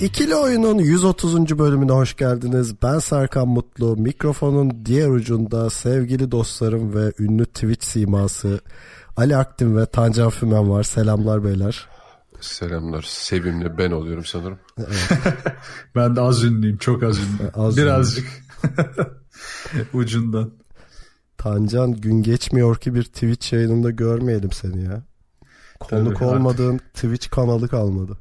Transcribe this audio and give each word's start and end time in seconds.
İkili 0.00 0.34
Oyun'un 0.34 0.78
130. 0.78 1.58
bölümüne 1.58 1.92
hoş 1.92 2.16
geldiniz. 2.16 2.82
Ben 2.82 2.98
Serkan 2.98 3.48
Mutlu. 3.48 3.96
Mikrofonun 3.96 4.86
diğer 4.86 5.08
ucunda 5.08 5.70
sevgili 5.70 6.30
dostlarım 6.30 6.94
ve 6.94 7.12
ünlü 7.18 7.46
Twitch 7.46 7.86
siması 7.86 8.60
Ali 9.16 9.36
Aktin 9.36 9.76
ve 9.76 9.86
Tancan 9.86 10.30
Fümen 10.30 10.70
var. 10.70 10.82
Selamlar 10.82 11.44
beyler. 11.44 11.88
Selamlar. 12.40 13.02
Sevimli 13.02 13.78
ben 13.78 13.90
oluyorum 13.90 14.24
sanırım. 14.24 14.58
Ben 15.94 16.16
de 16.16 16.20
az 16.20 16.44
ünlüyüm. 16.44 16.78
Çok 16.78 17.02
az 17.02 17.18
ünlü. 17.18 17.50
Az 17.54 17.76
Birazcık. 17.76 18.26
Ucundan. 19.92 20.50
Tancan 21.38 21.92
gün 21.92 22.22
geçmiyor 22.22 22.76
ki 22.76 22.94
bir 22.94 23.02
Twitch 23.02 23.52
yayınında 23.52 23.90
görmeyelim 23.90 24.52
seni 24.52 24.84
ya. 24.84 25.02
Konuk 25.80 26.18
Tabii, 26.18 26.28
olmadığın 26.28 26.78
Twitch 26.78 27.30
kanalı 27.30 27.68
kalmadı. 27.68 28.18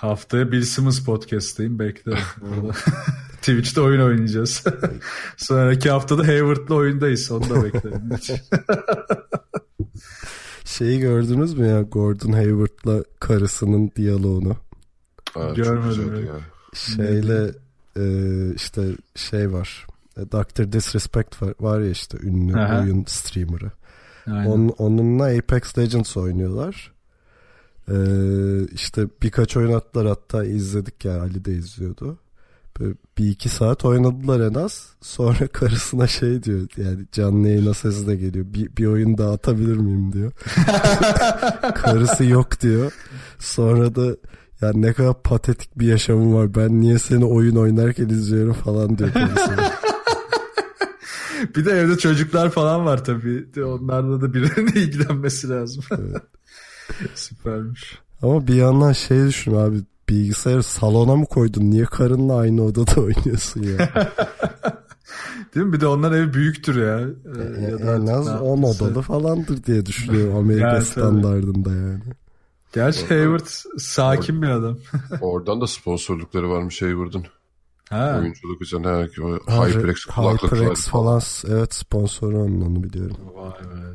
Haftaya 0.00 0.52
Bill 0.52 0.62
Simmons 0.62 1.04
podcast'tayım. 1.04 1.78
Beklerim. 1.78 2.18
Orada. 2.42 2.72
Twitch'te 3.32 3.80
oyun 3.80 4.00
oynayacağız. 4.00 4.64
Sonraki 5.36 5.90
haftada 5.90 6.28
Hayward'la 6.28 6.74
oyundayız. 6.74 7.30
Onu 7.30 7.50
da 7.50 7.64
beklerim. 7.64 8.10
Şeyi 10.64 11.00
gördünüz 11.00 11.54
mü 11.54 11.66
ya 11.66 11.82
Gordon 11.82 12.32
Hayward'la 12.32 13.04
karısının 13.20 13.90
diyaloğunu? 13.96 14.56
Aa, 15.34 15.52
Görmedim, 15.54 16.26
ya. 16.26 16.40
Şeyle 16.74 17.50
e, 17.96 18.04
işte 18.54 18.82
şey 19.14 19.52
var. 19.52 19.86
E, 20.16 20.20
Dr. 20.20 20.72
Disrespect 20.72 21.42
var, 21.42 21.54
var 21.60 21.80
ya 21.80 21.90
işte 21.90 22.18
ünlü 22.22 22.58
Aha. 22.58 22.80
oyun 22.80 23.04
streamer'ı. 23.04 23.70
Aynen. 24.26 24.46
On, 24.46 24.68
onunla 24.68 25.24
Apex 25.24 25.78
Legends 25.78 26.16
oynuyorlar. 26.16 26.92
Ee, 27.88 27.94
işte 28.72 29.06
birkaç 29.22 29.56
oyun 29.56 29.72
attılar 29.72 30.06
hatta 30.06 30.44
izledik 30.44 31.04
ya 31.04 31.20
Ali 31.20 31.44
de 31.44 31.52
izliyordu. 31.52 32.18
Böyle 32.80 32.94
bir 33.18 33.28
iki 33.30 33.48
saat 33.48 33.84
oynadılar 33.84 34.40
en 34.40 34.54
az. 34.54 34.88
Sonra 35.00 35.46
karısına 35.52 36.06
şey 36.06 36.42
diyor 36.42 36.60
yani 36.76 37.06
canlı 37.12 37.48
yayına 37.48 37.74
sesi 37.74 38.06
de 38.06 38.16
geliyor. 38.16 38.46
Bir, 38.48 38.76
bir 38.76 38.86
oyun 38.86 39.18
daha 39.18 39.32
atabilir 39.32 39.76
miyim 39.76 40.12
diyor. 40.12 40.32
Karısı 41.74 42.24
yok 42.24 42.60
diyor. 42.60 42.92
Sonra 43.38 43.94
da 43.94 44.16
ya 44.60 44.72
ne 44.74 44.92
kadar 44.92 45.22
patetik 45.22 45.78
bir 45.78 45.86
yaşamım 45.86 46.34
var. 46.34 46.54
Ben 46.54 46.80
niye 46.80 46.98
seni 46.98 47.24
oyun 47.24 47.56
oynarken 47.56 48.08
izliyorum 48.08 48.52
falan 48.52 48.98
diyor. 48.98 49.10
Bir 51.56 51.64
de 51.64 51.70
evde 51.70 51.98
çocuklar 51.98 52.50
falan 52.50 52.86
var 52.86 53.04
tabii. 53.04 53.64
Onlarla 53.64 54.20
da 54.20 54.34
birinin 54.34 54.66
ilgilenmesi 54.66 55.48
lazım. 55.48 55.84
Süpermiş. 57.14 57.98
Ama 58.22 58.46
bir 58.46 58.54
yandan 58.54 58.92
şey 58.92 59.26
düşün 59.26 59.54
abi 59.54 59.76
bilgisayarı 60.08 60.62
salona 60.62 61.16
mı 61.16 61.26
koydun? 61.26 61.70
Niye 61.70 61.84
karınla 61.84 62.36
aynı 62.36 62.62
odada 62.62 63.00
oynuyorsun 63.00 63.62
ya? 63.62 63.78
Değil 65.54 65.66
mi? 65.66 65.72
Bir 65.72 65.80
de 65.80 65.86
onların 65.86 66.18
evi 66.18 66.34
büyüktür 66.34 66.82
ya. 66.86 66.98
Ee, 67.00 67.70
ya 67.70 67.78
da 67.78 67.94
en 67.96 68.06
az 68.06 68.26
ne 68.26 68.32
10 68.32 68.56
yaptıysa. 68.56 68.84
odalı 68.84 69.02
falandır 69.02 69.64
diye 69.64 69.86
düşünüyorum 69.86 70.36
Amerika 70.36 70.66
Yani 70.66 70.74
tabii. 70.78 70.84
standardında 70.86 71.70
yani. 71.72 72.00
Gerçi 72.72 73.06
Hayward 73.06 73.46
sakin 73.78 74.42
bir 74.42 74.48
adam. 74.48 74.78
Oradan 75.20 75.60
da 75.60 75.66
sponsorlukları 75.66 76.50
varmış 76.50 76.82
Hayward'ın. 76.82 77.24
Ha. 77.90 78.16
Oyunculuk 78.20 78.62
üzerine 78.62 78.86
ha, 78.86 79.02
HyperX 79.66 80.06
HyperX 80.08 80.86
falan 80.88 81.20
evet 81.48 81.74
sponsoru 81.74 82.38
onun 82.42 82.60
onu 82.60 82.82
biliyorum. 82.82 83.16
Vay 83.34 83.50
be. 83.50 83.94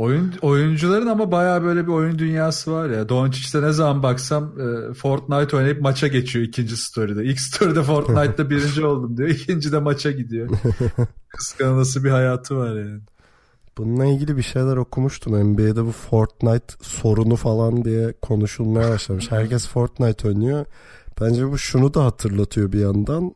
Oyun, 0.00 0.32
oyuncuların 0.42 1.06
ama 1.06 1.32
bayağı 1.32 1.62
böyle 1.62 1.86
bir 1.86 1.92
oyun 1.92 2.18
dünyası 2.18 2.72
var 2.72 2.90
ya. 2.90 3.08
Doncic'te 3.08 3.62
ne 3.62 3.72
zaman 3.72 4.02
baksam 4.02 4.44
e, 4.60 4.94
Fortnite 4.94 5.56
oynayıp 5.56 5.80
maça 5.80 6.08
geçiyor 6.08 6.44
ikinci 6.44 6.76
story'de. 6.76 7.24
İlk 7.24 7.40
story'de 7.40 7.82
Fortnite'da 7.82 8.50
birinci 8.50 8.86
oldum 8.86 9.16
diyor. 9.16 9.28
İkinci 9.28 9.72
de 9.72 9.78
maça 9.78 10.10
gidiyor. 10.10 10.48
Kıskanılası 11.28 12.04
bir 12.04 12.10
hayatı 12.10 12.56
var 12.56 12.76
yani. 12.76 13.00
Bununla 13.78 14.06
ilgili 14.06 14.36
bir 14.36 14.42
şeyler 14.42 14.76
okumuştum. 14.76 15.52
NBA'de 15.52 15.84
bu 15.84 15.92
Fortnite 15.92 16.74
sorunu 16.82 17.36
falan 17.36 17.84
diye 17.84 18.12
konuşulmaya 18.22 18.90
başlamış. 18.90 19.30
Herkes 19.30 19.68
Fortnite 19.68 20.28
oynuyor. 20.28 20.66
Bence 21.20 21.50
bu 21.50 21.58
şunu 21.58 21.94
da 21.94 22.04
hatırlatıyor 22.04 22.72
bir 22.72 22.80
yandan. 22.80 23.34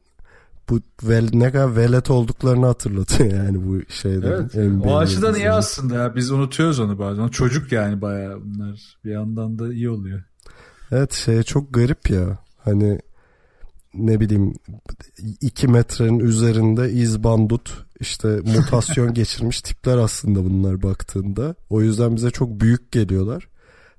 Bu 0.70 0.80
vel, 1.02 1.28
ne 1.32 1.52
kadar 1.52 1.76
velet 1.76 2.10
olduklarını 2.10 2.66
hatırlatıyor 2.66 3.32
yani 3.44 3.66
bu 3.66 3.92
şeyden. 3.92 4.50
Evet. 4.54 4.86
O 4.86 4.96
açıdan 4.96 5.34
iyi 5.34 5.50
aslında 5.50 5.94
ya. 5.94 6.14
Biz 6.14 6.30
unutuyoruz 6.30 6.80
onu 6.80 6.98
bazen. 6.98 7.28
Çocuk 7.28 7.72
yani 7.72 8.00
bayağı 8.00 8.40
bunlar. 8.44 8.96
Bir 9.04 9.10
yandan 9.10 9.58
da 9.58 9.72
iyi 9.72 9.90
oluyor. 9.90 10.22
Evet 10.90 11.12
şey 11.12 11.42
çok 11.42 11.74
garip 11.74 12.10
ya. 12.10 12.38
Hani 12.64 13.00
ne 13.94 14.20
bileyim 14.20 14.54
2 15.40 15.68
metrenin 15.68 16.18
üzerinde 16.18 16.90
izbandut 16.90 17.84
işte 18.00 18.28
mutasyon 18.28 19.14
geçirmiş 19.14 19.60
tipler 19.62 19.98
aslında 19.98 20.44
bunlar 20.44 20.82
baktığında. 20.82 21.54
O 21.70 21.82
yüzden 21.82 22.16
bize 22.16 22.30
çok 22.30 22.60
büyük 22.60 22.92
geliyorlar. 22.92 23.48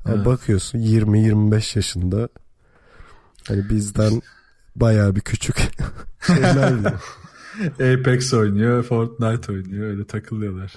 Evet. 0.08 0.26
bakıyorsun 0.26 0.80
20-25 0.80 1.78
yaşında 1.78 2.30
hani 3.48 3.70
bizden 3.70 4.22
bayağı 4.76 5.16
bir 5.16 5.22
küçük 5.22 5.58
şeyler 6.28 6.82
diyor. 6.82 7.02
Apex 8.00 8.34
oynuyor, 8.34 8.84
Fortnite 8.84 9.52
oynuyor. 9.52 9.88
Öyle 9.88 10.06
takılıyorlar. 10.06 10.76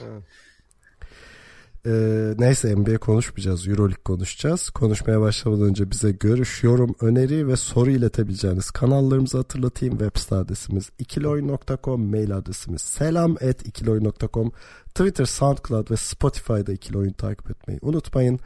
Ee, 1.87 2.35
neyse 2.39 2.77
NBA 2.77 2.99
konuşmayacağız. 2.99 3.69
Euroleague 3.69 4.03
konuşacağız. 4.05 4.71
Konuşmaya 4.71 5.21
başlamadan 5.21 5.65
önce 5.65 5.91
bize 5.91 6.11
görüş, 6.13 6.63
yorum, 6.63 6.95
öneri 7.01 7.49
ve 7.49 7.57
soru 7.57 7.91
iletebileceğiniz 7.91 8.71
kanallarımızı 8.71 9.37
hatırlatayım. 9.37 9.99
Web 9.99 10.21
site 10.21 10.35
adresimiz 10.35 10.91
ikiloyun.com, 10.99 12.11
mail 12.11 12.37
adresimiz 12.37 12.83
selam 12.83 13.33
at 13.33 13.67
ikiloyun.com, 13.67 14.53
Twitter, 14.95 15.25
Soundcloud 15.25 15.91
ve 15.91 15.97
Spotify'da 15.97 16.73
ikili 16.73 16.99
oyun 16.99 17.13
takip 17.13 17.51
etmeyi 17.51 17.79
unutmayın. 17.83 18.41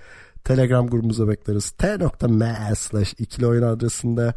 Telegram 0.44 0.86
grubumuza 0.86 1.28
bekleriz. 1.28 1.70
t.me 1.70 2.72
slash 2.76 3.14
ikili 3.18 3.46
oyun 3.46 3.62
adresinde 3.62 4.34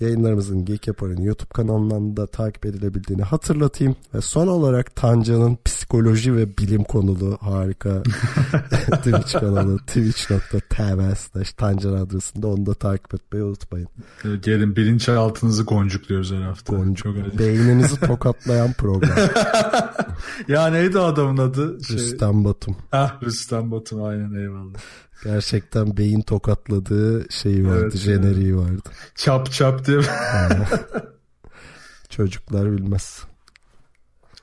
yayınlarımızın 0.00 0.64
Geek 0.64 0.86
Yapar'ın 0.86 1.22
YouTube 1.22 1.48
kanalından 1.54 2.16
da 2.16 2.26
takip 2.26 2.66
edilebildiğini 2.66 3.22
hatırlatayım. 3.22 3.96
Ve 4.14 4.20
son 4.20 4.46
olarak 4.46 4.96
Tanca'nın 4.96 5.58
psikoloji 5.64 6.36
ve 6.36 6.58
bilim 6.58 6.84
konulu 6.84 7.38
harika 7.40 8.02
Twitch 8.92 9.32
kanalı 9.32 9.78
twitch.tv 9.78 11.14
slash 11.14 11.52
Tancan 11.52 11.92
adresinde 11.92 12.46
onu 12.46 12.66
da 12.66 12.74
takip 12.74 13.14
etmeyi 13.14 13.44
unutmayın. 13.44 13.88
Gelin 14.42 14.76
bilinçaltınızı 14.76 15.62
goncukluyoruz 15.62 16.32
her 16.32 16.42
hafta. 16.42 16.78
Boncuk, 16.78 17.04
Çok 17.04 17.38
beyninizi 17.38 18.00
tokatlayan 18.00 18.72
program. 18.78 19.18
Ya 20.48 20.66
neydi 20.66 20.98
adamın 20.98 21.36
adı? 21.36 21.84
Şey... 21.84 21.96
Rüstem 21.96 22.44
Batum. 22.44 22.76
Ah 22.92 23.22
Rüstem 23.22 23.70
Batum 23.70 24.04
aynen 24.04 24.34
eyvallah. 24.34 24.78
Gerçekten 25.24 25.96
beyin 25.96 26.20
tokatladığı 26.20 27.32
şeyi 27.32 27.66
vardı, 27.66 27.80
Evet, 27.82 27.96
jeneriği 27.96 28.56
vardı. 28.56 28.90
Çap 29.14 29.52
çap 29.52 29.86
diye. 29.86 30.00
Çocuklar 32.08 32.72
bilmez. 32.72 33.22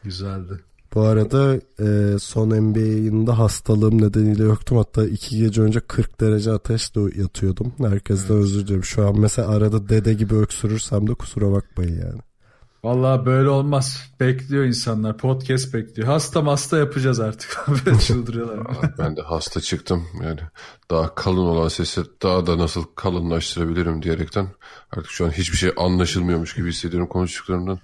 Güzeldi. 0.04 0.60
Bu 0.94 1.02
arada 1.02 1.56
e, 1.80 2.20
son 2.20 2.50
NBA 2.50 2.80
yayında 2.80 3.40
hastalığım 3.40 4.02
nedeniyle 4.02 4.44
yoktum. 4.44 4.78
Hatta 4.78 5.06
iki 5.06 5.38
gece 5.38 5.62
önce 5.62 5.80
40 5.80 6.22
derece 6.22 6.52
ateşle 6.52 7.22
yatıyordum. 7.22 7.74
Herkesten 7.78 8.38
özür 8.38 8.68
dilerim. 8.68 8.84
Şu 8.84 9.08
an 9.08 9.20
mesela 9.20 9.48
arada 9.48 9.90
dede 9.90 10.14
gibi 10.14 10.36
öksürürsem 10.36 11.08
de 11.08 11.14
kusura 11.14 11.52
bakmayın 11.52 12.02
yani. 12.02 12.22
Vallahi 12.84 13.26
böyle 13.26 13.50
olmaz. 13.50 14.12
Bekliyor 14.20 14.64
insanlar. 14.64 15.18
Podcast 15.18 15.74
bekliyor. 15.74 16.08
Hasta 16.08 16.46
hasta 16.46 16.78
yapacağız 16.78 17.20
artık. 17.20 17.66
Çıldırıyorlar. 18.02 18.78
Ben 18.98 19.18
de 19.18 19.22
hasta 19.22 19.62
çıktım. 19.62 20.08
Yani 20.24 20.40
daha 20.92 21.16
kalın 21.16 21.46
olan 21.46 21.68
sesi 21.68 22.02
daha 22.22 22.46
da 22.46 22.58
nasıl 22.58 22.84
kalınlaştırabilirim 22.96 24.04
diyerekten 24.04 24.48
artık 24.92 25.12
şu 25.12 25.26
an 25.26 25.30
hiçbir 25.30 25.58
şey 25.58 25.72
anlaşılmıyormuş 25.78 26.56
gibi 26.56 26.70
hissediyorum 26.70 27.08
konuştuklarımdan. 27.08 27.80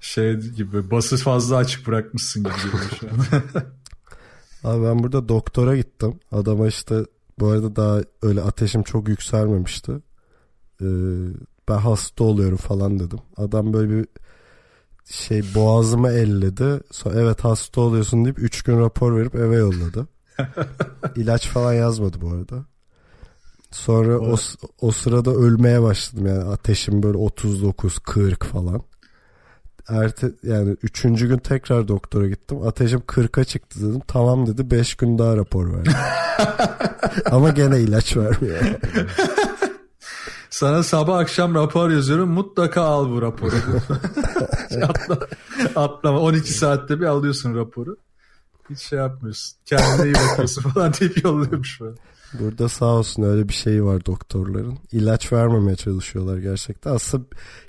Şey 0.00 0.36
gibi 0.36 0.90
bası 0.90 1.16
fazla 1.16 1.56
açık 1.56 1.86
bırakmışsın 1.86 2.44
gibi 2.44 2.54
şu 3.00 3.08
an. 3.08 3.42
Abi 4.70 4.84
ben 4.84 5.02
burada 5.02 5.28
doktora 5.28 5.76
gittim. 5.76 6.20
Adama 6.32 6.68
işte 6.68 7.04
bu 7.38 7.48
arada 7.48 7.76
daha 7.76 8.00
öyle 8.22 8.40
ateşim 8.40 8.82
çok 8.82 9.08
yükselmemişti. 9.08 9.92
Ee, 10.82 10.86
ben 11.70 11.78
hasta 11.78 12.24
oluyorum 12.24 12.56
falan 12.56 12.98
dedim. 12.98 13.18
Adam 13.36 13.72
böyle 13.72 13.90
bir 13.90 14.06
şey 15.04 15.42
boğazımı 15.54 16.10
elledi. 16.10 16.80
Sonra 16.90 17.20
evet 17.20 17.44
hasta 17.44 17.80
oluyorsun 17.80 18.24
deyip 18.24 18.38
3 18.38 18.62
gün 18.62 18.80
rapor 18.80 19.16
verip 19.16 19.34
eve 19.34 19.56
yolladı. 19.56 20.08
İlaç 21.16 21.48
falan 21.48 21.72
yazmadı 21.72 22.16
bu 22.20 22.30
arada. 22.30 22.64
Sonra 23.70 24.18
o, 24.18 24.36
o 24.80 24.90
sırada 24.90 25.30
ölmeye 25.30 25.82
başladım 25.82 26.26
yani 26.26 26.44
ateşim 26.44 27.02
böyle 27.02 27.18
39 27.18 27.98
40 27.98 28.44
falan. 28.44 28.82
Erte, 29.88 30.32
yani 30.42 30.76
üçüncü 30.82 31.28
gün 31.28 31.38
tekrar 31.38 31.88
doktora 31.88 32.28
gittim. 32.28 32.58
Ateşim 32.66 33.00
40'a 33.00 33.44
çıktı 33.44 33.80
dedim. 33.80 34.00
Tamam 34.08 34.46
dedi. 34.46 34.70
5 34.70 34.94
gün 34.94 35.18
daha 35.18 35.36
rapor 35.36 35.72
verdi. 35.72 35.90
Ama 37.30 37.50
gene 37.50 37.80
ilaç 37.80 38.16
vermiyor. 38.16 38.58
Sana 40.60 40.82
sabah 40.82 41.18
akşam 41.18 41.54
rapor 41.54 41.90
yazıyorum. 41.90 42.30
Mutlaka 42.30 42.82
al 42.82 43.10
bu 43.10 43.22
raporu. 43.22 43.54
Atla, 44.82 45.18
atlama. 45.76 46.20
12 46.20 46.52
saatte 46.52 47.00
bir 47.00 47.06
alıyorsun 47.06 47.54
raporu. 47.56 47.96
Hiç 48.70 48.78
şey 48.78 48.98
yapmıyorsun. 48.98 49.56
Kendine 49.64 50.04
iyi 50.06 50.14
bakıyorsun 50.14 50.62
falan 50.62 50.92
deyip 51.00 51.24
yolluyormuş 51.24 51.80
böyle. 51.80 51.96
Burada 52.40 52.68
sağ 52.68 52.86
olsun 52.86 53.22
öyle 53.22 53.48
bir 53.48 53.52
şey 53.52 53.84
var 53.84 54.06
doktorların. 54.06 54.78
İlaç 54.92 55.32
vermemeye 55.32 55.76
çalışıyorlar 55.76 56.38
gerçekten. 56.38 56.94
Aslında 56.94 57.24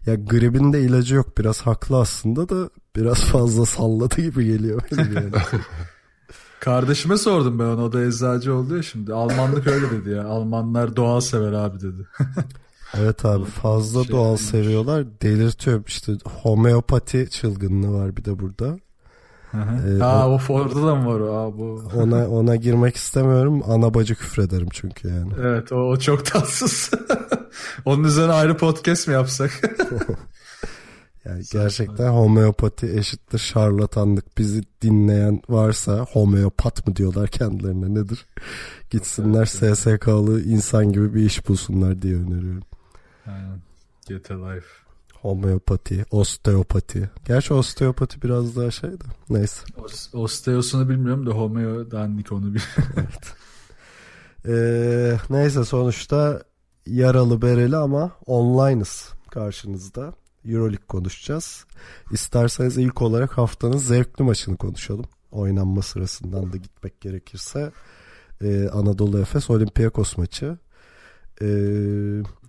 ya 0.05 0.15
gribin 0.15 0.73
de 0.73 0.81
ilacı 0.81 1.15
yok. 1.15 1.38
Biraz 1.38 1.61
haklı 1.61 1.99
aslında 1.99 2.49
da 2.49 2.69
biraz 2.95 3.25
fazla 3.25 3.65
salladı 3.65 4.21
gibi 4.21 4.45
geliyor 4.45 4.81
benim 4.91 5.13
yani. 5.13 5.31
Kardeşime 6.59 7.17
sordum 7.17 7.59
ben 7.59 7.65
ona. 7.65 7.83
O 7.83 7.91
da 7.91 8.03
eczacı 8.03 8.55
oldu 8.55 8.77
ya 8.77 8.83
şimdi. 8.83 9.13
Almanlık 9.13 9.67
öyle 9.67 9.91
dedi 9.91 10.09
ya. 10.09 10.23
Almanlar 10.23 10.95
doğal 10.95 11.19
sever 11.19 11.51
abi 11.51 11.79
dedi. 11.79 12.07
evet 12.97 13.25
abi 13.25 13.45
fazla 13.45 14.03
şey 14.03 14.11
doğal 14.11 14.38
seviyorlar. 14.38 15.21
Delirtiyor. 15.21 15.83
İşte 15.88 16.13
homeopati 16.41 17.29
çılgınlığı 17.29 17.93
var 17.93 18.17
bir 18.17 18.25
de 18.25 18.39
burada. 18.39 18.77
Ee, 19.53 19.99
ha 19.99 20.29
o 20.29 20.38
Ford'da 20.38 20.88
da 20.88 20.95
mı 20.95 21.07
var 21.13 21.19
o? 21.19 21.38
Aa, 21.38 21.57
bu. 21.57 21.83
Ona 21.95 22.27
ona 22.29 22.55
girmek 22.55 22.95
istemiyorum. 22.95 23.63
Ana 23.67 23.93
bacı 23.93 24.15
küfrederim 24.15 24.67
çünkü 24.71 25.07
yani. 25.07 25.33
Evet 25.41 25.71
o, 25.71 25.75
o 25.75 25.97
çok 25.97 26.25
tatsız. 26.25 26.91
Onun 27.85 28.03
üzerine 28.03 28.31
ayrı 28.31 28.57
podcast 28.57 29.07
mi 29.07 29.13
yapsak? 29.13 29.51
yani 31.25 31.43
gerçekten 31.51 32.09
homeopati 32.09 32.97
eşittir 32.97 33.39
şarlatanlık. 33.39 34.38
Bizi 34.38 34.61
dinleyen 34.81 35.41
varsa 35.49 36.05
homeopat 36.11 36.88
mı 36.88 36.95
diyorlar 36.95 37.27
kendilerine 37.27 37.93
nedir? 37.93 38.25
Gitsinler 38.89 39.45
SSK'lı 39.45 40.41
insan 40.43 40.91
gibi 40.91 41.13
bir 41.13 41.25
iş 41.25 41.49
bulsunlar 41.49 42.01
diye 42.01 42.15
öneriyorum. 42.15 42.63
Aynen. 43.27 43.62
Get 44.07 44.31
a 44.31 44.35
life. 44.35 44.68
Homeopati, 45.21 46.06
osteopati. 46.12 47.09
Gerçi 47.27 47.53
osteopati 47.53 48.21
biraz 48.21 48.56
daha 48.56 48.71
şey 48.71 48.91
de. 48.91 49.03
Neyse. 49.29 49.65
Osteosunu 50.13 50.89
bilmiyorum 50.89 51.25
da 51.25 51.31
homeo 51.31 51.91
dandik 51.91 52.31
onu 52.31 52.45
biliyorum. 52.45 52.83
evet. 52.97 53.33
Ee, 54.47 55.18
neyse 55.29 55.65
sonuçta 55.65 56.44
yaralı 56.85 57.41
bereli 57.41 57.77
ama 57.77 58.12
online'ız 58.25 59.09
karşınızda. 59.31 60.13
Euroleague 60.45 60.88
konuşacağız. 60.88 61.65
İsterseniz 62.12 62.77
ilk 62.77 63.01
olarak 63.01 63.38
haftanın 63.38 63.77
zevkli 63.77 64.24
maçını 64.24 64.57
konuşalım. 64.57 65.06
Oynanma 65.31 65.81
sırasından 65.81 66.53
da 66.53 66.57
gitmek 66.57 67.01
gerekirse. 67.01 67.71
Ee, 68.41 68.69
Anadolu 68.69 69.19
Efes 69.19 69.50
Olympiakos 69.50 70.17
maçı. 70.17 70.57
Ee, 71.41 71.45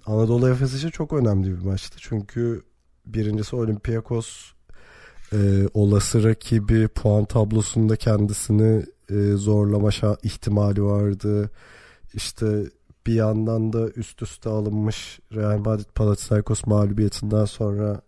Anadolu 0.07 0.49
Efes 0.49 0.75
için 0.75 0.89
çok 0.89 1.13
önemli 1.13 1.59
bir 1.59 1.65
maçtı. 1.65 1.97
Çünkü 2.01 2.63
birincisi 3.07 3.57
Olympiakos 3.57 4.53
e, 5.33 5.69
olası 5.75 6.25
rakibi 6.25 6.89
puan 6.89 7.25
tablosunda 7.25 7.97
kendisini 7.97 8.85
e, 9.11 9.33
zorlama 9.33 9.91
ihtimali 10.23 10.85
vardı. 10.85 11.51
İşte 12.15 12.65
bir 13.07 13.15
yandan 13.15 13.73
da 13.73 13.89
üst 13.89 14.23
üste 14.23 14.51
alınmış 14.51 15.21
Real 15.35 15.59
Madrid 15.59 15.91
Panathinaikos 15.95 16.67
mağlubiyetinden 16.67 17.45
sonra 17.45 18.01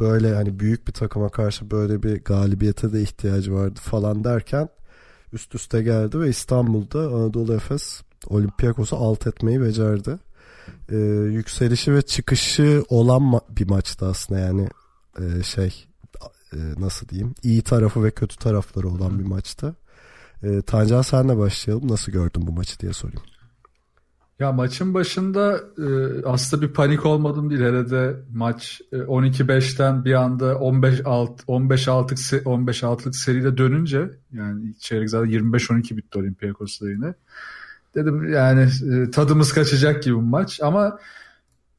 böyle 0.00 0.34
hani 0.34 0.60
büyük 0.60 0.88
bir 0.88 0.92
takıma 0.92 1.28
karşı 1.28 1.70
böyle 1.70 2.02
bir 2.02 2.24
galibiyete 2.24 2.92
de 2.92 3.02
ihtiyacı 3.02 3.54
vardı 3.54 3.80
falan 3.82 4.24
derken 4.24 4.68
üst 5.32 5.54
üste 5.54 5.82
geldi 5.82 6.20
ve 6.20 6.28
İstanbul'da 6.28 7.00
Anadolu 7.00 7.54
Efes 7.54 8.02
Olympiakos'u 8.26 8.96
alt 8.96 9.26
etmeyi 9.26 9.60
becerdi. 9.60 10.18
Ee, 10.92 10.96
yükselişi 11.32 11.94
ve 11.94 12.02
çıkışı 12.02 12.84
olan 12.88 13.22
ma- 13.22 13.56
bir 13.56 13.68
maçtı 13.68 14.06
aslında 14.06 14.40
yani 14.40 14.68
ee, 15.20 15.42
şey 15.42 15.86
e, 16.52 16.58
nasıl 16.78 17.08
diyeyim 17.08 17.34
iyi 17.42 17.62
tarafı 17.62 18.04
ve 18.04 18.10
kötü 18.10 18.36
tarafları 18.36 18.88
olan 18.88 19.18
bir 19.18 19.24
maçtı. 19.24 19.76
Ee, 20.42 20.62
Tancan 20.62 21.02
senle 21.02 21.36
başlayalım. 21.36 21.88
Nasıl 21.88 22.12
gördün 22.12 22.46
bu 22.46 22.52
maçı 22.52 22.80
diye 22.80 22.92
sorayım. 22.92 23.22
Ya 24.38 24.52
maçın 24.52 24.94
başında 24.94 25.60
e, 25.78 25.86
aslında 26.24 26.62
bir 26.62 26.72
panik 26.72 27.06
olmadım 27.06 27.50
değil. 27.50 27.60
Hele 27.60 27.90
de 27.90 28.16
maç 28.32 28.80
e, 28.92 28.96
12-5'ten 28.96 30.04
bir 30.04 30.14
anda 30.14 30.58
15 30.58 31.00
alt 31.04 31.42
15 31.46 31.86
6'lık 31.86 32.46
15 32.46 32.82
6'lık 32.82 33.16
seride 33.16 33.56
dönünce 33.56 34.10
yani 34.32 34.78
çeyrek 34.78 35.10
zaten 35.10 35.30
25-12 35.30 35.96
bitti 35.96 36.18
Olympiakos'ta 36.18 36.90
yine. 36.90 37.14
Dedim 37.96 38.32
yani 38.32 38.68
e, 38.92 39.10
tadımız 39.10 39.52
kaçacak 39.52 40.02
gibi 40.02 40.14
bu 40.14 40.22
maç 40.22 40.60
ama 40.62 40.98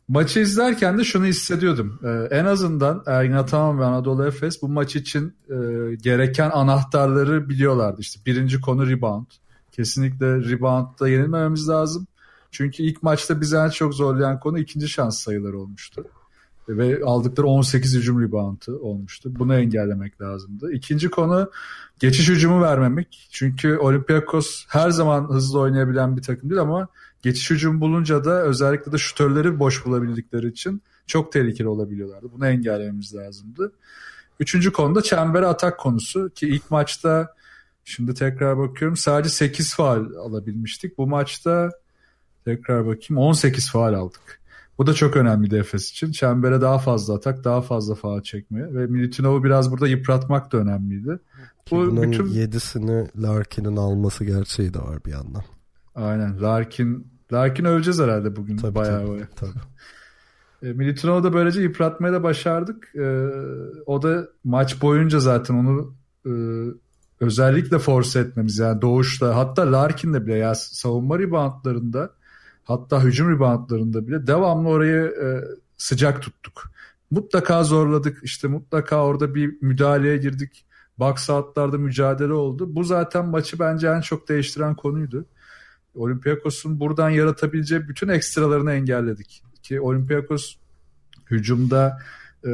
maçı 0.08 0.40
izlerken 0.40 0.98
de 0.98 1.04
şunu 1.04 1.26
hissediyordum. 1.26 2.00
E, 2.04 2.36
en 2.36 2.46
azından 2.46 3.04
Ergin 3.06 3.34
Ataman 3.34 3.80
ve 3.80 3.86
Anadolu 3.86 4.26
Efes 4.26 4.62
bu 4.62 4.70
maç 4.70 4.96
için 4.96 5.36
e, 5.50 5.56
gereken 5.96 6.50
anahtarları 6.50 7.50
biliyorlardı. 7.50 8.02
İşte 8.02 8.20
birinci 8.26 8.62
konu 8.62 8.90
rebound. 8.90 9.28
Kesinlikle 9.72 10.26
reboundda 10.26 11.10
yenilmememiz 11.10 11.70
lazım. 11.70 12.08
Çünkü 12.52 12.84
ilk 12.84 13.04
maçta 13.04 13.42
bizi 13.42 13.56
en 13.56 13.70
çok 13.70 13.94
zorlayan 13.94 14.40
konu 14.40 14.60
ikinci 14.60 14.90
şans 14.90 15.20
sayıları 15.20 15.60
olmuştu. 15.60 16.06
Ve 16.70 17.06
aldıkları 17.06 17.48
18 17.48 17.96
hücum 17.96 18.22
reboundu 18.22 18.80
olmuştu. 18.80 19.30
Bunu 19.40 19.56
engellemek 19.56 20.22
lazımdı. 20.22 20.72
İkinci 20.72 21.10
konu 21.10 21.52
geçiş 22.00 22.30
hücumu 22.30 22.62
vermemek. 22.62 23.28
Çünkü 23.32 23.78
Olympiakos 23.78 24.66
her 24.68 24.90
zaman 24.90 25.30
hızlı 25.30 25.60
oynayabilen 25.60 26.18
bir 26.18 26.22
takım 26.22 26.50
değil 26.50 26.62
ama 26.62 26.88
geçiş 27.22 27.50
hücumu 27.50 27.82
bulunca 27.82 28.26
da 28.26 28.44
özellikle 28.44 28.92
de 28.92 28.98
şutörleri 28.98 29.60
boş 29.60 29.86
bulabildikleri 29.86 30.48
için 30.48 30.82
çok 31.08 31.32
tehlikeli 31.32 31.68
olabiliyorlardı. 31.68 32.28
Bunu 32.34 32.48
engellememiz 32.48 33.16
lazımdı. 33.16 33.72
Üçüncü 34.40 34.72
konuda 34.72 35.02
çembere 35.02 35.46
atak 35.46 35.80
konusu 35.80 36.30
ki 36.36 36.48
ilk 36.48 36.72
maçta 36.72 37.36
şimdi 37.86 38.14
tekrar 38.14 38.58
bakıyorum 38.58 38.98
sadece 38.98 39.30
8 39.30 39.76
faal 39.76 40.14
alabilmiştik. 40.14 40.98
Bu 40.98 41.08
maçta 41.08 41.72
tekrar 42.46 42.86
bakayım 42.86 43.18
18 43.18 43.72
faal 43.72 43.94
aldık. 43.94 44.37
Bu 44.78 44.88
da 44.88 44.94
çok 44.94 45.18
önemli 45.18 45.58
Efes 45.58 45.92
için. 45.92 46.12
Çembere 46.12 46.62
daha 46.62 46.80
fazla 46.80 47.14
atak, 47.14 47.44
daha 47.44 47.62
fazla 47.62 47.96
faal 47.96 48.22
çekmeye 48.22 48.74
ve 48.74 48.88
Milutinov'u 48.88 49.44
biraz 49.44 49.72
burada 49.72 49.88
yıpratmak 49.88 50.52
da 50.52 50.58
önemliydi. 50.58 51.20
Bu 51.72 51.76
bunun 51.76 52.12
bütün... 52.12 52.28
yedisini 52.28 53.08
Larkin'in 53.22 53.76
alması 53.76 54.26
gerçeği 54.26 54.74
de 54.74 54.80
var 54.80 55.06
bir 55.06 55.12
yandan. 55.12 55.44
Aynen. 55.96 56.42
Larkin 56.42 57.08
Larkin 57.34 57.66
öveceğiz 57.66 58.00
herhalde 58.00 58.36
bugün 58.36 58.58
tabii, 58.58 58.76
bayağı 58.76 59.00
tabii, 59.00 59.12
böyle. 59.12 59.28
Tabii. 59.36 59.52
E, 60.64 60.74
Milutinov'u 60.74 61.24
da 61.24 61.34
böylece 61.34 61.62
yıpratmaya 61.62 62.14
da 62.14 62.24
başardık. 62.24 62.96
E, 62.96 63.28
o 63.86 64.02
da 64.02 64.28
maç 64.44 64.82
boyunca 64.82 65.20
zaten 65.20 65.54
onu 65.54 65.94
e, 66.26 66.32
özellikle 67.20 67.80
force 67.80 68.20
etmemiz 68.20 68.58
yani 68.58 68.82
doğuşta 68.82 69.36
hatta 69.36 69.72
Larkin'de 69.72 70.26
bile 70.26 70.36
ya 70.36 70.56
savunma 70.56 71.20
reboundlarında 71.20 72.12
hatta 72.68 73.04
hücum 73.04 73.32
reboundlarında 73.32 74.08
bile 74.08 74.28
devamlı 74.28 74.70
orayı 74.70 75.02
e, 75.04 75.28
sıcak 75.78 76.22
tuttuk. 76.22 76.72
Mutlaka 77.12 77.64
zorladık 77.64 78.20
işte 78.24 78.48
mutlaka 78.48 79.04
orada 79.04 79.36
bir 79.36 79.62
müdahaleye 79.62 80.18
girdik. 80.18 80.66
Box 81.00 81.30
out'larda 81.30 81.78
mücadele 81.78 82.34
oldu. 82.34 82.76
Bu 82.76 82.84
zaten 82.84 83.26
maçı 83.26 83.60
bence 83.60 83.88
en 83.88 84.02
çok 84.02 84.30
değiştiren 84.30 84.76
konuydu. 84.76 85.26
Olympiakos'un 85.96 86.80
buradan 86.80 87.10
yaratabileceği 87.10 87.88
bütün 87.88 88.08
ekstralarını 88.08 88.74
engelledik. 88.74 89.44
Ki 89.64 89.82
Olympiakos 89.82 90.56
hücumda 91.32 92.02
e, 92.46 92.50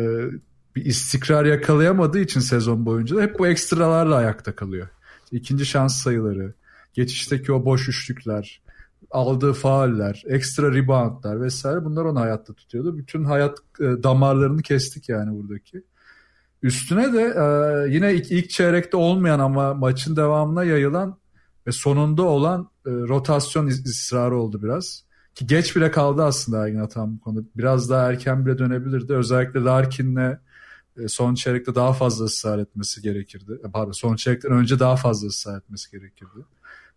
bir 0.75 0.85
istikrar 0.85 1.45
yakalayamadığı 1.45 2.19
için 2.19 2.39
sezon 2.39 2.85
boyunca 2.85 3.15
da 3.15 3.21
hep 3.21 3.39
bu 3.39 3.47
ekstralarla 3.47 4.15
ayakta 4.15 4.55
kalıyor. 4.55 4.87
İkinci 5.31 5.65
şans 5.65 6.01
sayıları, 6.01 6.53
geçişteki 6.93 7.51
o 7.51 7.65
boş 7.65 7.89
üçlükler, 7.89 8.62
aldığı 9.11 9.53
fauller, 9.53 10.23
ekstra 10.27 10.73
reboundlar 10.73 11.41
vesaire 11.41 11.85
bunlar 11.85 12.05
onu 12.05 12.19
hayatta 12.19 12.53
tutuyordu. 12.53 12.97
Bütün 12.97 13.23
hayat 13.23 13.57
e, 13.79 13.83
damarlarını 13.83 14.61
kestik 14.61 15.09
yani 15.09 15.37
buradaki. 15.37 15.83
Üstüne 16.63 17.13
de 17.13 17.21
e, 17.21 17.93
yine 17.93 18.13
ilk, 18.13 18.31
ilk 18.31 18.49
çeyrekte 18.49 18.97
olmayan 18.97 19.39
ama 19.39 19.73
maçın 19.73 20.15
devamına 20.15 20.63
yayılan 20.63 21.17
ve 21.67 21.71
sonunda 21.71 22.21
olan 22.21 22.69
e, 22.85 22.89
rotasyon 22.89 23.67
ısrarı 23.67 24.37
oldu 24.37 24.63
biraz. 24.63 25.03
Ki 25.35 25.47
geç 25.47 25.75
bile 25.75 25.91
kaldı 25.91 26.23
aslında 26.23 26.67
Ergin 26.67 26.79
Ataman 26.79 27.15
bu 27.15 27.21
konuda. 27.21 27.41
Biraz 27.55 27.89
daha 27.89 28.09
erken 28.09 28.45
bile 28.45 28.57
dönebilirdi. 28.57 29.13
Özellikle 29.13 29.59
Larkin'le 29.59 30.37
e, 30.97 31.07
son 31.07 31.35
çeyrekte 31.35 31.75
daha 31.75 31.93
fazla 31.93 32.25
ısrar 32.25 32.59
etmesi 32.59 33.01
gerekirdi. 33.01 33.51
E, 33.67 33.71
pardon 33.71 33.91
son 33.91 34.15
çeyrekten 34.15 34.51
önce 34.51 34.79
daha 34.79 34.95
fazla 34.95 35.27
ısrar 35.27 35.57
etmesi 35.57 35.91
gerekirdi. 35.91 36.45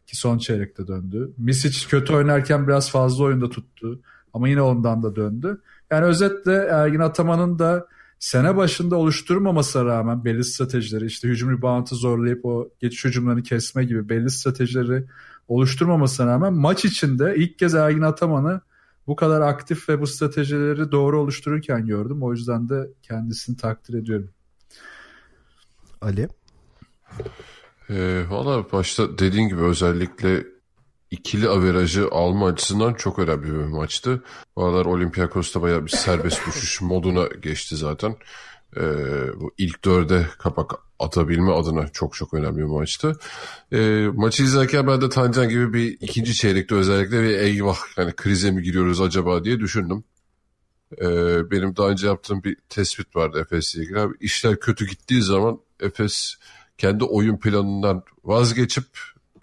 Ki 0.06 0.16
son 0.16 0.38
çeyrekte 0.38 0.86
döndü. 0.86 1.32
Misic 1.38 1.88
kötü 1.88 2.14
oynarken 2.14 2.68
biraz 2.68 2.90
fazla 2.90 3.25
oyunda 3.25 3.50
tuttu. 3.50 4.00
Ama 4.32 4.48
yine 4.48 4.62
ondan 4.62 5.02
da 5.02 5.16
döndü. 5.16 5.60
Yani 5.90 6.04
özetle 6.04 6.52
Ergin 6.52 7.00
Ataman'ın 7.00 7.58
da 7.58 7.86
sene 8.18 8.56
başında 8.56 8.96
oluşturmamasına 8.96 9.84
rağmen 9.84 10.25
belli 10.25 10.44
stratejileri 10.44 11.06
işte 11.06 11.28
hücum 11.28 11.50
rebound'ı 11.50 11.94
zorlayıp 11.94 12.44
o 12.44 12.68
geçiş 12.80 13.04
hücumlarını 13.04 13.42
kesme 13.42 13.84
gibi 13.84 14.08
belli 14.08 14.30
stratejileri 14.30 15.04
oluşturmamasına 15.48 16.26
rağmen 16.26 16.52
maç 16.52 16.84
içinde 16.84 17.34
ilk 17.36 17.58
kez 17.58 17.75
Ergin 17.75 18.00
Ataman'ı 18.00 18.60
bu 19.06 19.16
kadar 19.16 19.40
aktif 19.40 19.88
ve 19.88 20.00
bu 20.00 20.06
stratejileri 20.06 20.92
doğru 20.92 21.20
oluştururken 21.20 21.86
gördüm. 21.86 22.22
O 22.22 22.32
yüzden 22.32 22.68
de 22.68 22.88
kendisini 23.02 23.56
takdir 23.56 23.94
ediyorum. 23.94 24.30
Ali? 26.00 26.28
E, 27.90 28.24
Valla 28.30 28.72
başta 28.72 29.18
dediğin 29.18 29.48
gibi 29.48 29.60
özellikle 29.60 30.44
ikili 31.10 31.48
averajı 31.48 32.08
alma 32.10 32.46
açısından 32.46 32.94
çok 32.94 33.18
önemli 33.18 33.46
bir 33.46 33.64
maçtı. 33.64 34.22
Bu 34.56 34.64
aralar 34.64 34.86
Olympiakos'ta 34.86 35.62
bayağı 35.62 35.84
bir 35.84 35.90
serbest 35.90 36.46
düşüş 36.46 36.80
moduna 36.80 37.26
geçti 37.26 37.76
zaten. 37.76 38.16
Ee, 38.76 38.80
bu 39.40 39.54
ilk 39.58 39.84
dörde 39.84 40.26
kapak 40.38 40.72
atabilme 40.98 41.52
adına 41.52 41.88
çok 41.88 42.14
çok 42.14 42.34
önemli 42.34 42.58
bir 42.58 42.62
maçtı. 42.64 43.18
Ee, 43.72 44.08
maçı 44.14 44.42
izlerken 44.42 44.86
ben 44.86 45.00
de 45.00 45.08
Tancan 45.08 45.48
gibi 45.48 45.72
bir 45.72 45.98
ikinci 46.00 46.34
çeyrekte 46.34 46.74
özellikle 46.74 47.22
bir 47.22 47.38
eyvah 47.38 47.78
yani 47.96 48.12
krize 48.16 48.50
mi 48.50 48.62
giriyoruz 48.62 49.00
acaba 49.00 49.44
diye 49.44 49.60
düşündüm. 49.60 50.04
Ee, 51.00 51.50
benim 51.50 51.76
daha 51.76 51.88
önce 51.88 52.06
yaptığım 52.06 52.44
bir 52.44 52.56
tespit 52.68 53.16
vardı 53.16 53.40
Efes'le 53.40 53.74
ilgili. 53.74 54.00
Abi, 54.00 54.14
işler 54.20 54.60
kötü 54.60 54.86
gittiği 54.86 55.22
zaman 55.22 55.60
Efes 55.80 56.34
kendi 56.78 57.04
oyun 57.04 57.37
planından 57.37 58.02
vazgeçip 58.25 58.87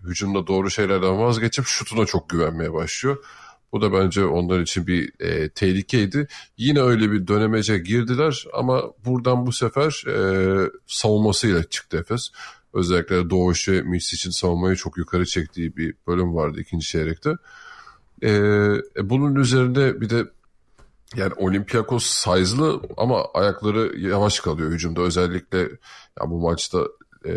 hücumda 0.03 0.47
doğru 0.47 0.69
şeylerden 0.69 1.19
vazgeçip 1.19 1.65
şutuna 1.65 2.05
çok 2.05 2.29
güvenmeye 2.29 2.73
başlıyor. 2.73 3.17
Bu 3.71 3.81
da 3.81 3.93
bence 3.93 4.25
onlar 4.25 4.59
için 4.59 4.87
bir 4.87 5.11
e, 5.19 5.49
tehlikeydi. 5.49 6.27
Yine 6.57 6.81
öyle 6.81 7.11
bir 7.11 7.27
dönemece 7.27 7.77
girdiler 7.77 8.45
ama 8.53 8.83
buradan 9.05 9.45
bu 9.45 9.51
sefer 9.51 10.03
e, 10.07 10.69
savunmasıyla 10.87 11.63
çıktı 11.63 11.97
Efes. 11.97 12.29
Özellikle 12.73 13.29
Doğuş 13.29 13.69
ve 13.69 13.81
Mis 13.81 14.13
için 14.13 14.29
savunmayı 14.29 14.75
çok 14.75 14.97
yukarı 14.97 15.25
çektiği 15.25 15.77
bir 15.77 15.95
bölüm 16.07 16.35
vardı 16.35 16.59
ikinci 16.59 16.87
çeyrekte. 16.87 17.31
E, 18.21 18.29
e, 18.31 19.09
bunun 19.09 19.35
üzerinde 19.35 20.01
bir 20.01 20.09
de 20.09 20.25
yani 21.15 21.33
Olympiakos 21.33 22.05
size'lı 22.05 22.81
ama 22.97 23.25
ayakları 23.33 23.99
yavaş 23.99 24.39
kalıyor 24.39 24.71
hücumda. 24.71 25.01
Özellikle 25.01 25.59
ya 26.19 26.29
bu 26.29 26.39
maçta 26.39 26.79
e, 27.25 27.31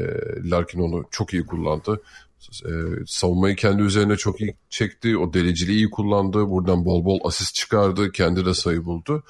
Larkin 0.51 0.81
onu 0.81 1.05
çok 1.11 1.35
iyi 1.35 1.47
kullandı. 1.47 2.03
E, 2.65 2.71
savunmayı 3.07 3.57
kendi 3.57 3.83
üzerine 3.83 4.17
çok 4.17 4.41
iyi 4.41 4.57
çekti. 4.71 5.19
O 5.19 5.33
deliciliği 5.33 5.77
iyi 5.77 5.91
kullandı. 5.91 6.51
Buradan 6.51 6.85
bol 6.85 7.05
bol 7.05 7.21
asist 7.25 7.55
çıkardı. 7.55 8.13
Kendi 8.13 8.47
de 8.47 8.55
sayı 8.55 8.85
buldu. 8.85 9.23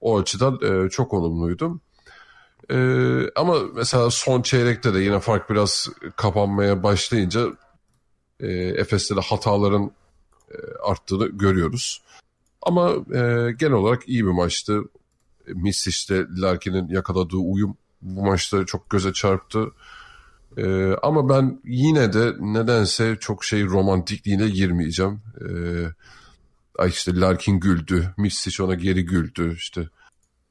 O 0.00 0.18
açıdan 0.18 0.58
e, 0.62 0.90
çok 0.90 1.14
olumluydum. 1.14 1.80
E, 2.70 2.76
ama 3.36 3.56
mesela 3.74 4.10
son 4.10 4.42
çeyrekte 4.42 4.94
de 4.94 5.00
yine 5.00 5.20
fark 5.20 5.50
biraz 5.50 5.88
kapanmaya 6.16 6.82
başlayınca 6.82 7.46
e, 8.40 8.48
Efes'te 8.52 9.16
de 9.16 9.20
hataların 9.20 9.90
e, 10.50 10.56
arttığını 10.82 11.28
görüyoruz. 11.28 12.02
Ama 12.62 12.90
e, 12.90 13.52
genel 13.58 13.72
olarak 13.72 14.08
iyi 14.08 14.26
bir 14.26 14.30
maçtı. 14.30 14.80
Misic'te 15.46 16.26
Larkin'in 16.36 16.88
yakaladığı 16.88 17.36
uyum 17.36 17.76
bu 18.02 18.24
maçta 18.24 18.66
çok 18.66 18.90
göze 18.90 19.12
çarptı. 19.12 19.72
Ee, 20.56 20.92
ama 21.02 21.28
ben 21.28 21.60
yine 21.64 22.12
de 22.12 22.32
nedense 22.40 23.16
çok 23.20 23.44
şey 23.44 23.64
romantikliğine 23.64 24.48
girmeyeceğim. 24.48 25.20
Ee, 25.40 26.86
işte 26.86 27.20
Larkin 27.20 27.60
güldü, 27.60 28.14
Misic 28.16 28.62
ona 28.62 28.74
geri 28.74 29.04
güldü. 29.04 29.54
İşte 29.54 29.88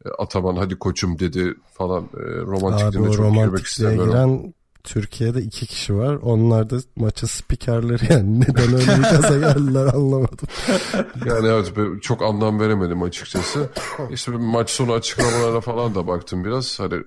e, 0.06 0.10
Ataman 0.10 0.56
hadi 0.56 0.80
koçum 0.80 1.20
dedi 1.20 1.54
falan. 1.74 2.04
E, 2.04 2.22
romantikliğine 2.42 3.12
çok 3.12 3.34
girmek 3.34 3.66
istemiyorum. 3.66 4.12
Giren 4.12 4.54
Türkiye'de 4.84 5.42
iki 5.42 5.66
kişi 5.68 5.96
var. 5.96 6.16
Onlar 6.16 6.70
da 6.70 6.78
maçı 6.96 7.28
spikerleri 7.28 8.14
yani. 8.14 8.40
Neden 8.40 8.74
öyle 8.74 8.98
bir 8.98 9.02
gaza 9.02 9.38
geldiler 9.38 9.86
anlamadım. 9.86 10.48
yani 11.26 11.48
evet 11.48 11.74
çok 12.02 12.22
anlam 12.22 12.60
veremedim 12.60 13.04
açıkçası. 13.04 13.70
İşte 14.12 14.32
maç 14.32 14.70
sonu 14.70 14.94
açıklamalara 14.94 15.62
falan 15.62 15.96
da 15.96 16.08
baktım 16.08 16.46
biraz. 16.46 16.80
Hani 16.80 17.04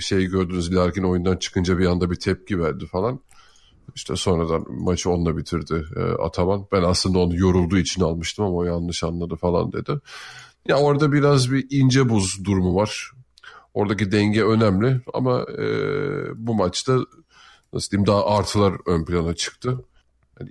şey 0.00 0.26
gördünüz 0.26 0.74
Larkin 0.74 1.02
oyundan 1.02 1.36
çıkınca 1.36 1.78
bir 1.78 1.86
anda 1.86 2.10
bir 2.10 2.16
tepki 2.16 2.60
verdi 2.60 2.86
falan. 2.86 3.20
İşte 3.94 4.16
sonradan 4.16 4.66
maçı 4.68 5.10
onunla 5.10 5.36
bitirdi 5.36 5.84
e, 5.96 6.00
Ataman. 6.00 6.66
Ben 6.72 6.82
aslında 6.82 7.18
onu 7.18 7.36
yorulduğu 7.36 7.78
için 7.78 8.02
almıştım 8.02 8.44
ama 8.44 8.54
o 8.54 8.64
yanlış 8.64 9.04
anladı 9.04 9.36
falan 9.36 9.72
dedi. 9.72 10.00
Ya 10.68 10.76
orada 10.78 11.12
biraz 11.12 11.52
bir 11.52 11.66
ince 11.70 12.08
buz 12.08 12.44
durumu 12.44 12.74
var. 12.74 13.12
Oradaki 13.74 14.12
denge 14.12 14.44
önemli 14.44 15.00
ama 15.14 15.46
e, 15.58 15.66
bu 16.34 16.54
maçta 16.54 16.98
nasıl 17.72 17.90
diyeyim 17.90 18.06
daha 18.06 18.26
artılar 18.26 18.74
ön 18.86 19.04
plana 19.04 19.34
çıktı. 19.34 19.84
Yani, 20.40 20.50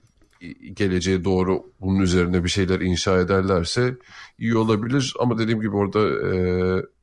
geleceğe 0.74 1.24
doğru 1.24 1.64
bunun 1.82 2.00
üzerine 2.00 2.44
bir 2.44 2.50
şeyler 2.50 2.80
inşa 2.80 3.20
ederlerse 3.20 3.98
iyi 4.40 4.58
olabilir. 4.58 5.14
Ama 5.20 5.38
dediğim 5.38 5.62
gibi 5.62 5.76
orada 5.76 6.28
e, 6.28 6.32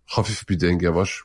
hafif 0.06 0.48
bir 0.48 0.60
denge 0.60 0.94
var. 0.94 1.22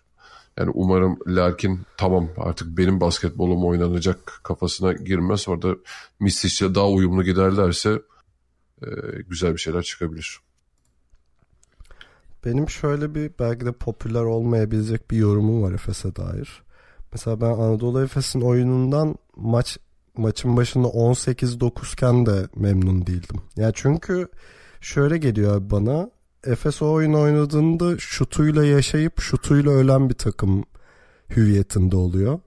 Yani 0.58 0.72
umarım 0.74 1.20
Larkin 1.28 1.82
tamam 1.98 2.30
artık 2.38 2.78
benim 2.78 3.02
basketbolum 3.02 3.66
oynanacak 3.66 4.40
kafasına 4.44 4.94
girmez. 4.94 5.48
Orada 5.48 5.76
Mistic'le 6.20 6.76
daha 6.76 6.90
uyumlu 6.90 7.24
giderlerse 7.24 8.02
e, 8.82 8.88
güzel 9.30 9.54
bir 9.54 9.60
şeyler 9.60 9.82
çıkabilir. 9.82 10.40
Benim 12.46 12.70
şöyle 12.70 13.16
bir 13.16 13.32
belki 13.40 13.66
de 13.66 13.72
popüler 13.72 14.24
olmayabilecek 14.24 15.12
bir 15.12 15.18
yorumum 15.18 15.64
var 15.64 15.72
Efes'e 15.72 16.16
dair. 16.16 16.64
Mesela 17.12 17.42
ben 17.42 17.50
Anadolu 17.50 18.04
Efes'in 18.04 18.42
oyunundan 18.42 19.16
maç 19.36 19.78
maçın 20.18 20.58
başında 20.58 20.88
18-9 20.88 21.94
iken 21.94 22.26
de 22.26 22.48
memnun 22.56 23.08
değildim. 23.08 23.42
Yani 23.56 23.72
çünkü 23.76 24.28
şöyle 24.82 25.18
geliyor 25.18 25.70
bana 25.70 26.10
Efes 26.46 26.82
o 26.82 26.92
oyun 26.92 27.14
oynadığında 27.14 27.98
şutuyla 27.98 28.66
yaşayıp 28.66 29.20
şutuyla 29.22 29.72
ölen 29.72 30.10
bir 30.10 30.16
takım 30.16 30.64
hüviyetinde 31.36 31.96
oluyor. 31.96 32.40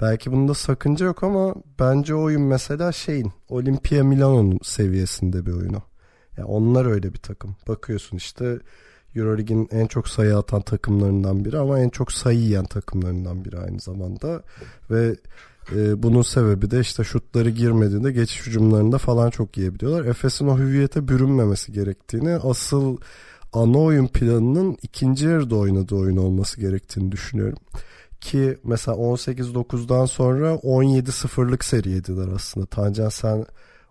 Belki 0.00 0.32
bunda 0.32 0.54
sakınca 0.54 1.06
yok 1.06 1.22
ama 1.22 1.54
bence 1.78 2.14
oyun 2.14 2.42
mesela 2.42 2.92
şeyin 2.92 3.32
Olimpia 3.48 4.04
Milano'nun 4.04 4.58
seviyesinde 4.62 5.46
bir 5.46 5.52
oyunu. 5.52 5.82
Yani 6.36 6.48
onlar 6.48 6.86
öyle 6.86 7.12
bir 7.12 7.18
takım. 7.18 7.56
Bakıyorsun 7.68 8.16
işte 8.16 8.58
Euroleague'in 9.16 9.68
en 9.70 9.86
çok 9.86 10.08
sayı 10.08 10.36
atan 10.36 10.62
takımlarından 10.62 11.44
biri 11.44 11.58
ama 11.58 11.80
en 11.80 11.88
çok 11.88 12.12
sayı 12.12 12.38
yiyen 12.38 12.64
takımlarından 12.64 13.44
biri 13.44 13.58
aynı 13.58 13.80
zamanda. 13.80 14.42
Ve 14.90 15.16
e, 15.76 16.02
bunun 16.02 16.22
sebebi 16.22 16.70
de 16.70 16.80
işte 16.80 17.04
şutları 17.04 17.50
girmediğinde 17.50 18.12
geçiş 18.12 18.46
hücumlarında 18.46 18.98
falan 18.98 19.30
çok 19.30 19.56
yiyebiliyorlar. 19.56 20.04
Efes'in 20.04 20.48
o 20.48 20.58
hüviyete 20.58 21.08
bürünmemesi 21.08 21.72
gerektiğini 21.72 22.30
asıl 22.30 22.96
ana 23.52 23.78
oyun 23.78 24.06
planının 24.06 24.76
ikinci 24.82 25.26
yarıda 25.26 25.56
oynadığı 25.56 25.94
oyun 25.94 26.16
olması 26.16 26.60
gerektiğini 26.60 27.12
düşünüyorum. 27.12 27.58
Ki 28.20 28.58
mesela 28.64 28.96
18-9'dan 28.96 30.06
sonra 30.06 30.54
17-0'lık 30.54 31.64
seri 31.64 31.90
yediler 31.90 32.28
aslında. 32.34 32.66
Tancan 32.66 33.08
sen 33.08 33.46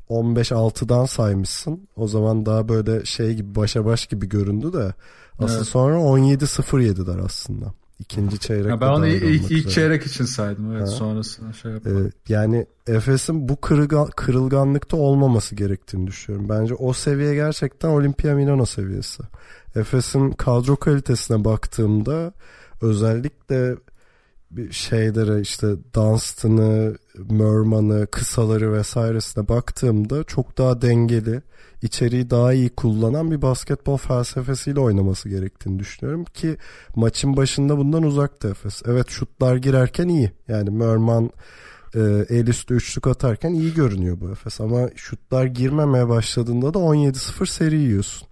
15-6'dan 0.10 1.06
saymışsın. 1.06 1.88
O 1.96 2.08
zaman 2.08 2.46
daha 2.46 2.70
böyle 2.70 3.06
şey 3.06 3.34
gibi 3.36 3.56
başa 3.56 3.86
baş 3.86 4.08
gibi 4.08 4.30
göründü 4.30 4.74
de 4.74 4.94
asıl 5.40 5.58
evet. 5.58 5.68
sonra 5.68 5.96
17-0 5.96 6.84
yediler 6.84 7.20
aslında. 7.26 7.74
İkinci 8.00 8.40
çeyrek. 8.40 8.70
Ya 8.70 8.82
ben 8.82 8.88
onu 8.88 9.08
ilk, 9.08 9.52
ilk 9.52 9.70
çeyrek 9.70 10.06
için 10.06 10.26
saydım. 10.26 10.72
Evet, 10.72 10.82
ha. 10.82 10.88
sonrasında 10.88 11.54
şey 11.54 11.72
yapalım. 11.72 12.08
Ee, 12.08 12.34
yani 12.34 12.66
Efes'in 12.88 13.50
bu 13.50 13.62
kırılgan, 13.62 14.08
kırılganlıkta 14.16 14.98
olmaması 14.98 15.56
gerektiğini 15.56 16.08
düşünüyorum. 16.08 16.50
Bence 16.50 16.74
o 16.74 16.94
seviye 16.94 17.34
gerçekten 17.36 17.90
Olimpia 17.90 18.36
Milano 18.36 18.66
seviyesi. 18.66 19.24
Efes'in 19.76 20.32
kadro 20.32 20.76
kalitesine 20.76 21.46
baktığımda 21.46 22.34
özellikle 22.82 23.76
şeylere 24.72 25.42
işte 25.42 25.68
Dunstan'ı, 25.96 26.98
Merman'ı, 27.30 28.08
kısaları 28.08 28.74
vesairesine 28.74 29.48
baktığımda 29.48 30.24
çok 30.24 30.58
daha 30.58 30.82
dengeli, 30.82 31.42
içeriği 31.82 32.30
daha 32.30 32.54
iyi 32.54 32.70
kullanan 32.70 33.32
bir 33.32 33.42
basketbol 33.42 33.98
felsefesiyle 33.98 34.80
oynaması 34.80 35.30
gerektiğini 35.30 35.80
düşünüyorum 35.80 36.26
ki 36.26 36.58
maçın 36.96 37.38
başında 37.38 37.78
bundan 37.78 38.04
uzaktı 38.04 38.50
Efes. 38.50 38.82
Evet 38.86 39.10
şutlar 39.10 39.56
girerken 39.56 40.08
iyi. 40.08 40.32
Yani 40.48 40.70
Merman 40.70 41.32
e, 41.96 42.00
el 42.30 42.48
üstü 42.48 42.74
üçlük 42.74 43.08
atarken 43.08 43.54
iyi 43.54 43.74
görünüyor 43.74 44.22
bu 44.22 44.30
Efes 44.32 44.62
ama 44.62 44.90
şutlar 44.96 45.46
girmemeye 45.46 46.10
başladığında 46.10 46.74
da 46.74 46.80
17-0 46.80 47.46
seri 47.46 47.78
yiyorsun. 47.78 48.28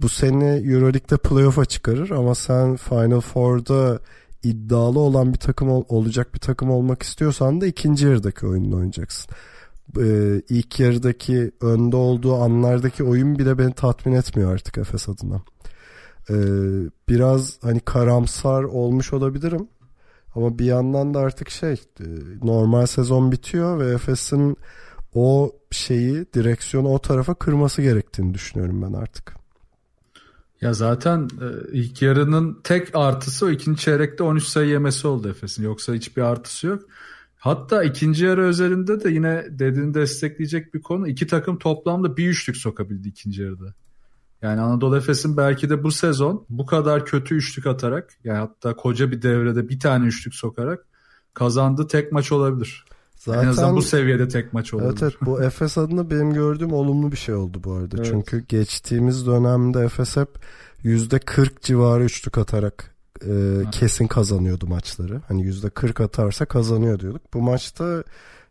Bu 0.00 0.08
seni 0.08 0.44
Euroleague'de 0.44 1.16
playoff'a 1.16 1.64
çıkarır 1.64 2.10
ama 2.10 2.34
sen 2.34 2.76
Final 2.76 3.20
Four'da 3.20 4.00
iddialı 4.42 4.98
olan 4.98 5.32
bir 5.32 5.38
takım 5.38 5.70
ol, 5.70 5.84
olacak 5.88 6.34
bir 6.34 6.40
takım 6.40 6.70
olmak 6.70 7.02
istiyorsan 7.02 7.60
da 7.60 7.66
ikinci 7.66 8.06
yarıdaki 8.06 8.46
oyununu 8.46 8.76
oynayacaksın. 8.76 9.34
Ee, 9.98 10.42
ilk 10.48 10.80
yarıdaki 10.80 11.52
önde 11.60 11.96
olduğu 11.96 12.34
anlardaki 12.34 13.04
oyun 13.04 13.38
bile 13.38 13.58
beni 13.58 13.72
tatmin 13.72 14.12
etmiyor 14.12 14.52
artık 14.52 14.78
Efes 14.78 15.08
adına. 15.08 15.42
Ee, 16.30 16.34
biraz 17.08 17.58
hani 17.62 17.80
karamsar 17.80 18.62
olmuş 18.62 19.12
olabilirim. 19.12 19.68
Ama 20.34 20.58
bir 20.58 20.64
yandan 20.64 21.14
da 21.14 21.18
artık 21.18 21.50
şey 21.50 21.72
e, 21.72 22.04
normal 22.42 22.86
sezon 22.86 23.32
bitiyor 23.32 23.78
ve 23.78 23.92
Efes'in 23.92 24.56
o 25.14 25.52
şeyi 25.70 26.26
direksiyonu 26.34 26.88
o 26.88 26.98
tarafa 26.98 27.34
kırması 27.34 27.82
gerektiğini 27.82 28.34
düşünüyorum 28.34 28.82
ben 28.82 28.92
artık. 28.92 29.37
Ya 30.60 30.72
zaten 30.72 31.28
e, 31.40 31.46
ilk 31.72 32.02
yarının 32.02 32.60
tek 32.64 32.96
artısı 32.96 33.46
o 33.46 33.50
ikinci 33.50 33.80
çeyrekte 33.80 34.22
13 34.22 34.44
sayı 34.44 34.68
yemesi 34.68 35.06
oldu 35.06 35.28
Efes'in. 35.28 35.62
Yoksa 35.62 35.94
hiçbir 35.94 36.22
artısı 36.22 36.66
yok. 36.66 36.82
Hatta 37.36 37.84
ikinci 37.84 38.24
yarı 38.24 38.42
özelinde 38.42 39.04
de 39.04 39.10
yine 39.10 39.46
dediğini 39.50 39.94
destekleyecek 39.94 40.74
bir 40.74 40.82
konu. 40.82 41.08
İki 41.08 41.26
takım 41.26 41.58
toplamda 41.58 42.16
bir 42.16 42.28
üçlük 42.28 42.56
sokabildi 42.56 43.08
ikinci 43.08 43.42
yarıda. 43.42 43.74
Yani 44.42 44.60
Anadolu 44.60 44.96
Efes'in 44.96 45.36
belki 45.36 45.70
de 45.70 45.82
bu 45.82 45.90
sezon 45.90 46.46
bu 46.48 46.66
kadar 46.66 47.06
kötü 47.06 47.34
üçlük 47.34 47.66
atarak 47.66 48.18
yani 48.24 48.38
hatta 48.38 48.76
koca 48.76 49.10
bir 49.10 49.22
devrede 49.22 49.68
bir 49.68 49.80
tane 49.80 50.06
üçlük 50.06 50.34
sokarak 50.34 50.86
kazandığı 51.34 51.86
tek 51.86 52.12
maç 52.12 52.32
olabilir. 52.32 52.84
Zaten, 53.18 53.42
en 53.42 53.46
azından 53.46 53.76
bu 53.76 53.82
seviyede 53.82 54.28
tek 54.28 54.52
maç 54.52 54.74
olabilir. 54.74 54.90
Evet, 54.90 55.02
evet 55.02 55.14
bu 55.22 55.42
Efes 55.42 55.78
adına 55.78 56.10
benim 56.10 56.32
gördüğüm 56.32 56.72
olumlu 56.72 57.12
bir 57.12 57.16
şey 57.16 57.34
oldu 57.34 57.60
bu 57.64 57.72
arada. 57.72 57.96
Evet. 57.96 58.06
Çünkü 58.06 58.44
geçtiğimiz 58.48 59.26
dönemde 59.26 59.80
Efes 59.80 60.16
hep 60.16 60.28
%40 60.84 61.50
civarı 61.62 62.04
üçlük 62.04 62.38
atarak 62.38 62.94
e, 63.26 63.62
kesin 63.72 64.06
kazanıyordu 64.06 64.66
maçları. 64.66 65.20
Hani 65.28 65.42
%40 65.42 66.02
atarsa 66.04 66.44
kazanıyor 66.46 67.00
diyorduk. 67.00 67.22
Bu 67.34 67.40
maçta 67.42 68.04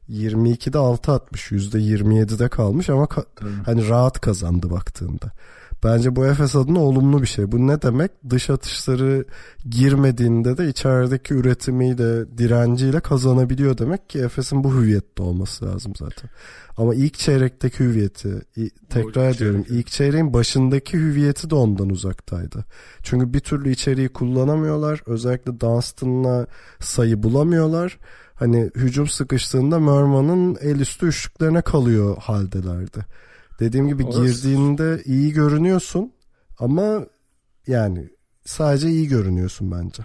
22'de 0.10 0.78
6 0.78 1.12
atmış. 1.12 1.52
%27'de 1.52 2.48
kalmış 2.48 2.90
ama 2.90 3.04
ka- 3.04 3.26
hani 3.66 3.90
rahat 3.90 4.22
kazandı 4.22 4.72
baktığında. 4.72 5.32
Bence 5.84 6.16
bu 6.16 6.26
Efes 6.26 6.56
adına 6.56 6.80
olumlu 6.80 7.22
bir 7.22 7.28
şey. 7.28 7.52
Bu 7.52 7.68
ne 7.68 7.82
demek? 7.82 8.12
Dış 8.30 8.50
atışları 8.50 9.26
girmediğinde 9.70 10.58
de 10.58 10.68
içerideki 10.70 11.34
üretimiyle, 11.34 12.38
direnciyle 12.38 13.00
kazanabiliyor 13.00 13.78
demek 13.78 14.10
ki 14.10 14.20
Efes'in 14.20 14.64
bu 14.64 14.74
hüviyette 14.74 15.24
olması 15.24 15.66
lazım 15.66 15.94
zaten. 15.96 16.30
Ama 16.78 16.96
ilk 16.96 17.14
çeyrekteki 17.14 17.80
hüviyeti, 17.80 18.42
tekrar 18.90 19.36
ediyorum 19.36 19.66
ilk 19.70 19.88
çeyreğin 19.88 20.34
başındaki 20.34 20.98
hüviyeti 20.98 21.50
de 21.50 21.56
ondan 21.56 21.90
uzaktaydı. 21.90 22.66
Çünkü 23.04 23.34
bir 23.34 23.40
türlü 23.40 23.72
içeriği 23.72 24.10
kullanamıyorlar. 24.10 25.02
Özellikle 25.06 25.60
Dunstan'la 25.60 26.48
sayı 26.80 27.24
bulamıyorlar. 27.24 28.00
Hani 28.36 28.72
hücum 28.76 29.08
sıkıştığında 29.08 29.80
Merman'ın 29.80 30.58
el 30.62 30.80
üstü 30.80 31.06
üçlüklerine 31.06 31.62
kalıyor 31.62 32.18
haldelerdi. 32.18 33.06
Dediğim 33.60 33.88
gibi 33.88 34.04
Orası... 34.04 34.22
girdiğinde 34.22 35.02
iyi 35.06 35.34
görünüyorsun 35.34 36.12
ama 36.60 37.06
yani 37.68 38.10
sadece 38.46 38.90
iyi 38.90 39.08
görünüyorsun 39.08 39.72
bence. 39.72 40.04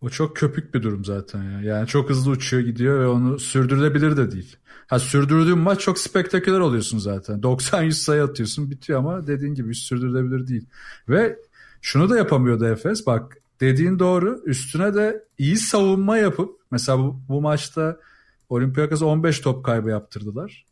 O 0.00 0.08
çok 0.08 0.36
köpük 0.36 0.74
bir 0.74 0.82
durum 0.82 1.04
zaten 1.04 1.42
ya. 1.42 1.60
Yani 1.60 1.86
çok 1.86 2.10
hızlı 2.10 2.30
uçuyor 2.30 2.62
gidiyor 2.62 3.00
ve 3.00 3.06
onu 3.06 3.38
sürdürülebilir 3.38 4.16
de 4.16 4.30
değil. 4.32 4.56
Ha 4.86 4.98
sürdürdüğün 4.98 5.58
maç 5.58 5.80
çok 5.80 5.98
spektaküler 5.98 6.60
oluyorsun 6.60 6.98
zaten. 6.98 7.40
90-100 7.40 7.92
sayı 7.92 8.22
atıyorsun 8.22 8.70
bitiyor 8.70 8.98
ama 8.98 9.26
dediğin 9.26 9.54
gibi 9.54 9.70
hiç 9.70 9.78
sürdürülebilir 9.78 10.46
değil. 10.46 10.66
Ve 11.08 11.38
şunu 11.80 12.10
da 12.10 12.16
yapamıyordu 12.16 12.66
Efes. 12.66 13.06
Bak 13.06 13.36
dediğin 13.60 13.98
doğru. 13.98 14.42
Üstüne 14.44 14.94
de 14.94 15.24
iyi 15.38 15.56
savunma 15.56 16.18
yapıp 16.18 16.60
mesela 16.70 16.98
bu, 16.98 17.20
bu 17.28 17.40
maçta 17.40 17.96
Olympiakos 18.48 19.02
15 19.02 19.40
top 19.40 19.64
kaybı 19.64 19.90
yaptırdılar 19.90 20.66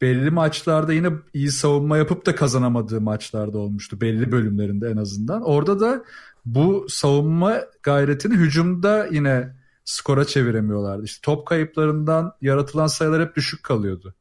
belli 0.00 0.30
maçlarda 0.30 0.92
yine 0.92 1.10
iyi 1.34 1.50
savunma 1.50 1.96
yapıp 1.96 2.26
da 2.26 2.34
kazanamadığı 2.34 3.00
maçlarda 3.00 3.58
olmuştu. 3.58 4.00
Belli 4.00 4.32
bölümlerinde 4.32 4.88
en 4.88 4.96
azından. 4.96 5.42
Orada 5.42 5.80
da 5.80 6.04
bu 6.46 6.86
savunma 6.88 7.60
gayretini 7.82 8.34
hücumda 8.34 9.06
yine 9.10 9.56
skora 9.84 10.24
çeviremiyorlardı. 10.24 11.04
İşte 11.04 11.20
top 11.22 11.46
kayıplarından 11.46 12.32
yaratılan 12.40 12.86
sayılar 12.86 13.22
hep 13.22 13.36
düşük 13.36 13.62
kalıyordu. 13.62 14.14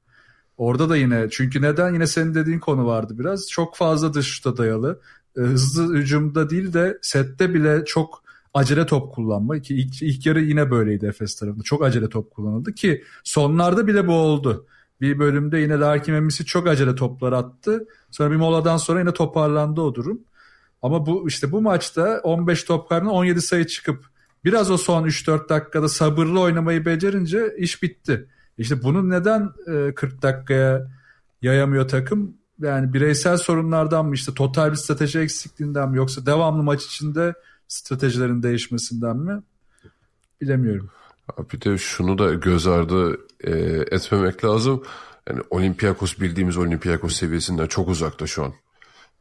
Orada 0.57 0.89
da 0.89 0.97
yine 0.97 1.27
çünkü 1.31 1.61
neden 1.61 1.93
yine 1.93 2.07
senin 2.07 2.35
dediğin 2.35 2.59
konu 2.59 2.85
vardı 2.85 3.15
biraz. 3.19 3.49
Çok 3.49 3.75
fazla 3.75 4.13
dışta 4.13 4.57
dayalı. 4.57 5.01
E, 5.38 5.41
hızlı 5.41 5.95
hücumda 5.95 6.49
değil 6.49 6.73
de 6.73 6.97
sette 7.01 7.53
bile 7.53 7.85
çok 7.85 8.23
acele 8.53 8.85
top 8.85 9.13
kullanma 9.15 9.59
ki 9.59 9.75
ilk, 9.75 10.01
ilk 10.01 10.25
yarı 10.25 10.41
yine 10.41 10.71
böyleydi 10.71 11.05
Efes 11.05 11.35
tarafında. 11.35 11.63
Çok 11.63 11.83
acele 11.83 12.09
top 12.09 12.31
kullanıldı 12.31 12.73
ki 12.73 13.03
sonlarda 13.23 13.88
bile 13.88 14.07
bu 14.07 14.13
oldu. 14.13 14.65
Bir 15.01 15.19
bölümde 15.19 15.60
yine 15.60 15.79
Larkin 15.79 16.13
Memisi 16.13 16.45
çok 16.45 16.67
acele 16.67 16.95
toplar 16.95 17.34
attı. 17.34 17.88
Sonra 18.12 18.31
bir 18.31 18.36
moladan 18.36 18.77
sonra 18.77 18.99
yine 18.99 19.13
toparlandı 19.13 19.81
o 19.81 19.95
durum. 19.95 20.19
Ama 20.81 21.05
bu 21.05 21.27
işte 21.27 21.51
bu 21.51 21.62
maçta 21.62 22.21
15 22.23 22.63
top 22.63 22.89
kaybına 22.89 23.12
17 23.12 23.41
sayı 23.41 23.67
çıkıp 23.67 24.05
biraz 24.45 24.71
o 24.71 24.77
son 24.77 25.08
3-4 25.08 25.49
dakikada 25.49 25.89
sabırlı 25.89 26.39
oynamayı 26.39 26.86
becerince 26.86 27.55
iş 27.58 27.84
bitti. 27.84 28.27
İşte 28.58 28.84
bunu 28.84 29.10
neden 29.10 29.49
40 29.95 30.13
e, 30.13 30.21
dakikaya 30.21 30.88
yayamıyor 31.41 31.88
takım? 31.88 32.38
Yani 32.62 32.93
bireysel 32.93 33.38
sorunlardan 33.38 34.05
mı 34.05 34.15
işte 34.15 34.34
total 34.34 34.71
bir 34.71 34.75
strateji 34.75 35.19
eksikliğinden 35.19 35.89
mi 35.89 35.97
yoksa 35.97 36.25
devamlı 36.25 36.63
maç 36.63 36.86
içinde 36.86 37.34
stratejilerin 37.67 38.43
değişmesinden 38.43 39.17
mi? 39.17 39.41
Bilemiyorum. 40.41 40.89
Bir 41.53 41.62
de 41.62 41.77
şunu 41.77 42.17
da 42.17 42.34
göz 42.34 42.67
ardı 42.67 43.17
e, 43.45 43.51
etmemek 43.91 44.45
lazım. 44.45 44.84
Yani 45.29 45.41
Olympiakos 45.49 46.19
bildiğimiz 46.19 46.58
Olympiakos 46.58 47.15
seviyesinden 47.15 47.67
çok 47.67 47.89
uzakta 47.89 48.27
şu 48.27 48.43
an. 48.43 48.53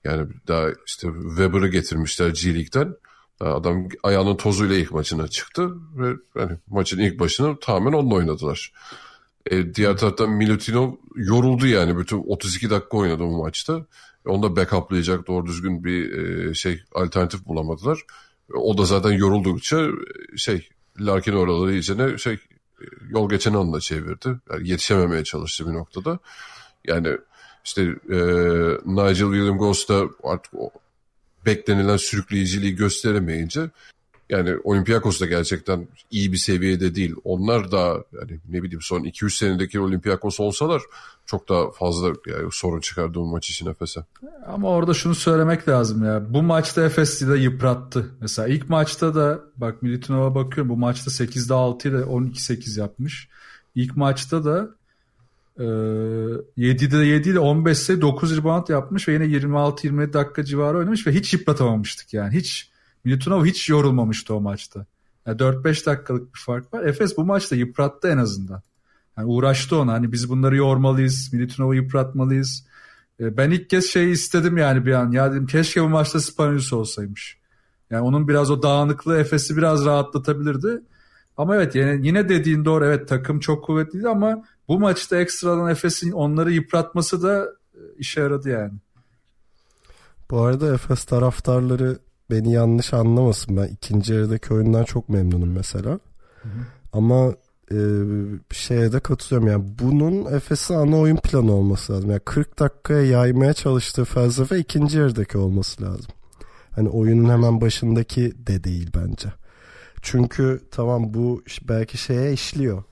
Yani 0.04 0.28
daha 0.48 0.66
işte 0.86 1.08
Weber'ı 1.28 1.68
getirmişler 1.68 2.28
G 2.28 2.54
League'den. 2.54 2.94
Adam 3.40 3.88
ayağının 4.02 4.36
tozuyla 4.36 4.76
ilk 4.76 4.92
maçına 4.92 5.28
çıktı 5.28 5.70
ve 5.96 6.12
yani 6.40 6.52
maçın 6.66 6.98
ilk 6.98 7.20
başını 7.20 7.60
tamamen 7.60 7.98
onunla 7.98 8.14
oynadılar. 8.14 8.72
E, 9.50 9.74
diğer 9.74 9.96
taraftan 9.96 10.30
Milutinov 10.30 10.92
yoruldu 11.16 11.66
yani. 11.66 11.98
Bütün 11.98 12.22
32 12.26 12.70
dakika 12.70 12.96
oynadı 12.96 13.22
bu 13.22 13.42
maçta. 13.42 13.86
E, 14.26 14.28
onu 14.28 14.42
da 14.42 14.56
backuplayacak 14.56 15.26
doğru 15.26 15.46
düzgün 15.46 15.84
bir 15.84 16.12
e, 16.12 16.54
şey 16.54 16.82
alternatif 16.94 17.46
bulamadılar. 17.46 18.00
O 18.54 18.78
da 18.78 18.84
zaten 18.84 19.12
yoruldukça 19.12 19.80
e, 19.80 20.36
şey 20.36 20.68
Larkin 21.00 21.32
oraları 21.32 21.72
iyicene 21.72 22.18
şey 22.18 22.38
yol 23.08 23.30
geçen 23.30 23.54
onunla 23.54 23.80
çevirdi. 23.80 24.28
Yani 24.50 24.68
yetişememeye 24.68 25.24
çalıştı 25.24 25.68
bir 25.68 25.74
noktada. 25.74 26.18
Yani 26.84 27.18
işte 27.64 27.82
e, 28.10 28.16
Nigel 28.84 29.14
William 29.14 29.58
Goss 29.58 29.88
da 29.88 30.04
artık 30.24 30.54
o 30.54 30.70
beklenilen 31.46 31.96
sürükleyiciliği 31.96 32.76
gösteremeyince 32.76 33.70
yani 34.30 34.56
Olympiakos 34.64 35.20
da 35.20 35.26
gerçekten 35.26 35.88
iyi 36.10 36.32
bir 36.32 36.36
seviyede 36.36 36.94
değil. 36.94 37.14
Onlar 37.24 37.72
da 37.72 38.04
yani 38.12 38.40
ne 38.48 38.62
bileyim 38.62 38.82
son 38.82 39.00
2-3 39.00 39.38
senedeki 39.38 39.80
Olympiakos 39.80 40.40
olsalar 40.40 40.82
çok 41.26 41.48
daha 41.48 41.70
fazla 41.70 42.06
yani 42.06 42.48
sorun 42.52 42.80
çıkardı 42.80 43.14
bu 43.14 43.26
maç 43.26 43.50
için 43.50 43.66
Efes'e. 43.66 44.00
Ama 44.46 44.68
orada 44.68 44.94
şunu 44.94 45.14
söylemek 45.14 45.68
lazım 45.68 46.04
ya. 46.04 46.34
Bu 46.34 46.42
maçta 46.42 46.84
Efes'i 46.84 47.28
de 47.28 47.38
yıprattı. 47.38 48.10
Mesela 48.20 48.48
ilk 48.48 48.68
maçta 48.68 49.14
da 49.14 49.40
bak 49.56 49.82
Militinov'a 49.82 50.34
bakıyorum 50.34 50.68
bu 50.68 50.76
maçta 50.76 51.10
8'de 51.10 51.54
6 51.54 51.88
ile 51.88 51.96
12-8 51.96 52.80
yapmış. 52.80 53.28
İlk 53.74 53.96
maçta 53.96 54.44
da 54.44 54.70
e, 55.58 55.62
7'de 55.62 56.96
7 56.96 57.28
ile 57.28 57.38
15'te 57.38 58.00
9 58.00 58.36
rebound 58.36 58.68
yapmış 58.68 59.08
ve 59.08 59.12
yine 59.12 59.24
26-27 59.24 60.12
dakika 60.12 60.44
civarı 60.44 60.78
oynamış 60.78 61.06
ve 61.06 61.12
hiç 61.12 61.32
yıpratamamıştık 61.32 62.14
yani. 62.14 62.34
Hiç 62.34 62.73
Milutinov 63.04 63.44
hiç 63.44 63.68
yorulmamıştı 63.68 64.34
o 64.34 64.40
maçta. 64.40 64.86
Yani 65.26 65.38
4-5 65.38 65.86
dakikalık 65.86 66.34
bir 66.34 66.40
fark 66.40 66.74
var. 66.74 66.84
Efes 66.84 67.16
bu 67.16 67.24
maçta 67.24 67.56
yıprattı 67.56 68.08
en 68.08 68.18
azından. 68.18 68.62
Yani 69.18 69.26
uğraştı 69.26 69.76
ona. 69.76 69.92
Hani 69.92 70.12
biz 70.12 70.28
bunları 70.28 70.56
yormalıyız. 70.56 71.32
Milutinov'u 71.32 71.74
yıpratmalıyız. 71.74 72.66
E, 73.20 73.36
ben 73.36 73.50
ilk 73.50 73.70
kez 73.70 73.86
şeyi 73.86 74.12
istedim 74.12 74.56
yani 74.56 74.86
bir 74.86 74.92
an. 74.92 75.10
Ya 75.10 75.32
dedim 75.32 75.46
keşke 75.46 75.82
bu 75.82 75.88
maçta 75.88 76.20
Spanius 76.20 76.72
olsaymış. 76.72 77.38
Yani 77.90 78.02
onun 78.02 78.28
biraz 78.28 78.50
o 78.50 78.62
dağınıklığı 78.62 79.18
Efes'i 79.18 79.56
biraz 79.56 79.84
rahatlatabilirdi. 79.84 80.82
Ama 81.36 81.56
evet 81.56 81.74
yani 81.74 82.06
yine 82.06 82.28
dediğin 82.28 82.64
doğru 82.64 82.84
evet 82.84 83.08
takım 83.08 83.40
çok 83.40 83.64
kuvvetliydi 83.64 84.08
ama 84.08 84.44
bu 84.68 84.80
maçta 84.80 85.16
ekstradan 85.16 85.70
Efes'in 85.70 86.12
onları 86.12 86.52
yıpratması 86.52 87.22
da 87.22 87.46
e, 87.74 87.80
işe 87.98 88.20
yaradı 88.20 88.48
yani. 88.48 88.72
Bu 90.30 90.40
arada 90.40 90.74
Efes 90.74 91.04
taraftarları 91.04 91.98
beni 92.30 92.52
yanlış 92.52 92.94
anlamasın. 92.94 93.56
Ben 93.56 93.66
ikinci 93.66 94.14
yarıdaki 94.14 94.54
oyundan 94.54 94.84
çok 94.84 95.08
memnunum 95.08 95.52
mesela. 95.52 95.90
Hı 95.90 96.48
hı. 96.48 96.58
Ama 96.92 97.34
e, 97.72 97.76
şeye 98.50 98.92
de 98.92 99.00
katılıyorum. 99.00 99.48
Yani 99.48 99.64
bunun 99.78 100.34
Efes'in 100.34 100.74
ana 100.74 100.98
oyun 100.98 101.16
planı 101.16 101.52
olması 101.52 101.92
lazım. 101.92 102.10
Yani 102.10 102.20
40 102.20 102.58
dakikaya 102.58 103.02
yaymaya 103.02 103.52
çalıştığı 103.54 104.04
felsefe 104.04 104.58
ikinci 104.58 104.98
yarıdaki 104.98 105.38
olması 105.38 105.82
lazım. 105.82 106.10
Hani 106.70 106.88
oyunun 106.88 107.30
hemen 107.30 107.60
başındaki 107.60 108.46
de 108.46 108.64
değil 108.64 108.90
bence. 108.96 109.28
Çünkü 110.02 110.60
tamam 110.70 111.14
bu 111.14 111.42
belki 111.68 111.98
şeye 111.98 112.32
işliyor. 112.32 112.82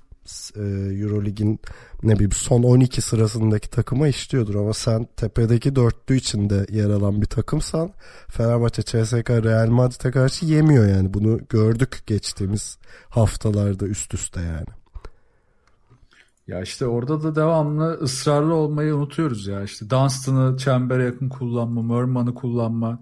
E, 0.56 0.62
Eurolig'in 1.02 1.60
ne 2.02 2.14
bileyim 2.14 2.32
son 2.32 2.62
12 2.62 3.02
sırasındaki 3.02 3.70
takıma 3.70 4.08
işliyordur 4.08 4.54
ama 4.54 4.72
sen 4.72 5.08
tepedeki 5.16 5.76
dörtlü 5.76 6.16
içinde 6.16 6.66
yer 6.70 6.90
alan 6.90 7.20
bir 7.22 7.26
takımsan 7.26 7.90
Fenerbahçe, 8.28 8.82
CSK, 8.82 9.30
Real 9.30 9.68
Madrid'e 9.68 10.10
karşı 10.10 10.46
yemiyor 10.46 10.88
yani. 10.88 11.14
Bunu 11.14 11.40
gördük 11.48 12.02
geçtiğimiz 12.06 12.78
haftalarda 13.08 13.86
üst 13.86 14.14
üste 14.14 14.40
yani. 14.40 14.66
Ya 16.46 16.62
işte 16.62 16.86
orada 16.86 17.22
da 17.22 17.34
devamlı 17.34 17.98
ısrarlı 18.02 18.54
olmayı 18.54 18.94
unutuyoruz 18.94 19.46
ya. 19.46 19.62
İşte 19.62 19.90
Dunstan'ı 19.90 20.56
çembere 20.56 21.04
yakın 21.04 21.28
kullanma, 21.28 21.82
Mörman'ı 21.82 22.34
kullanma. 22.34 22.98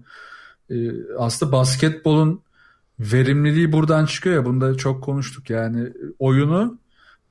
Ee, 0.69 0.75
aslında 1.17 1.51
basketbolun 1.51 2.41
verimliliği 2.99 3.71
buradan 3.71 4.05
çıkıyor 4.05 4.35
ya. 4.35 4.45
Bunda 4.45 4.77
çok 4.77 5.03
konuştuk 5.03 5.49
yani. 5.49 5.93
Oyunu 6.19 6.80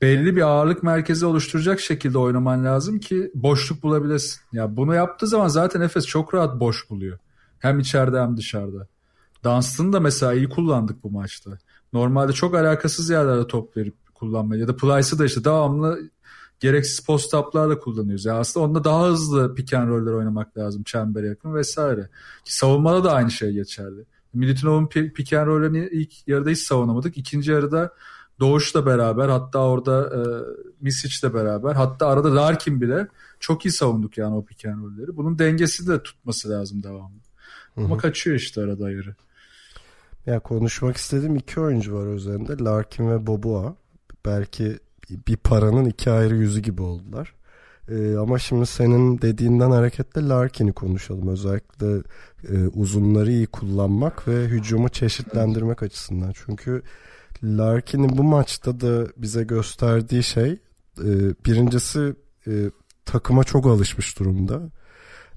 belli 0.00 0.36
bir 0.36 0.42
ağırlık 0.42 0.82
merkezi 0.82 1.26
oluşturacak 1.26 1.80
şekilde 1.80 2.18
oynaman 2.18 2.64
lazım 2.64 2.98
ki 2.98 3.30
boşluk 3.34 3.82
bulabilesin. 3.82 4.40
Ya 4.52 4.76
bunu 4.76 4.94
yaptığı 4.94 5.26
zaman 5.26 5.48
zaten 5.48 5.80
Efes 5.80 6.06
çok 6.06 6.34
rahat 6.34 6.60
boş 6.60 6.90
buluyor. 6.90 7.18
Hem 7.58 7.78
içeride 7.78 8.20
hem 8.20 8.36
dışarıda. 8.36 8.86
Dunstan'ı 9.44 9.92
da 9.92 10.00
mesela 10.00 10.32
iyi 10.32 10.48
kullandık 10.48 11.04
bu 11.04 11.10
maçta. 11.10 11.50
Normalde 11.92 12.32
çok 12.32 12.54
alakasız 12.54 13.10
yerlerde 13.10 13.46
top 13.46 13.76
verip 13.76 13.94
kullanmayı 14.14 14.60
ya 14.60 14.68
da 14.68 14.76
Plyce'ı 14.76 15.18
da 15.18 15.24
işte 15.24 15.44
devamlı 15.44 16.10
gereksiz 16.60 17.06
post-up'larla 17.06 17.78
kullanıyoruz. 17.78 18.24
Yani 18.24 18.38
aslında 18.38 18.66
onda 18.66 18.84
daha 18.84 19.06
hızlı 19.06 19.54
pick 19.54 19.74
and 19.74 19.88
roll'ler 19.88 20.12
oynamak 20.12 20.58
lazım 20.58 20.82
çembere 20.82 21.26
yakın 21.26 21.54
vesaire. 21.54 22.08
Ki 22.44 22.56
savunmada 22.56 23.04
da 23.04 23.12
aynı 23.12 23.30
şey 23.30 23.52
geçerli. 23.52 24.04
Milutinov'un 24.34 24.86
pick 24.86 25.32
and 25.32 25.46
roll'lerini 25.46 25.88
ilk 25.92 26.28
yarıda 26.28 26.50
hiç 26.50 26.58
savunamadık. 26.58 27.18
İkinci 27.18 27.50
yarıda 27.50 27.94
Doğuş'la 28.40 28.87
beraber 28.87 29.29
hatta 29.29 29.59
orada 29.59 30.07
e, 30.16 30.20
Misic'le 30.81 31.35
beraber 31.35 31.72
hatta 31.72 32.07
arada 32.07 32.37
Larkin 32.37 32.81
bile 32.81 33.09
çok 33.40 33.66
iyi 33.66 33.72
savunduk 33.72 34.18
yani 34.18 34.37
o 34.37 34.44
pick 34.44 34.66
and 34.66 34.83
roll'leri. 34.85 35.16
Bunun 35.16 35.38
dengesi 35.38 35.88
de 35.88 36.03
tutması 36.03 36.50
lazım 36.50 36.83
devamlı. 36.83 37.18
Hı-hı. 37.74 37.85
Ama 37.85 37.98
kaçıyor 37.98 38.37
işte 38.37 38.61
arada 38.61 38.85
ayırı. 38.85 39.14
Ya 40.26 40.40
konuşmak 40.40 40.96
istediğim 40.96 41.37
iki 41.37 41.61
oyuncu 41.61 41.94
var 41.94 42.14
üzerinde. 42.14 42.64
Larkin 42.64 43.11
ve 43.11 43.26
Boboa. 43.26 43.74
Belki 44.24 44.79
bir 45.29 45.37
paranın 45.37 45.85
iki 45.85 46.11
ayrı 46.11 46.37
yüzü 46.37 46.61
gibi 46.61 46.83
oldular. 46.83 47.35
Ee, 47.88 48.16
ama 48.16 48.38
şimdi 48.38 48.66
senin 48.66 49.20
dediğinden 49.20 49.70
hareketle 49.70 50.29
Larkin'i 50.29 50.72
konuşalım. 50.72 51.29
Özellikle 51.29 52.03
e, 52.48 52.66
uzunları 52.66 53.31
iyi 53.31 53.46
kullanmak 53.46 54.29
ve 54.29 54.44
hücumu 54.44 54.88
çeşitlendirmek 54.88 55.83
açısından. 55.83 56.33
Çünkü 56.46 56.83
Larkin'in 57.44 58.18
bu 58.18 58.22
maçta 58.22 58.81
da 58.81 59.07
bize 59.16 59.44
gösterdiği 59.44 60.22
şey 60.22 60.50
e, 60.98 61.09
birincisi 61.46 62.14
e, 62.46 62.53
takıma 63.05 63.44
çok 63.44 63.66
alışmış 63.66 64.18
durumda. 64.18 64.61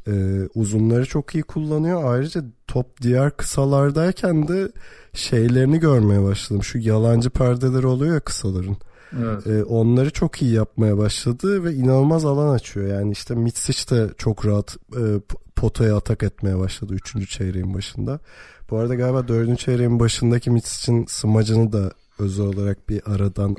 E, 0.08 0.14
uzunları 0.56 1.06
çok 1.06 1.36
iyi 1.36 1.44
kullanıyor. 1.44 2.14
Ayrıca 2.14 2.44
top 2.68 3.02
diğer 3.02 3.38
kısalardayken 3.38 4.48
de 4.48 4.72
şeylerini 5.14 5.80
görmeye 5.80 6.24
başladım. 6.24 6.64
Şu 6.64 6.78
yalancı 6.78 7.30
perdeleri 7.30 7.88
oluyor 7.88 8.14
ya 8.14 8.20
kısaların. 8.20 8.78
Evet. 9.20 9.48
E, 9.48 9.64
onları 9.64 10.10
çok 10.12 10.42
iyi 10.42 10.54
yapmaya 10.54 10.98
başladı 10.98 11.64
ve 11.64 11.74
inanılmaz 11.74 12.26
alan 12.26 12.54
açıyor. 12.54 12.88
Yani 12.88 13.12
işte 13.12 13.36
Mitsic 13.36 13.96
de 13.96 14.10
çok 14.18 14.46
rahat 14.46 14.78
e, 14.98 15.02
potaya 15.56 15.98
atak 15.98 16.24
etmeye 16.24 16.60
başladı 16.60 16.94
3. 16.94 17.30
çeyreğin 17.30 17.74
başında. 17.74 18.20
Bu 18.74 18.78
arada 18.78 18.96
galiba 18.96 19.28
4. 19.28 19.60
çeyreğin 19.60 20.00
başındaki 20.00 20.52
Mitsic'in 20.52 21.06
smacını 21.06 21.74
da 21.74 21.92
özel 22.20 22.46
olarak 22.46 22.90
bir 22.90 23.02
aradan 23.06 23.56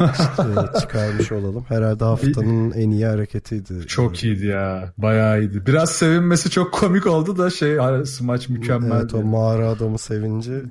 işte 0.00 0.78
çıkarmış 0.80 1.32
olalım. 1.32 1.64
Herhalde 1.68 2.04
haftanın 2.04 2.70
en 2.70 2.90
iyi 2.90 3.06
hareketiydi. 3.06 3.86
Çok 3.86 4.24
iyiydi 4.24 4.46
ya. 4.46 4.92
Bayağı 4.98 5.40
iyiydi. 5.40 5.62
Biraz 5.66 5.90
sevinmesi 5.90 6.50
çok 6.50 6.74
komik 6.74 7.06
oldu 7.06 7.38
da 7.38 7.50
şey 7.50 7.78
smaç 8.04 8.48
mükemmel. 8.48 9.00
Evet 9.00 9.14
o 9.14 9.22
mağara 9.22 9.68
adamı 9.68 9.98
sevinci. 9.98 10.52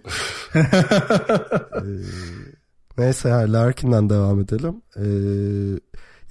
ee, 0.55 0.61
neyse 2.97 3.29
ha, 3.29 3.53
Larkin'den 3.53 4.09
devam 4.09 4.39
edelim. 4.39 4.75
Ee, 4.95 5.03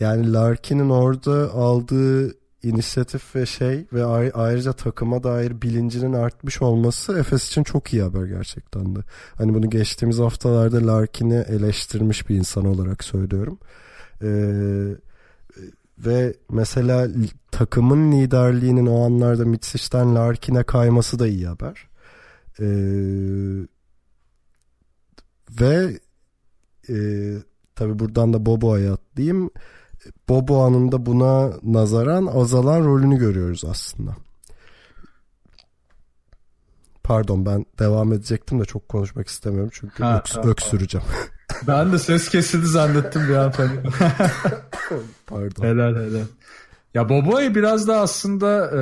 yani 0.01 0.33
Larkin'in 0.33 0.91
orada 0.91 1.53
aldığı 1.53 2.42
inisiyatif 2.63 3.37
ve 3.37 3.47
şey 3.47 3.87
ve 3.93 4.05
ayrıca 4.35 4.73
takıma 4.73 5.23
dair 5.23 5.63
bilincinin 5.63 6.13
artmış 6.13 6.63
olması 6.63 7.19
Efes 7.19 7.47
için 7.47 7.63
çok 7.63 7.93
iyi 7.93 8.03
haber 8.03 8.25
gerçekten 8.25 8.97
de. 8.97 9.01
Hani 9.35 9.55
bunu 9.55 9.71
geçtiğimiz 9.71 10.19
haftalarda 10.19 10.87
Larkin'i 10.87 11.45
eleştirmiş 11.49 12.29
bir 12.29 12.37
insan 12.37 12.65
olarak 12.65 13.05
söylüyorum. 13.05 13.59
Ee, 14.23 14.29
ve 15.99 16.35
mesela 16.51 17.09
takımın 17.51 18.13
liderliğinin 18.13 18.87
o 18.87 19.05
anlarda 19.05 19.45
Mitsic'den 19.45 20.15
Larkin'e 20.15 20.63
kayması 20.63 21.19
da 21.19 21.27
iyi 21.29 21.47
haber. 21.47 21.89
Ee, 22.61 22.67
ve 25.61 26.01
e, 26.89 26.97
tabi 27.75 27.99
buradan 27.99 28.33
da 28.33 28.47
Bobo'ya 28.47 28.93
atlayayım. 28.93 29.51
Boboa'nın 30.29 30.93
da 30.93 31.07
buna 31.07 31.53
nazaran 31.63 32.27
azalan 32.27 32.85
rolünü 32.85 33.19
görüyoruz 33.19 33.65
aslında. 33.65 34.17
Pardon 37.03 37.47
ben 37.47 37.67
devam 37.79 38.13
edecektim 38.13 38.61
de 38.61 38.65
çok 38.65 38.89
konuşmak 38.89 39.29
istemiyorum 39.29 39.71
çünkü 39.73 40.03
ha, 40.03 40.19
öks, 40.19 40.37
ha, 40.37 40.41
öksüreceğim. 40.43 41.07
Ben 41.67 41.93
de 41.93 41.99
ses 41.99 42.29
kesildi 42.29 42.67
zannettim 42.67 43.29
bir 43.29 43.35
an. 43.35 43.53
Pardon. 45.27 45.63
Helal 45.63 45.95
helal. 45.97 46.25
Ya 46.95 47.09
Bobo'yu 47.09 47.55
biraz 47.55 47.89
da 47.89 48.01
aslında 48.01 48.67
e, 48.67 48.81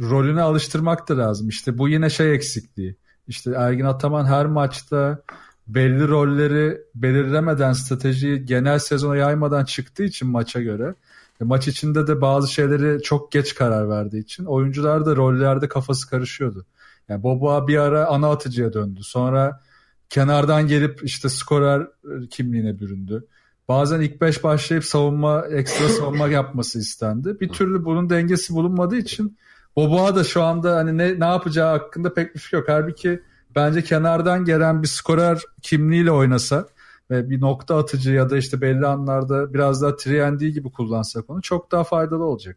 rolüne 0.00 0.42
alıştırmak 0.42 1.08
da 1.08 1.18
lazım. 1.18 1.48
İşte 1.48 1.78
bu 1.78 1.88
yine 1.88 2.10
şey 2.10 2.34
eksikliği. 2.34 2.96
İşte 3.28 3.50
Ergin 3.50 3.84
Ataman 3.84 4.24
her 4.24 4.46
maçta 4.46 5.22
belli 5.68 6.08
rolleri 6.08 6.80
belirlemeden 6.94 7.72
stratejiyi 7.72 8.44
genel 8.44 8.78
sezona 8.78 9.16
yaymadan 9.16 9.64
çıktığı 9.64 10.04
için 10.04 10.28
maça 10.28 10.60
göre 10.60 10.94
ve 11.40 11.44
maç 11.44 11.68
içinde 11.68 12.06
de 12.06 12.20
bazı 12.20 12.52
şeyleri 12.52 13.02
çok 13.02 13.32
geç 13.32 13.54
karar 13.54 13.88
verdiği 13.88 14.22
için 14.22 14.44
oyuncular 14.44 15.06
da 15.06 15.16
rollerde 15.16 15.68
kafası 15.68 16.10
karışıyordu. 16.10 16.66
Yani 17.08 17.22
Boboa 17.22 17.68
bir 17.68 17.76
ara 17.76 18.06
ana 18.06 18.30
atıcıya 18.30 18.72
döndü. 18.72 19.00
Sonra 19.02 19.62
kenardan 20.08 20.66
gelip 20.66 21.04
işte 21.04 21.28
skorer 21.28 21.86
kimliğine 22.30 22.78
büründü. 22.78 23.26
Bazen 23.68 24.00
ilk 24.00 24.20
beş 24.20 24.44
başlayıp 24.44 24.84
savunma, 24.84 25.46
ekstra 25.46 25.88
savunma 25.88 26.28
yapması 26.38 26.78
istendi. 26.78 27.40
Bir 27.40 27.48
türlü 27.48 27.84
bunun 27.84 28.10
dengesi 28.10 28.54
bulunmadığı 28.54 28.96
için 28.96 29.38
Boboa 29.76 30.16
da 30.16 30.24
şu 30.24 30.42
anda 30.42 30.76
hani 30.76 30.98
ne, 30.98 31.20
ne 31.20 31.24
yapacağı 31.24 31.78
hakkında 31.78 32.14
pek 32.14 32.34
bir 32.34 32.40
şey 32.40 32.60
yok. 32.60 32.68
Halbuki 32.68 33.22
bence 33.56 33.84
kenardan 33.84 34.44
gelen 34.44 34.82
bir 34.82 34.88
skorer 34.88 35.42
kimliğiyle 35.62 36.10
oynasa 36.10 36.68
ve 37.10 37.30
bir 37.30 37.40
nokta 37.40 37.78
atıcı 37.78 38.12
ya 38.12 38.30
da 38.30 38.36
işte 38.36 38.60
belli 38.60 38.86
anlarda 38.86 39.54
biraz 39.54 39.82
daha 39.82 39.92
3 39.92 40.54
gibi 40.54 40.70
kullansak 40.70 41.30
onu 41.30 41.42
çok 41.42 41.72
daha 41.72 41.84
faydalı 41.84 42.24
olacak. 42.24 42.56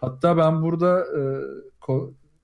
Hatta 0.00 0.36
ben 0.36 0.62
burada 0.62 1.00
e, 1.00 1.20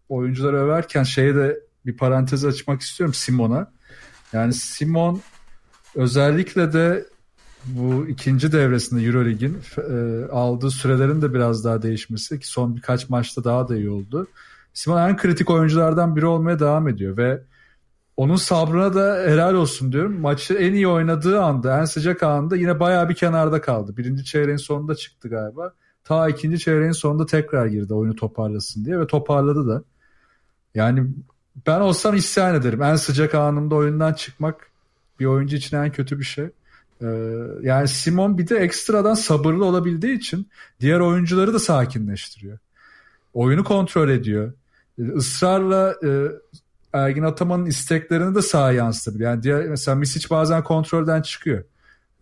oyuncuları 0.08 0.56
överken 0.56 1.02
şeye 1.02 1.34
de 1.34 1.60
bir 1.86 1.96
parantez 1.96 2.44
açmak 2.44 2.80
istiyorum 2.80 3.14
Simon'a. 3.14 3.72
Yani 4.32 4.52
Simon 4.52 5.20
özellikle 5.94 6.72
de 6.72 7.06
bu 7.64 8.06
ikinci 8.08 8.52
devresinde 8.52 9.02
Eurolig'in 9.02 9.58
e, 9.78 10.26
aldığı 10.32 10.70
sürelerin 10.70 11.22
de 11.22 11.34
biraz 11.34 11.64
daha 11.64 11.82
değişmesi 11.82 12.40
ki 12.40 12.48
son 12.48 12.76
birkaç 12.76 13.08
maçta 13.08 13.44
daha 13.44 13.68
da 13.68 13.76
iyi 13.76 13.90
oldu. 13.90 14.26
Simon 14.74 15.08
en 15.08 15.16
kritik 15.16 15.50
oyunculardan 15.50 16.16
biri 16.16 16.26
olmaya 16.26 16.60
devam 16.60 16.88
ediyor 16.88 17.16
ve 17.16 17.42
onun 18.16 18.36
sabrına 18.36 18.94
da 18.94 19.22
helal 19.26 19.54
olsun 19.54 19.92
diyorum. 19.92 20.20
Maçı 20.20 20.54
en 20.54 20.72
iyi 20.72 20.88
oynadığı 20.88 21.42
anda, 21.42 21.80
en 21.80 21.84
sıcak 21.84 22.22
anında 22.22 22.56
yine 22.56 22.80
bayağı 22.80 23.08
bir 23.08 23.14
kenarda 23.14 23.60
kaldı. 23.60 23.96
Birinci 23.96 24.24
çeyreğin 24.24 24.56
sonunda 24.56 24.94
çıktı 24.94 25.28
galiba. 25.28 25.72
Ta 26.04 26.28
ikinci 26.28 26.58
çeyreğin 26.58 26.92
sonunda 26.92 27.26
tekrar 27.26 27.66
girdi 27.66 27.94
oyunu 27.94 28.16
toparlasın 28.16 28.84
diye 28.84 29.00
ve 29.00 29.06
toparladı 29.06 29.68
da. 29.68 29.82
Yani 30.74 31.06
ben 31.66 31.80
olsam 31.80 32.14
isyan 32.14 32.54
ederim. 32.54 32.82
En 32.82 32.96
sıcak 32.96 33.34
anımda 33.34 33.74
oyundan 33.74 34.12
çıkmak 34.12 34.70
bir 35.20 35.26
oyuncu 35.26 35.56
için 35.56 35.76
en 35.76 35.92
kötü 35.92 36.18
bir 36.18 36.24
şey. 36.24 36.46
Ee, 37.02 37.06
yani 37.62 37.88
Simon 37.88 38.38
bir 38.38 38.48
de 38.48 38.56
ekstradan 38.56 39.14
sabırlı 39.14 39.64
olabildiği 39.64 40.16
için 40.16 40.48
diğer 40.80 41.00
oyuncuları 41.00 41.54
da 41.54 41.58
sakinleştiriyor. 41.58 42.58
Oyunu 43.34 43.64
kontrol 43.64 44.08
ediyor. 44.08 44.52
Israrla 44.98 45.94
e, 46.04 46.28
Ergin 46.92 47.22
Ataman'ın 47.22 47.66
isteklerini 47.66 48.34
de 48.34 48.42
sahaya 48.42 48.76
yansıtabilir. 48.76 49.24
Yani 49.24 49.42
diğer, 49.42 49.68
mesela 49.68 49.94
Misic 49.94 50.30
bazen 50.30 50.64
kontrolden 50.64 51.22
çıkıyor. 51.22 51.64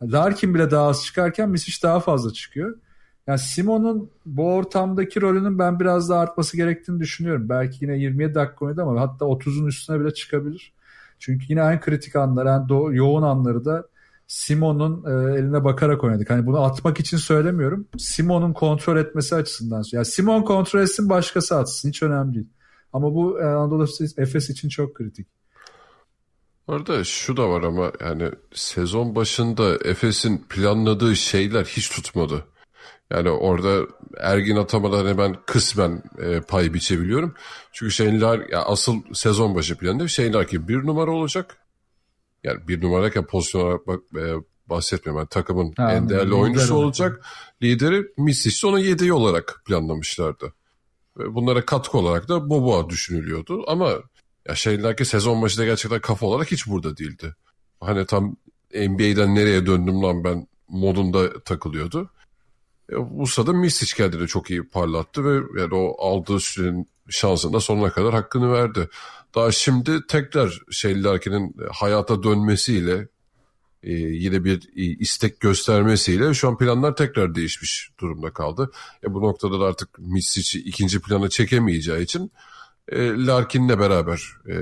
Larkin 0.02 0.54
bile 0.54 0.70
daha 0.70 0.87
az 0.88 1.04
çıkarken 1.04 1.50
Misic 1.50 1.83
daha 1.83 2.00
fazla 2.00 2.33
çıkıyor. 2.33 2.78
Yani 3.26 3.38
Simon'un 3.38 4.11
bu 4.26 4.54
ortamdaki 4.54 5.20
rolünün 5.20 5.59
ben 5.59 5.80
biraz 5.80 6.11
daha 6.11 6.20
artması 6.20 6.56
gerektiğini 6.56 7.00
düşünüyorum. 7.00 7.48
Belki 7.48 7.85
yine 7.85 7.96
27 7.98 8.35
dakika 8.35 8.64
oynadı 8.64 8.83
ama 8.83 9.00
hatta 9.00 9.24
30'un 9.24 9.66
üstüne 9.66 10.00
bile 10.00 10.14
çıkabilir. 10.14 10.72
Çünkü 11.18 11.46
yine 11.48 11.61
en 11.61 11.80
kritik 11.80 12.16
anları, 12.16 12.48
en 12.48 12.61
do- 12.61 12.94
yoğun 12.94 13.22
anları 13.22 13.64
da 13.64 13.88
Simon'un 14.26 15.04
e, 15.06 15.38
eline 15.38 15.64
bakarak 15.64 16.04
oynadık. 16.04 16.30
Hani 16.30 16.46
bunu 16.46 16.61
atmak 16.61 17.00
için 17.00 17.16
söylemiyorum. 17.16 17.87
Simon'un 17.98 18.52
kontrol 18.52 18.96
etmesi 18.96 19.35
açısından. 19.35 19.85
Yani 19.92 20.04
Simon 20.04 20.42
kontrol 20.42 20.80
etsin 20.80 21.09
başkası 21.09 21.56
atsın. 21.56 21.88
Hiç 21.88 22.02
önemli 22.02 22.35
değil. 22.35 22.46
Ama 22.92 23.14
bu 23.14 23.40
e, 23.40 23.44
Anadolu 23.44 23.87
Efes 24.16 24.50
için 24.50 24.68
çok 24.68 24.94
kritik. 24.94 25.26
Orada 26.66 27.05
şu 27.05 27.37
da 27.37 27.50
var 27.50 27.62
ama 27.62 27.92
yani 28.00 28.31
sezon 28.55 29.14
başında 29.14 29.79
Efes'in 29.85 30.38
planladığı 30.48 31.16
şeyler 31.16 31.64
hiç 31.64 31.90
tutmadı. 31.90 32.44
Yani 33.11 33.31
orada 33.31 33.87
Ergin 34.18 34.57
atamadan 34.57 35.18
ben 35.18 35.37
kısmen 35.46 36.03
e, 36.18 36.40
pay 36.40 36.74
biçebiliyorum. 36.74 37.35
Çünkü 37.72 37.92
şeyler 37.92 38.48
ya 38.48 38.62
asıl 38.62 39.03
sezon 39.12 39.55
başı 39.55 39.79
planında 39.79 40.09
şeyler 40.09 40.46
ki 40.46 40.68
bir 40.68 40.87
numara 40.87 41.11
olacak. 41.11 41.57
Yani 42.44 42.68
bir 42.68 42.83
numarayken 42.83 43.26
pozisyon 43.26 43.61
olarak 43.61 43.87
bak, 43.87 44.00
e, 44.16 44.35
bahsetmiyorum. 44.66 45.18
Yani 45.18 45.29
takımın 45.29 45.72
Ha, 45.76 45.92
en 45.92 46.09
değerli 46.09 46.35
oyuncusu 46.35 46.74
olacak. 46.74 47.26
Lideri 47.62 48.07
Misic 48.16 48.66
onu 48.66 48.79
yedeği 48.79 49.12
olarak 49.12 49.62
planlamışlardı. 49.66 50.53
Bunlara 51.35 51.64
katkı 51.66 51.98
olarak 51.98 52.28
da 52.28 52.50
Boboa 52.50 52.88
düşünülüyordu. 52.88 53.64
Ama 53.66 53.92
ya 54.48 54.54
şeyler 54.54 54.96
ki 54.96 55.04
sezon 55.04 55.42
başında 55.42 55.64
gerçekten 55.64 56.00
kafa 56.00 56.26
olarak 56.26 56.52
hiç 56.52 56.66
burada 56.66 56.96
değildi. 56.96 57.35
Hani 57.80 58.06
tam 58.06 58.37
NBA'den 58.74 59.35
nereye 59.35 59.66
döndüm 59.66 60.02
lan 60.02 60.24
ben 60.24 60.46
modunda 60.68 61.40
takılıyordu. 61.40 62.11
E, 62.92 63.18
bu 63.18 63.26
sırada 63.26 63.52
Misic 63.52 63.96
kendini 63.96 64.26
çok 64.26 64.50
iyi 64.50 64.68
parlattı 64.68 65.24
ve 65.24 65.61
yani 65.61 65.74
o 65.74 66.06
aldığı 66.09 66.40
sürenin 66.40 66.88
şansını 67.09 67.52
da 67.52 67.61
sonuna 67.61 67.90
kadar 67.90 68.14
hakkını 68.14 68.52
verdi. 68.52 68.88
Daha 69.35 69.52
şimdi 69.52 70.06
tekrar 70.06 70.61
Larkin'in 70.85 71.56
hayata 71.72 72.22
dönmesiyle 72.22 73.09
e, 73.82 73.92
yine 73.92 74.44
bir 74.44 74.68
e, 74.76 74.82
istek 74.82 75.40
göstermesiyle 75.40 76.34
şu 76.34 76.48
an 76.48 76.58
planlar 76.58 76.96
tekrar 76.96 77.34
değişmiş 77.34 77.90
durumda 78.00 78.32
kaldı. 78.32 78.70
E, 79.04 79.14
bu 79.14 79.22
noktada 79.22 79.60
da 79.60 79.64
artık 79.64 79.98
Misic'i 79.98 80.58
ikinci 80.58 81.00
plana 81.00 81.28
çekemeyeceği 81.28 82.02
için 82.02 82.32
e, 82.88 83.26
Larkin'le 83.26 83.78
beraber 83.78 84.22
e, 84.48 84.54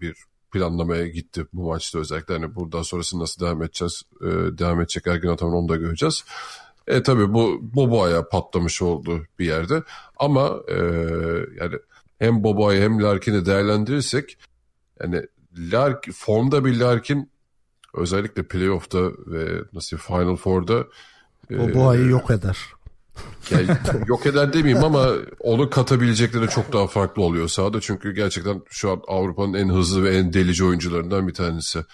bir 0.00 0.16
planlamaya 0.52 1.06
gitti 1.08 1.46
bu 1.52 1.68
maçta 1.68 1.98
özellikle. 1.98 2.34
Hani 2.34 2.54
buradan 2.54 2.82
sonrası 2.82 3.18
nasıl 3.18 3.46
devam 3.46 3.62
edeceğiz, 3.62 4.02
e, 4.20 4.26
devam 4.58 4.80
edecek 4.80 5.06
Ergin 5.06 5.28
Ataman 5.28 5.54
onu 5.54 5.68
da 5.68 5.76
göreceğiz. 5.76 6.24
E 6.86 7.02
tabii 7.02 7.34
bu 7.34 7.58
Boboa'ya 7.62 8.28
patlamış 8.28 8.82
oldu 8.82 9.26
bir 9.38 9.46
yerde. 9.46 9.82
Ama 10.16 10.60
e, 10.68 10.76
yani 11.60 11.74
hem 12.18 12.44
Boboa'yı 12.44 12.82
hem 12.82 13.02
Larkin'i 13.02 13.46
değerlendirirsek 13.46 14.38
yani 15.02 15.22
Lark, 15.58 16.08
formda 16.12 16.64
bir 16.64 16.80
Larkin 16.80 17.30
özellikle 17.96 18.42
playoff'ta 18.42 19.10
ve 19.26 19.62
nasıl 19.72 19.96
Final 19.96 20.36
Four'da 20.36 20.84
e, 21.50 21.58
O 21.58 21.74
bu 21.74 21.88
ayı 21.88 22.06
yok 22.06 22.30
eder. 22.30 22.58
yani 23.50 23.66
yok 24.06 24.26
eder 24.26 24.52
demeyeyim 24.52 24.84
ama 24.84 25.08
onu 25.40 25.70
katabilecekleri 25.70 26.48
çok 26.48 26.72
daha 26.72 26.86
farklı 26.86 27.22
oluyor 27.22 27.48
sahada. 27.48 27.80
Çünkü 27.80 28.14
gerçekten 28.14 28.62
şu 28.70 28.90
an 28.90 29.02
Avrupa'nın 29.08 29.54
en 29.54 29.68
hızlı 29.68 30.02
ve 30.04 30.16
en 30.16 30.32
delici 30.32 30.64
oyuncularından 30.64 31.28
bir 31.28 31.34
tanesi. 31.34 31.84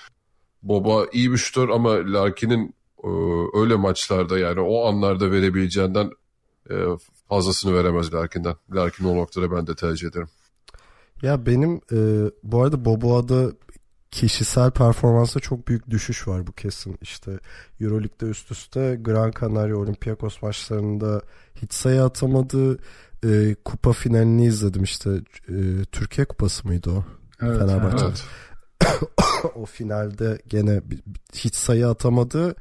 Boba 0.63 1.07
iyi 1.13 1.33
bir 1.33 1.37
şutör 1.37 1.69
ama 1.69 1.91
Larkin'in 1.91 2.75
e, 3.05 3.11
öyle 3.61 3.77
maçlarda 3.77 4.39
yani 4.39 4.61
o 4.61 4.87
anlarda 4.87 5.31
verebileceğinden 5.31 6.11
e, 6.71 6.75
fazlasını 7.29 7.75
veremez 7.75 8.15
Larkin'den. 8.15 8.55
Larkin 8.75 9.05
o 9.05 9.17
noktada 9.17 9.53
ben 9.53 9.67
de 9.67 9.75
tercih 9.75 10.09
ederim. 10.09 10.29
Ya 11.23 11.47
benim 11.47 11.81
e, 11.93 12.31
bu 12.43 12.63
arada 12.63 12.85
Boboa'da 12.85 13.53
kişisel 14.13 14.71
performansa 14.71 15.41
çok 15.41 15.69
büyük 15.69 15.91
düşüş 15.91 16.29
var 16.29 16.47
bu 16.47 16.53
kesin. 16.53 16.99
İşte 17.01 17.39
Euroleague'de 17.81 18.27
üst 18.27 18.51
üste 18.51 18.99
Gran 19.01 19.33
Canaria 19.41 19.77
Olympiakos 19.77 20.43
maçlarında 20.43 21.23
hiç 21.63 21.75
sayı 21.75 22.03
atamadı. 22.05 22.79
E, 23.25 23.57
kupa 23.65 23.93
finalini 23.93 24.47
izledim 24.47 24.83
işte. 24.83 25.11
E, 25.49 25.85
Türkiye 25.93 26.25
kupası 26.25 26.69
mıydı 26.69 26.91
o? 26.91 27.05
Evet, 27.43 27.59
Fenerbahçe. 27.59 28.05
Evet. 28.05 28.25
o 29.55 29.67
finalde 29.67 30.39
gene 30.49 30.81
hiç 31.35 31.55
sayı 31.55 31.89
atamadı. 31.89 32.55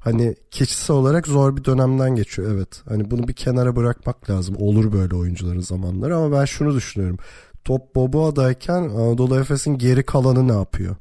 Hani 0.00 0.36
kişisel 0.50 0.96
olarak 0.96 1.26
zor 1.26 1.56
bir 1.56 1.64
dönemden 1.64 2.16
geçiyor 2.16 2.52
evet. 2.54 2.82
Hani 2.88 3.10
bunu 3.10 3.28
bir 3.28 3.32
kenara 3.32 3.76
bırakmak 3.76 4.30
lazım. 4.30 4.56
Olur 4.58 4.92
böyle 4.92 5.16
oyuncuların 5.16 5.60
zamanları 5.60 6.16
ama 6.16 6.40
ben 6.40 6.44
şunu 6.44 6.74
düşünüyorum. 6.74 7.18
Top 7.66 7.94
Boboa'dayken 7.94 8.82
Anadolu 8.82 9.40
Efes'in 9.40 9.78
geri 9.78 10.02
kalanı 10.02 10.48
ne 10.48 10.52
yapıyor? 10.52 10.96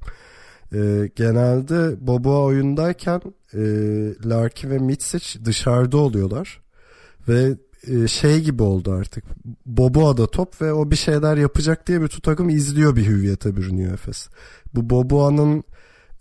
Ee, 0.74 1.10
genelde 1.16 2.08
Boboa 2.08 2.40
oyundayken 2.44 3.22
e, 3.54 3.60
Larkin 4.30 4.70
ve 4.70 4.78
Mitsic 4.78 5.46
dışarıda 5.46 5.98
oluyorlar. 5.98 6.62
Ve 7.28 7.56
e, 7.88 8.08
şey 8.08 8.42
gibi 8.42 8.64
oldu 8.64 8.92
artık. 8.92 9.24
Boboa'da 9.66 10.28
top 10.28 10.62
ve 10.62 10.74
o 10.74 10.92
bir 10.92 10.96
şeyler 10.96 11.38
yapacak 11.38 11.88
diye 11.88 12.02
bütün 12.02 12.20
takım 12.20 12.50
izliyor 12.50 12.96
bir 12.96 13.06
hüviyete 13.06 13.56
bürünüyor 13.56 13.94
Efes. 13.94 14.28
Bu 14.74 14.90
Boboa'nın 14.90 15.64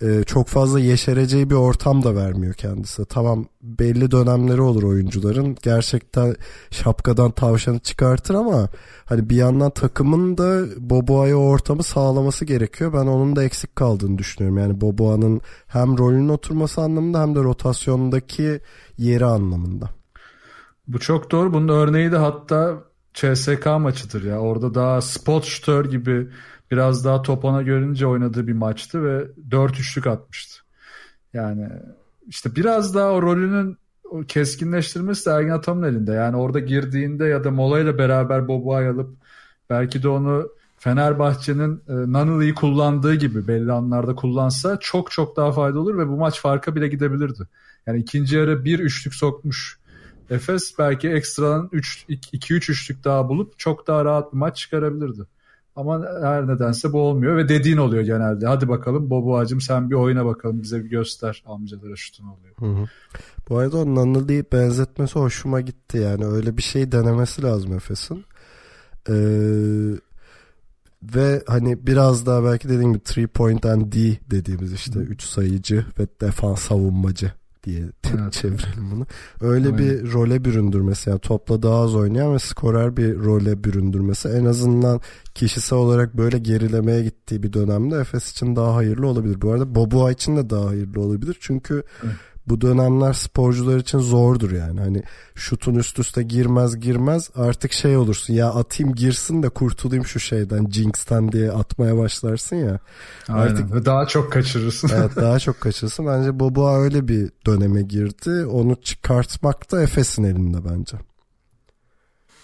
e, 0.05 0.25
çok 0.25 0.49
fazla 0.49 0.81
yeşereceği 0.81 1.51
bir 1.51 1.55
ortam 1.55 2.03
da 2.05 2.15
vermiyor 2.15 2.55
kendisi. 2.55 3.05
Tamam 3.05 3.47
belli 3.63 4.11
dönemleri 4.11 4.61
olur 4.61 4.83
oyuncuların. 4.83 5.57
Gerçekten 5.63 6.35
şapkadan 6.71 7.31
tavşanı 7.31 7.79
çıkartır 7.79 8.35
ama 8.35 8.69
hani 9.05 9.31
bir 9.31 9.37
yandan 9.37 9.71
takımın 9.71 10.39
da 10.39 10.65
Boboa'ya 10.79 11.37
ortamı 11.37 11.83
sağlaması 11.83 12.45
gerekiyor. 12.45 12.93
Ben 12.93 13.07
onun 13.07 13.37
da 13.37 13.45
eksik 13.45 13.77
kaldığını 13.77 14.19
düşünüyorum. 14.19 14.59
Yani 14.59 14.81
Boboa'nın 14.81 15.41
hem 15.67 15.99
rolünün 15.99 16.29
oturması 16.29 16.81
anlamında 16.81 17.23
hem 17.23 17.35
de 17.35 17.41
rotasyondaki 17.41 18.61
yeri 18.99 19.25
anlamında. 19.25 19.89
Bu 20.89 20.99
çok 20.99 21.31
doğru. 21.31 21.53
Bunun 21.53 21.69
örneği 21.69 22.13
de 22.13 22.17
hatta 22.17 22.79
CSK 23.15 23.67
maçıdır 23.67 24.25
ya. 24.25 24.39
Orada 24.39 24.75
daha 24.75 25.01
spot 25.01 25.45
shooter 25.45 25.91
gibi 25.91 26.29
biraz 26.71 27.05
daha 27.05 27.23
top 27.23 27.45
ona 27.45 27.63
görünce 27.63 28.07
oynadığı 28.07 28.47
bir 28.47 28.53
maçtı 28.53 29.05
ve 29.05 29.27
4 29.51 29.81
üçlük 29.81 30.07
atmıştı. 30.07 30.63
Yani 31.33 31.69
işte 32.29 32.57
biraz 32.57 32.95
daha 32.95 33.13
o 33.13 33.23
rolünün 33.23 33.79
keskinleştirmesi 34.29 35.27
de 35.27 35.31
Ergin 35.31 35.51
Ataman'ın 35.51 35.93
elinde. 35.93 36.13
Yani 36.13 36.37
orada 36.37 36.61
girdiğinde 36.61 37.25
ya 37.25 37.45
da 37.45 37.51
molayla 37.51 37.99
beraber 37.99 38.49
Boboa'yı 38.49 38.91
alıp 38.91 39.17
belki 39.71 40.03
de 40.03 40.09
onu 40.09 40.49
Fenerbahçe'nin 40.79 41.83
e, 41.89 41.93
Nunnally'yi 41.93 42.55
kullandığı 42.55 43.15
gibi 43.15 43.49
belli 43.49 43.73
anlarda 43.73 44.15
kullansa 44.15 44.79
çok 44.81 45.11
çok 45.11 45.37
daha 45.37 45.53
faydalı 45.53 45.81
olur 45.81 45.99
ve 45.99 46.09
bu 46.09 46.17
maç 46.17 46.41
farka 46.41 46.77
bile 46.77 46.89
gidebilirdi. 46.89 47.49
Yani 47.87 47.99
ikinci 47.99 48.37
yarı 48.37 48.65
bir 48.65 48.79
üçlük 48.79 49.15
sokmuş 49.15 49.79
Efes 50.31 50.75
belki 50.79 51.09
ekstradan 51.09 51.71
2-3 51.73 52.73
üçlük 52.73 53.05
daha 53.05 53.29
bulup 53.29 53.59
çok 53.59 53.87
daha 53.87 54.05
rahat 54.05 54.33
bir 54.33 54.39
maç 54.39 54.57
çıkarabilirdi. 54.57 55.23
Ama 55.77 56.07
her 56.23 56.47
nedense 56.47 56.93
bu 56.93 57.01
olmuyor 57.01 57.37
ve 57.37 57.49
dediğin 57.49 57.77
oluyor 57.77 58.03
genelde. 58.03 58.47
Hadi 58.47 58.69
bakalım 58.69 59.11
Boboacım 59.11 59.61
sen 59.61 59.91
bir 59.91 59.95
oyuna 59.95 60.27
bakalım 60.27 60.63
bize 60.63 60.85
bir 60.85 60.91
göster 60.91 61.43
amcalara 61.47 61.97
şutun 61.97 62.25
oluyor. 62.27 62.55
Hı 62.59 62.83
hı. 62.83 62.87
Bu 63.49 63.59
arada 63.59 63.77
o 63.77 63.87
Nunnally 63.87 64.45
benzetmesi 64.53 65.19
hoşuma 65.19 65.61
gitti 65.61 65.99
yani 65.99 66.27
öyle 66.27 66.57
bir 66.57 66.63
şey 66.63 66.93
denemesi 66.93 67.43
lazım 67.43 67.73
Efes'in. 67.73 68.25
Ee, 69.09 69.15
ve 71.03 71.43
hani 71.47 71.87
biraz 71.87 72.27
daha 72.27 72.45
belki 72.45 72.69
dediğim 72.69 72.93
gibi 72.93 73.03
3 73.17 73.29
point 73.29 73.67
and 73.67 73.93
D 73.93 74.19
dediğimiz 74.31 74.73
işte 74.73 74.99
3 74.99 75.23
sayıcı 75.23 75.87
ve 75.99 76.07
defans 76.21 76.61
savunmacı 76.61 77.33
diye 77.65 77.83
Evet. 78.21 78.33
çevirelim 78.33 78.91
bunu. 78.91 79.07
Öyle 79.41 79.67
Aynen. 79.67 79.79
bir 79.79 80.13
role 80.13 80.45
büründürmesi 80.45 81.11
yani 81.11 81.21
topla 81.21 81.63
daha 81.63 81.81
az 81.81 81.95
oynayan 81.95 82.35
ve 82.35 82.39
skorer 82.39 82.97
bir 82.97 83.19
role 83.19 83.65
büründürmesi 83.65 84.29
en 84.29 84.45
azından 84.45 85.01
kişisel 85.35 85.79
olarak 85.79 86.17
böyle 86.17 86.39
gerilemeye 86.39 87.03
gittiği 87.03 87.43
bir 87.43 87.53
dönemde 87.53 87.97
Efes 87.97 88.33
için 88.33 88.57
daha 88.57 88.75
hayırlı 88.75 89.07
olabilir. 89.07 89.41
Bu 89.43 89.51
arada 89.53 89.75
Boboa 89.75 90.13
için 90.13 90.37
de 90.37 90.51
daha 90.51 90.67
hayırlı 90.67 91.01
olabilir 91.01 91.37
çünkü 91.41 91.83
Evet. 92.05 92.15
Bu 92.47 92.61
dönemler 92.61 93.13
sporcular 93.13 93.79
için 93.79 93.99
zordur 93.99 94.51
yani. 94.51 94.81
Hani 94.81 95.03
şutun 95.35 95.75
üst 95.75 95.99
üste 95.99 96.23
girmez 96.23 96.81
girmez 96.81 97.31
artık 97.35 97.73
şey 97.73 97.97
olursun 97.97 98.35
ya 98.35 98.49
atayım 98.49 98.95
girsin 98.95 99.43
de 99.43 99.49
kurtulayım 99.49 100.07
şu 100.07 100.21
şeyden 100.21 100.67
Jinx'ten 100.71 101.33
diye 101.33 101.53
atmaya 101.53 101.97
başlarsın 101.97 102.57
ya. 102.57 102.79
Aynen. 103.29 103.57
Artık- 103.57 103.87
daha 103.87 104.07
çok 104.07 104.33
kaçırırsın. 104.33 104.91
Evet 104.95 105.11
daha 105.17 105.39
çok 105.39 105.61
kaçırsın. 105.61 106.07
Bence 106.07 106.41
Boboa 106.41 106.79
öyle 106.81 107.09
bir 107.09 107.31
döneme 107.47 107.83
girdi. 107.83 108.47
Onu 108.47 108.77
çıkartmak 108.83 109.73
da 109.73 109.83
Efes'in 109.83 110.25
elinde 110.25 110.65
bence. 110.65 110.97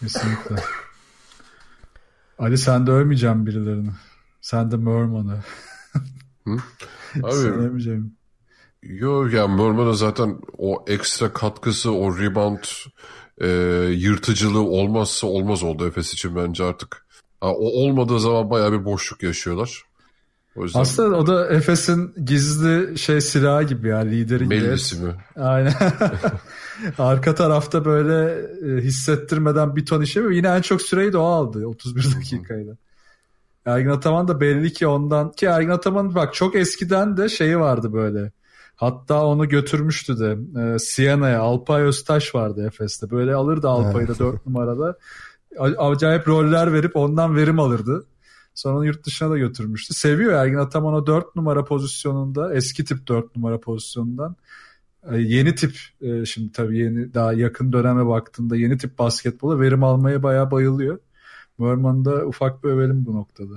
Kesinlikle. 0.00 0.56
Ali 2.38 2.58
sen 2.58 2.86
de 2.86 2.90
övmeyeceğim 2.90 3.46
birilerini. 3.46 3.90
Sen 4.40 4.70
de 4.70 4.76
Merman'ı. 4.76 5.40
Abi 7.22 7.32
Sen 7.32 7.52
övmeyeceğim. 7.52 8.19
Yok 8.82 9.32
yani 9.32 9.56
Mörman'a 9.56 9.92
zaten 9.92 10.38
o 10.58 10.84
ekstra 10.86 11.32
katkısı, 11.32 11.92
o 11.92 12.18
rebound 12.18 12.64
e, 13.40 13.48
yırtıcılığı 13.90 14.62
olmazsa 14.62 15.26
olmaz 15.26 15.62
oldu 15.62 15.86
Efes 15.86 16.12
için 16.12 16.36
bence 16.36 16.64
artık. 16.64 17.06
Ha, 17.40 17.52
o 17.52 17.64
olmadığı 17.64 18.20
zaman 18.20 18.50
bayağı 18.50 18.72
bir 18.72 18.84
boşluk 18.84 19.22
yaşıyorlar. 19.22 19.82
O 20.56 20.64
yüzden... 20.64 20.80
Aslında 20.80 21.16
o 21.16 21.26
da 21.26 21.48
Efes'in 21.48 22.14
gizli 22.24 22.98
şey 22.98 23.20
silahı 23.20 23.62
gibi 23.62 23.88
ya 23.88 23.98
lideri 23.98 24.44
gibi. 24.44 24.60
Mellisi 24.60 25.02
mi? 25.02 25.14
Aynen. 25.36 25.74
Arka 26.98 27.34
tarafta 27.34 27.84
böyle 27.84 28.42
e, 28.66 28.80
hissettirmeden 28.80 29.76
bir 29.76 29.86
ton 29.86 30.00
işe 30.00 30.20
yine 30.20 30.48
en 30.48 30.60
çok 30.60 30.82
süreyi 30.82 31.12
de 31.12 31.18
o 31.18 31.24
aldı 31.24 31.66
31 31.66 32.16
dakikayla. 32.16 32.76
Ergin 33.66 33.90
Ataman 33.90 34.28
da 34.28 34.40
belli 34.40 34.72
ki 34.72 34.86
ondan 34.86 35.32
ki 35.32 35.46
Ergin 35.46 35.70
Ataman 35.70 36.14
bak 36.14 36.34
çok 36.34 36.54
eskiden 36.56 37.16
de 37.16 37.28
şeyi 37.28 37.58
vardı 37.58 37.92
böyle. 37.92 38.32
Hatta 38.80 39.26
onu 39.26 39.48
götürmüştü 39.48 40.18
de 40.18 40.38
e, 40.60 40.78
Siena'ya 40.78 41.40
Alpay 41.40 41.82
Öztaş 41.82 42.34
vardı 42.34 42.66
Efes'te. 42.66 43.10
Böyle 43.10 43.34
alırdı 43.34 43.68
Alpay'ı 43.68 44.08
da 44.08 44.18
4 44.18 44.46
numarada. 44.46 44.98
Acayip 45.58 46.28
roller 46.28 46.72
verip 46.72 46.96
ondan 46.96 47.36
verim 47.36 47.58
alırdı. 47.58 48.06
Sonra 48.54 48.76
onu 48.76 48.86
yurt 48.86 49.06
dışına 49.06 49.30
da 49.30 49.38
götürmüştü. 49.38 49.94
Seviyor 49.94 50.32
Ergin 50.32 50.56
Ataman 50.56 50.94
o 50.94 51.06
4 51.06 51.36
numara 51.36 51.64
pozisyonunda 51.64 52.54
eski 52.54 52.84
tip 52.84 53.08
4 53.08 53.36
numara 53.36 53.60
pozisyonundan 53.60 54.36
e, 55.10 55.18
yeni 55.18 55.54
tip 55.54 55.76
e, 56.00 56.24
şimdi 56.24 56.52
tabii 56.52 56.78
yeni 56.78 57.14
daha 57.14 57.32
yakın 57.32 57.72
döneme 57.72 58.06
baktığında 58.06 58.56
yeni 58.56 58.78
tip 58.78 58.98
basketbola 58.98 59.60
verim 59.60 59.84
almaya 59.84 60.22
bayağı 60.22 60.50
bayılıyor. 60.50 60.98
Mörman'da 61.58 62.26
ufak 62.26 62.64
bir 62.64 62.68
övelim 62.68 63.06
bu 63.06 63.14
noktada. 63.14 63.54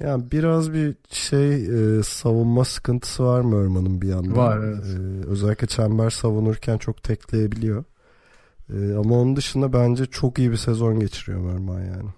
Yani 0.00 0.30
biraz 0.32 0.72
bir 0.72 0.96
şey 1.10 1.54
e, 1.98 2.02
savunma 2.02 2.64
sıkıntısı 2.64 3.24
var 3.24 3.40
Mörman'ın 3.40 4.02
bir 4.02 4.08
yandan. 4.08 4.36
Var 4.36 4.58
evet. 4.58 4.84
E, 4.84 5.28
özellikle 5.28 5.66
çember 5.66 6.10
savunurken 6.10 6.78
çok 6.78 7.02
tekleyebiliyor. 7.02 7.84
E, 8.74 8.94
ama 8.94 9.20
onun 9.20 9.36
dışında 9.36 9.72
bence 9.72 10.06
çok 10.06 10.38
iyi 10.38 10.50
bir 10.50 10.56
sezon 10.56 11.00
geçiriyor 11.00 11.40
Mörman 11.40 11.80
yani. 11.80 12.10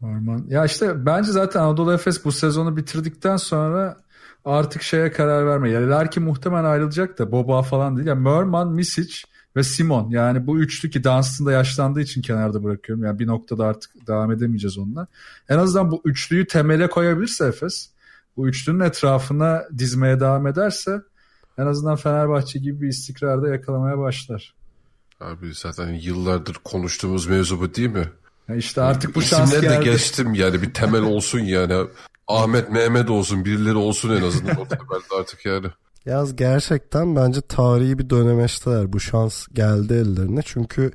Mörman. 0.00 0.44
Ya 0.48 0.64
işte 0.64 1.06
bence 1.06 1.32
zaten 1.32 1.60
Anadolu 1.60 1.92
Efes 1.92 2.24
bu 2.24 2.32
sezonu 2.32 2.76
bitirdikten 2.76 3.36
sonra 3.36 3.96
artık 4.44 4.82
şeye 4.82 5.12
karar 5.12 5.46
verme. 5.46 5.70
Yani 5.70 5.88
Larkin 5.88 6.22
muhtemelen 6.22 6.64
ayrılacak 6.64 7.18
da 7.18 7.32
Boba 7.32 7.62
falan 7.62 7.96
değil. 7.96 8.08
Yani 8.08 8.20
Mörman, 8.20 8.72
Misic 8.72 9.29
ve 9.56 9.62
Simon. 9.62 10.10
Yani 10.10 10.46
bu 10.46 10.58
üçlü 10.58 10.90
ki 10.90 11.04
Dunstan'da 11.04 11.52
yaşlandığı 11.52 12.00
için 12.00 12.22
kenarda 12.22 12.64
bırakıyorum. 12.64 13.04
Yani 13.04 13.18
bir 13.18 13.26
noktada 13.26 13.64
artık 13.66 14.06
devam 14.06 14.32
edemeyeceğiz 14.32 14.78
onunla. 14.78 15.06
En 15.48 15.58
azından 15.58 15.90
bu 15.90 16.02
üçlüyü 16.04 16.46
temele 16.46 16.90
koyabilirse 16.90 17.44
Efes, 17.44 17.90
bu 18.36 18.48
üçlünün 18.48 18.80
etrafına 18.80 19.62
dizmeye 19.78 20.20
devam 20.20 20.46
ederse 20.46 21.00
en 21.58 21.66
azından 21.66 21.96
Fenerbahçe 21.96 22.58
gibi 22.58 22.82
bir 22.82 22.88
istikrarda 22.88 23.48
yakalamaya 23.48 23.98
başlar. 23.98 24.54
Abi 25.20 25.54
zaten 25.54 25.88
yıllardır 25.88 26.54
konuştuğumuz 26.54 27.26
mevzu 27.26 27.60
bu 27.60 27.74
değil 27.74 27.90
mi? 27.90 28.08
Ya 28.48 28.56
işte 28.56 28.82
artık 28.82 29.14
bu 29.14 29.22
şans 29.22 29.48
İsimleri 29.48 29.72
geldi. 29.72 29.86
de 29.86 29.90
geçtim 29.90 30.34
yani 30.34 30.62
bir 30.62 30.74
temel 30.74 31.02
olsun 31.02 31.38
yani. 31.38 31.86
Ahmet 32.28 32.70
Mehmet 32.70 33.10
olsun 33.10 33.44
birileri 33.44 33.76
olsun 33.76 34.16
en 34.16 34.22
azından 34.22 34.56
o 34.60 34.68
temelde 34.68 35.14
artık 35.20 35.46
yani. 35.46 35.66
Yaz 36.06 36.36
gerçekten 36.36 37.16
bence 37.16 37.40
tarihi 37.40 37.98
bir 37.98 38.10
dönemeçteler. 38.10 38.92
Bu 38.92 39.00
şans 39.00 39.46
geldi 39.48 39.94
ellerine. 39.94 40.40
Çünkü 40.44 40.92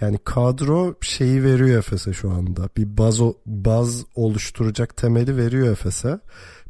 yani 0.00 0.18
kadro 0.24 0.94
şeyi 1.00 1.44
veriyor 1.44 1.78
Efes'e 1.78 2.12
şu 2.12 2.30
anda. 2.30 2.68
Bir 2.76 2.98
baz, 2.98 3.20
baz 3.46 4.04
oluşturacak 4.14 4.96
temeli 4.96 5.36
veriyor 5.36 5.72
Efes'e. 5.72 6.20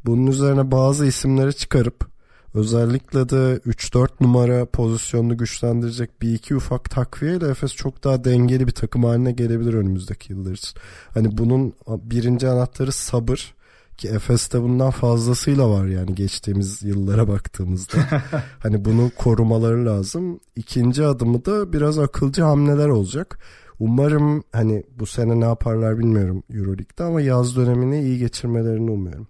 Bunun 0.07 0.27
üzerine 0.27 0.71
bazı 0.71 1.07
isimleri 1.07 1.55
çıkarıp 1.55 2.07
özellikle 2.55 3.29
de 3.29 3.61
3-4 3.67 4.09
numara 4.21 4.67
pozisyonunu 4.67 5.37
güçlendirecek 5.37 6.23
bir 6.23 6.35
iki 6.35 6.57
ufak 6.57 6.91
takviyeyle 6.91 7.49
Efes 7.49 7.75
çok 7.75 8.05
daha 8.05 8.25
dengeli 8.25 8.67
bir 8.67 8.73
takım 8.73 9.05
haline 9.05 9.33
gelebilir 9.33 9.75
önümüzdeki 9.75 10.33
yıllar 10.33 10.53
için. 10.53 10.79
Hani 11.15 11.39
bunun 11.39 11.73
birinci 11.89 12.49
anahtarı 12.49 12.93
sabır. 12.93 13.55
Ki 13.97 14.09
Efes'te 14.09 14.63
bundan 14.63 14.91
fazlasıyla 14.91 15.71
var 15.71 15.87
yani 15.87 16.15
geçtiğimiz 16.15 16.83
yıllara 16.83 17.29
baktığımızda. 17.29 17.97
hani 18.59 18.85
bunu 18.85 19.11
korumaları 19.19 19.87
lazım. 19.87 20.41
İkinci 20.57 21.05
adımı 21.05 21.45
da 21.45 21.73
biraz 21.73 21.99
akılcı 21.99 22.43
hamleler 22.43 22.89
olacak. 22.89 23.39
Umarım 23.79 24.45
hani 24.53 24.83
bu 24.99 25.07
sene 25.07 25.41
ne 25.41 25.45
yaparlar 25.45 25.99
bilmiyorum 25.99 26.43
Euroleague'de 26.51 27.05
ama 27.05 27.21
yaz 27.21 27.57
dönemini 27.57 28.03
iyi 28.03 28.19
geçirmelerini 28.19 28.91
umuyorum. 28.91 29.29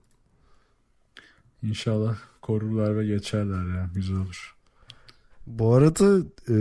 İnşallah 1.63 2.17
korurlar 2.43 2.99
ve 2.99 3.07
geçerler 3.07 3.77
ya 3.77 3.91
güzel 3.95 4.17
olur. 4.17 4.57
Bu 5.47 5.75
arada 5.75 6.19
e, 6.49 6.57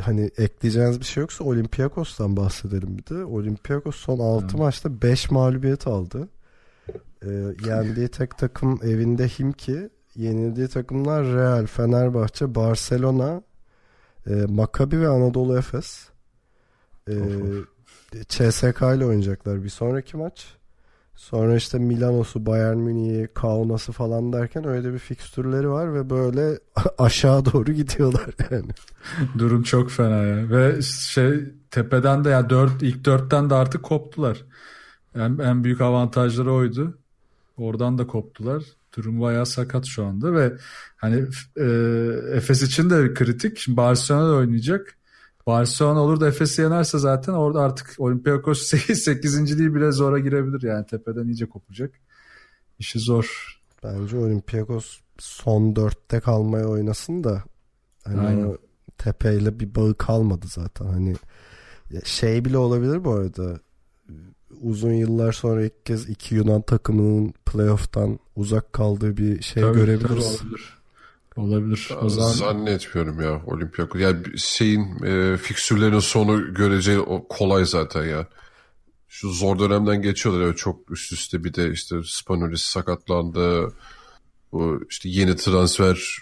hani 0.00 0.30
ekleyeceğiniz 0.36 1.00
bir 1.00 1.04
şey 1.04 1.20
yoksa 1.20 1.44
Olympiakos'tan 1.44 2.36
bahsedelim 2.36 2.98
bir 2.98 3.06
de. 3.06 3.24
Olympiakos 3.24 3.96
son 3.96 4.18
6 4.18 4.56
maçta 4.56 5.02
5 5.02 5.30
mağlubiyet 5.30 5.86
aldı. 5.86 6.28
E, 7.26 7.30
yendiği 7.66 8.08
tek 8.08 8.38
takım 8.38 8.80
evinde 8.82 9.28
Himki. 9.28 9.88
Yenildiği 10.14 10.68
takımlar 10.68 11.24
Real, 11.24 11.66
Fenerbahçe, 11.66 12.54
Barcelona, 12.54 13.42
e, 14.26 14.30
Maccabi 14.34 15.00
ve 15.00 15.08
Anadolu 15.08 15.58
Efes. 15.58 16.08
E, 17.08 17.14
CSK 18.28 18.82
ile 18.96 19.06
oynayacaklar 19.06 19.64
bir 19.64 19.68
sonraki 19.68 20.16
maç. 20.16 20.56
Sonra 21.14 21.56
işte 21.56 21.78
Milano'su, 21.78 22.46
Bayern 22.46 22.76
Münih'i, 22.76 23.28
Kaunas'ı 23.34 23.92
falan 23.92 24.32
derken 24.32 24.66
öyle 24.66 24.92
bir 24.92 24.98
fikstürleri 24.98 25.70
var 25.70 25.94
ve 25.94 26.10
böyle 26.10 26.58
aşağı 26.98 27.44
doğru 27.44 27.72
gidiyorlar 27.72 28.30
yani. 28.50 28.70
Durum 29.38 29.62
çok 29.62 29.90
fena 29.90 30.22
ya. 30.22 30.50
Ve 30.50 30.82
şey 30.82 31.40
tepeden 31.70 32.24
de 32.24 32.30
yani 32.30 32.50
dört, 32.50 32.82
ilk 32.82 33.04
dörtten 33.04 33.50
de 33.50 33.54
artık 33.54 33.82
koptular. 33.82 34.44
En, 35.14 35.38
en 35.38 35.64
büyük 35.64 35.80
avantajları 35.80 36.52
oydu. 36.52 36.98
Oradan 37.56 37.98
da 37.98 38.06
koptular. 38.06 38.62
Durum 38.96 39.20
bayağı 39.20 39.46
sakat 39.46 39.86
şu 39.86 40.04
anda 40.04 40.34
ve 40.34 40.52
hani 40.96 41.24
e, 41.56 41.66
Efes 42.36 42.62
için 42.62 42.90
de 42.90 43.14
kritik. 43.14 43.58
Şimdi 43.58 43.76
Barcelona'da 43.76 44.34
oynayacak. 44.34 44.96
Barcelona 45.46 46.00
olur 46.00 46.20
da 46.20 46.28
Efes'i 46.28 46.62
yenerse 46.62 46.98
zaten 46.98 47.32
orada 47.32 47.60
artık 47.60 47.94
Olympiakos 47.98 48.62
8. 48.94 49.74
bile 49.74 49.92
zora 49.92 50.18
girebilir 50.18 50.62
yani 50.62 50.86
tepeden 50.86 51.26
iyice 51.26 51.48
kopacak. 51.48 51.94
İşi 52.78 52.98
zor. 52.98 53.58
Bence 53.82 54.16
Olympiakos 54.16 55.00
son 55.18 55.76
dörtte 55.76 56.20
kalmaya 56.20 56.66
oynasın 56.66 57.24
da 57.24 57.44
hani 58.04 58.20
Aynen. 58.20 58.44
o 58.44 58.56
tepeyle 58.98 59.60
bir 59.60 59.74
bağı 59.74 59.94
kalmadı 59.94 60.46
zaten. 60.48 60.86
Hani 60.86 61.14
şey 62.04 62.44
bile 62.44 62.58
olabilir 62.58 63.04
bu 63.04 63.12
arada 63.12 63.60
uzun 64.60 64.92
yıllar 64.92 65.32
sonra 65.32 65.64
ilk 65.64 65.86
kez 65.86 66.08
iki 66.08 66.34
Yunan 66.34 66.62
takımının 66.62 67.34
playoff'tan 67.46 68.18
uzak 68.36 68.72
kaldığı 68.72 69.16
bir 69.16 69.42
şey 69.42 69.62
tabii, 69.62 69.78
görebiliriz. 69.78 70.38
Tabii 70.38 70.48
olabilir. 70.48 70.82
Olabilir. 71.36 71.90
O 72.02 72.08
zaman... 72.08 72.30
Zannetmiyorum 72.30 73.20
ya 73.20 73.42
Olympiakos. 73.46 74.00
Yani 74.00 74.38
şeyin 74.38 75.04
e, 75.04 75.36
fiksürlerin 75.36 75.98
sonu 75.98 76.54
göreceği 76.54 76.98
o 76.98 77.28
kolay 77.28 77.64
zaten 77.64 78.04
ya. 78.04 78.26
Şu 79.08 79.30
zor 79.30 79.58
dönemden 79.58 80.02
geçiyorlar. 80.02 80.42
Evet, 80.42 80.58
çok 80.58 80.90
üst 80.90 81.12
üste 81.12 81.44
bir 81.44 81.54
de 81.54 81.70
işte 81.70 81.96
Spanulis 82.04 82.62
sakatlandı. 82.62 83.72
Bu 84.52 84.84
işte 84.90 85.08
yeni 85.08 85.36
transfer 85.36 86.18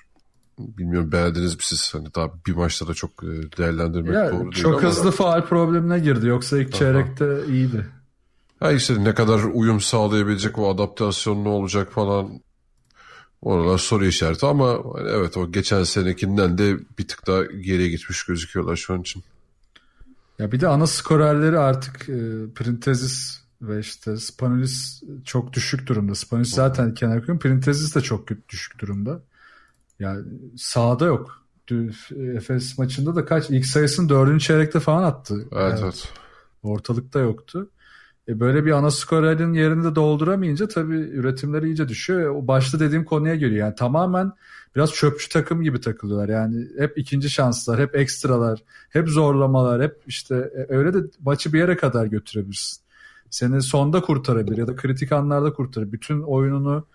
bilmiyorum 0.58 1.12
beğendiniz 1.12 1.54
mi 1.54 1.62
siz? 1.62 1.94
Hani 1.94 2.14
daha 2.14 2.30
bir 2.46 2.52
maçta 2.52 2.88
da 2.88 2.94
çok 2.94 3.10
e, 3.24 3.26
değerlendirmek 3.58 4.14
ya, 4.14 4.32
doğru 4.32 4.52
değil 4.52 4.62
Çok 4.62 4.82
hızlı 4.82 5.10
faal 5.10 5.44
problemine 5.46 5.98
girdi. 5.98 6.26
Yoksa 6.26 6.58
ilk 6.58 6.68
Aha. 6.68 6.78
çeyrekte 6.78 7.46
iyiydi. 7.48 7.86
Ha 8.61 8.73
işte 8.73 9.05
ne 9.05 9.14
kadar 9.14 9.40
uyum 9.42 9.81
sağlayabilecek 9.81 10.59
o 10.59 10.70
adaptasyon 10.70 11.44
ne 11.44 11.49
olacak 11.49 11.92
falan 11.92 12.40
Oralar 13.42 13.79
soru 13.79 14.07
işareti 14.07 14.46
ama 14.46 14.79
evet 15.09 15.37
o 15.37 15.53
geçen 15.53 15.85
senekinden 15.85 16.59
de 16.59 16.79
bir 16.99 17.09
tık 17.09 17.27
daha 17.27 17.44
geriye 17.44 17.88
gitmiş 17.88 18.25
gözüküyorlar 18.25 18.77
şu 18.77 18.94
an 18.94 19.00
için. 19.00 19.23
Ya 20.38 20.52
bir 20.52 20.61
de 20.61 20.69
ana 20.69 20.87
skorerleri 20.87 21.58
artık 21.58 22.08
e, 22.08 22.19
Printezis 22.54 23.40
ve 23.63 23.81
işte 23.81 24.17
Spanulis 24.17 25.02
çok 25.25 25.52
düşük 25.52 25.87
durumda. 25.87 26.15
Spanulis 26.15 26.54
zaten 26.54 26.94
kenar 26.94 27.27
koyun. 27.27 27.38
Printezis 27.38 27.94
de 27.94 28.00
çok 28.00 28.29
düşük 28.48 28.79
durumda. 28.79 29.21
Yani 29.98 30.25
sağda 30.56 31.04
yok. 31.04 31.44
Efes 32.37 32.79
maçında 32.79 33.17
da 33.17 33.25
kaç? 33.25 33.50
ilk 33.50 33.67
sayısını 33.67 34.08
dördüncü 34.08 34.44
çeyrekte 34.44 34.81
falan 34.81 35.02
attı. 35.02 35.35
Evet, 35.52 35.71
yani 35.71 35.81
evet. 35.83 36.13
Ortalıkta 36.63 37.19
yoktu. 37.19 37.71
E 38.31 38.40
böyle 38.40 38.64
bir 38.64 38.70
ana 38.70 38.90
skorerinin 38.90 39.52
yerini 39.52 39.94
dolduramayınca 39.94 40.68
tabii 40.68 40.96
üretimleri 40.96 41.66
iyice 41.66 41.88
düşüyor. 41.88 42.35
O 42.35 42.46
başta 42.46 42.81
dediğim 42.81 43.04
konuya 43.04 43.35
geliyor. 43.35 43.66
Yani 43.66 43.74
tamamen 43.74 44.33
biraz 44.76 44.92
çöpçü 44.92 45.28
takım 45.28 45.62
gibi 45.62 45.81
takılıyorlar. 45.81 46.28
Yani 46.28 46.66
hep 46.78 46.98
ikinci 46.98 47.31
şanslar, 47.31 47.81
hep 47.81 47.96
ekstralar, 47.96 48.62
hep 48.90 49.08
zorlamalar, 49.08 49.83
hep 49.83 49.96
işte 50.06 50.35
e, 50.35 50.74
öyle 50.74 50.94
de 50.94 50.98
maçı 51.20 51.52
bir 51.52 51.58
yere 51.58 51.76
kadar 51.76 52.06
götürebilirsin. 52.06 52.83
Seni 53.31 53.62
sonda 53.62 54.00
kurtarabilir 54.00 54.58
ya 54.58 54.66
da 54.66 54.76
kritik 54.76 55.12
anlarda 55.12 55.52
kurtarır. 55.52 55.92
Bütün 55.92 56.22
oyununu 56.22 56.87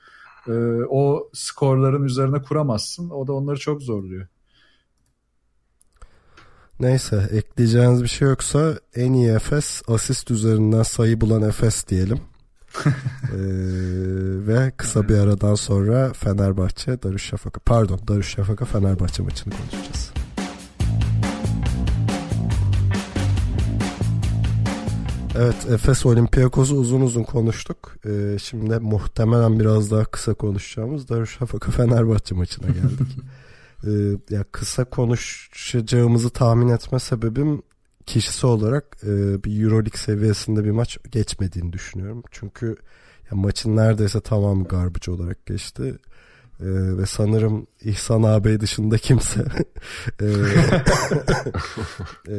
e, 0.47 0.51
o 0.89 1.29
skorların 1.33 2.03
üzerine 2.03 2.41
kuramazsın. 2.41 3.09
O 3.09 3.27
da 3.27 3.33
onları 3.33 3.59
çok 3.59 3.81
zorluyor. 3.81 4.27
Neyse 6.79 7.29
ekleyeceğiniz 7.31 8.03
bir 8.03 8.07
şey 8.07 8.27
yoksa 8.27 8.79
en 8.95 9.13
iyi 9.13 9.29
Efes 9.29 9.81
asist 9.87 10.31
üzerinden 10.31 10.83
sayı 10.83 11.21
bulan 11.21 11.41
Efes 11.41 11.87
diyelim. 11.87 12.19
ee, 12.85 12.91
ve 14.47 14.71
kısa 14.77 15.09
bir 15.09 15.17
aradan 15.17 15.55
sonra 15.55 16.13
Fenerbahçe 16.13 17.03
Darüşşafaka 17.03 17.59
pardon 17.59 17.99
Darüşşafaka 18.07 18.65
Fenerbahçe 18.65 19.23
maçını 19.23 19.53
konuşacağız. 19.53 20.11
Evet 25.37 25.71
Efes 25.71 26.05
Olympiakos'u 26.05 26.75
uzun 26.75 27.01
uzun 27.01 27.23
konuştuk. 27.23 27.95
Ee, 28.05 28.37
şimdi 28.41 28.79
muhtemelen 28.79 29.59
biraz 29.59 29.91
daha 29.91 30.05
kısa 30.05 30.33
konuşacağımız 30.33 31.09
Darüşşafaka 31.09 31.71
Fenerbahçe 31.71 32.35
maçına 32.35 32.67
geldik. 32.67 33.17
ee, 33.85 34.17
ya 34.35 34.43
kısa 34.51 34.85
konuşacağımızı 34.85 36.29
tahmin 36.29 36.67
etme 36.67 36.99
sebebim 36.99 37.61
kişisi 38.05 38.47
olarak 38.47 38.97
e, 39.03 39.43
bir 39.43 39.63
Euroleague 39.63 39.99
seviyesinde 39.99 40.63
bir 40.63 40.71
maç 40.71 40.97
geçmediğini 41.11 41.73
düşünüyorum. 41.73 42.23
Çünkü 42.31 42.75
ya 43.31 43.37
maçın 43.37 43.75
neredeyse 43.75 44.21
tamamı 44.21 44.63
garbage 44.63 45.11
olarak 45.11 45.45
geçti. 45.45 45.95
Ee, 46.59 46.97
ve 46.97 47.05
sanırım 47.05 47.67
İhsan 47.81 48.23
ağabey 48.23 48.59
dışında 48.59 48.97
kimse 48.97 49.39
e, 50.21 50.25
e, 52.27 52.35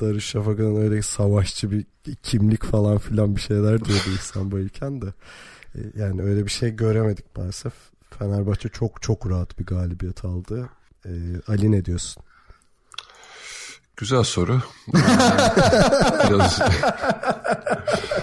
Darüşşafaka'nın 0.00 0.76
öyle 0.76 1.02
savaşçı 1.02 1.70
bir 1.70 1.84
kimlik 2.22 2.64
falan 2.64 2.98
filan 2.98 3.36
bir 3.36 3.40
şeyler 3.40 3.84
diyordu 3.84 4.10
İhsan 4.14 4.50
Bayırken 4.50 5.02
de. 5.02 5.06
E, 5.74 5.78
yani 5.94 6.22
öyle 6.22 6.44
bir 6.44 6.50
şey 6.50 6.70
göremedik 6.70 7.36
maalesef. 7.36 7.72
Fenerbahçe 8.18 8.68
çok 8.68 9.02
çok 9.02 9.30
rahat 9.30 9.58
bir 9.58 9.66
galibiyet 9.66 10.24
aldı. 10.24 10.68
E, 11.04 11.10
Ali 11.48 11.72
ne 11.72 11.84
diyorsun? 11.84 12.22
Güzel 13.96 14.22
soru. 14.22 14.62
Biraz... 16.28 16.60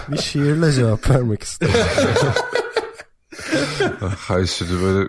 bir 0.08 0.18
şiirle 0.18 0.72
cevap 0.72 1.10
vermek 1.10 1.42
istedim. 1.42 1.80
Hayır 4.18 4.46
şimdi 4.46 4.82
böyle 4.82 5.08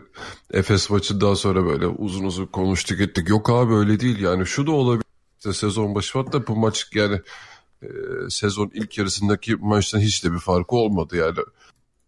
Efes 0.51 0.89
maçından 0.89 1.33
sonra 1.33 1.65
böyle 1.65 1.87
uzun 1.87 2.23
uzun 2.23 2.45
konuştuk 2.45 2.99
ettik. 2.99 3.29
Yok 3.29 3.49
abi 3.49 3.73
öyle 3.73 3.99
değil 3.99 4.19
yani 4.19 4.45
şu 4.45 4.67
da 4.67 4.71
olabilir. 4.71 5.05
İşte 5.37 5.53
sezon 5.53 5.95
başı 5.95 6.19
hatta 6.19 6.47
bu 6.47 6.55
maç 6.55 6.87
yani 6.93 7.21
e, 7.83 7.87
sezon 8.29 8.71
ilk 8.73 8.97
yarısındaki 8.97 9.55
maçtan 9.55 9.99
hiç 9.99 10.23
de 10.23 10.33
bir 10.33 10.39
farkı 10.39 10.75
olmadı 10.75 11.15
yani. 11.15 11.37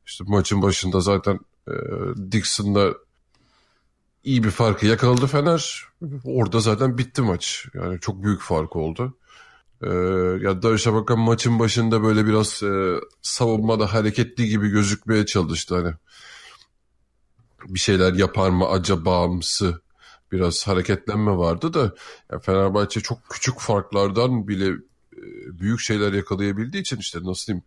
İşte 0.06 0.24
maçın 0.28 0.62
başında 0.62 1.00
zaten 1.00 1.40
e, 1.68 1.74
Dixon'la 2.32 2.94
iyi 4.24 4.44
bir 4.44 4.52
farkı 4.52 4.86
yakaladı 4.86 5.28
Fener. 5.28 5.84
Orada 6.24 6.60
zaten 6.60 6.98
bitti 6.98 7.22
maç. 7.22 7.66
Yani 7.74 8.00
çok 8.00 8.24
büyük 8.24 8.42
fark 8.42 8.76
oldu. 8.76 9.18
Ee, 9.82 9.88
ya 10.42 10.62
Darüşşafaka 10.62 11.16
maçın 11.16 11.60
başında 11.60 12.04
böyle 12.04 12.26
biraz 12.26 12.64
e, 12.64 13.00
savunmada 13.22 13.94
hareketli 13.94 14.48
gibi 14.48 14.70
gözükmeye 14.70 15.26
çalıştı 15.26 15.76
hani. 15.76 15.94
Bir 17.68 17.80
şeyler 17.80 18.14
yapar 18.14 18.50
mı 18.50 18.68
acabamsı 18.68 19.82
biraz 20.32 20.68
hareketlenme 20.68 21.38
vardı 21.38 21.74
da 21.74 21.94
ya 22.32 22.40
Fenerbahçe 22.40 23.02
çok 23.02 23.30
küçük 23.30 23.60
farklardan 23.60 24.48
bile 24.48 24.68
e, 25.18 25.22
büyük 25.60 25.80
şeyler 25.80 26.14
yakalayabildiği 26.14 26.82
için 26.82 26.98
işte 26.98 27.20
nasıl 27.24 27.48
diyeyim 27.48 27.64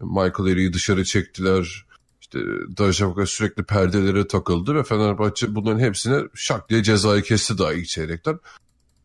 Michael 0.00 0.52
Eri'yi 0.52 0.72
dışarı 0.72 1.04
çektiler. 1.04 1.86
İşte 2.34 2.46
Darüşşafaka 2.78 3.26
sürekli 3.26 3.62
perdelere 3.62 4.26
takıldı 4.26 4.74
ve 4.74 4.82
Fenerbahçe 4.82 5.54
bunların 5.54 5.78
hepsine 5.80 6.22
şak 6.34 6.68
diye 6.68 6.82
cezayı 6.82 7.22
kesti 7.22 7.58
daha 7.58 7.72
ilk 7.72 7.88
çeyrekten. 7.88 8.38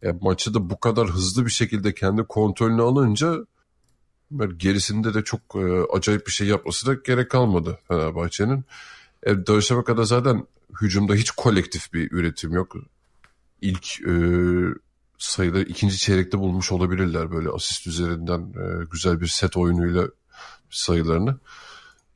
Yani 0.01 0.19
maçı 0.21 0.53
da 0.53 0.69
bu 0.69 0.79
kadar 0.79 1.07
hızlı 1.07 1.45
bir 1.45 1.51
şekilde 1.51 1.93
kendi 1.93 2.23
kontrolünü 2.23 2.81
alınca 2.81 3.45
gerisinde 4.57 5.13
de 5.13 5.23
çok 5.23 5.39
e, 5.55 5.83
acayip 5.93 6.27
bir 6.27 6.31
şey 6.31 6.47
yapmasına 6.47 6.93
gerek 7.05 7.31
kalmadı 7.31 7.79
Fenerbahçe'nin. 7.87 8.65
E, 9.23 9.47
Darüşşafaka'da 9.47 10.05
zaten 10.05 10.47
hücumda 10.81 11.13
hiç 11.13 11.31
kolektif 11.31 11.93
bir 11.93 12.11
üretim 12.11 12.51
yok. 12.51 12.75
İlk 13.61 14.01
e, 14.01 14.13
sayıları 15.17 15.63
ikinci 15.63 15.97
çeyrekte 15.97 16.39
bulmuş 16.39 16.71
olabilirler 16.71 17.31
böyle 17.31 17.49
asist 17.49 17.87
üzerinden 17.87 18.39
e, 18.39 18.85
güzel 18.91 19.21
bir 19.21 19.27
set 19.27 19.57
oyunuyla 19.57 20.07
sayılarını. 20.69 21.37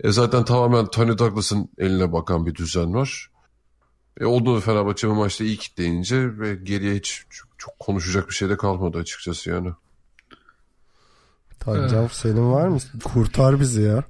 E, 0.03 0.11
zaten 0.11 0.45
tamamen 0.45 0.85
Tony 0.85 1.17
Douglas'ın 1.17 1.69
eline 1.77 2.11
bakan 2.11 2.45
bir 2.45 2.55
düzen 2.55 2.93
var. 2.93 3.31
E, 4.19 4.25
oldu 4.25 4.59
Fenerbahçe 4.59 5.09
bu 5.09 5.15
maçta 5.15 5.43
iyi 5.43 5.57
kitleyince 5.57 6.39
ve 6.39 6.55
geriye 6.55 6.95
hiç 6.95 7.25
çok, 7.29 7.49
çok 7.57 7.79
konuşacak 7.79 8.29
bir 8.29 8.33
şey 8.33 8.49
de 8.49 8.57
kalmadı 8.57 8.97
açıkçası 8.97 9.49
yani. 9.49 9.71
Tancan 11.59 12.07
senin 12.07 12.51
var 12.51 12.67
mı? 12.67 12.77
Kurtar 13.03 13.59
bizi 13.59 13.81
ya. 13.81 14.03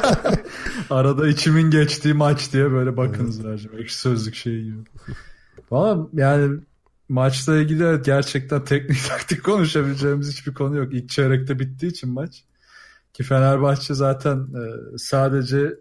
Arada 0.90 1.28
içimin 1.28 1.70
geçtiği 1.70 2.14
maç 2.14 2.52
diye 2.52 2.70
böyle 2.70 2.96
bakınız 2.96 3.44
evet. 3.44 3.60
Ekşi 3.78 3.98
sözlük 3.98 4.34
şeyi 4.34 4.64
gibi. 4.64 4.78
Valla 5.70 6.08
yani 6.12 6.60
maçla 7.08 7.56
ilgili 7.56 8.02
gerçekten 8.02 8.64
teknik 8.64 9.04
taktik 9.08 9.44
konuşabileceğimiz 9.44 10.32
hiçbir 10.32 10.54
konu 10.54 10.76
yok. 10.76 10.94
İlk 10.94 11.08
çeyrekte 11.08 11.58
bittiği 11.58 11.92
için 11.92 12.10
maç. 12.10 12.44
Ki 13.16 13.22
Fenerbahçe 13.22 13.94
zaten 13.94 14.36
e, 14.36 14.62
sadece 14.98 15.74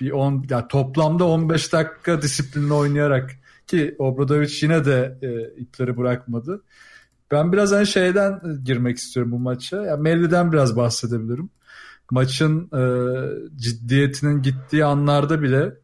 bir 0.00 0.10
10 0.10 0.46
yani 0.50 0.68
toplamda 0.68 1.24
15 1.24 1.72
dakika 1.72 2.22
disiplinli 2.22 2.72
oynayarak 2.72 3.30
ki 3.66 3.96
Obradovic 3.98 4.58
yine 4.62 4.84
de 4.84 5.18
e, 5.22 5.60
ipleri 5.60 5.96
bırakmadı. 5.96 6.62
Ben 7.30 7.52
biraz 7.52 7.72
hani 7.72 7.86
şeyden 7.86 8.40
girmek 8.64 8.96
istiyorum 8.96 9.32
bu 9.32 9.38
maça. 9.38 9.82
Yani 9.82 10.02
Melli'den 10.02 10.52
biraz 10.52 10.76
bahsedebilirim. 10.76 11.50
Maçın 12.10 12.70
e, 12.72 12.82
ciddiyetinin 13.56 14.42
gittiği 14.42 14.84
anlarda 14.84 15.42
bile 15.42 15.74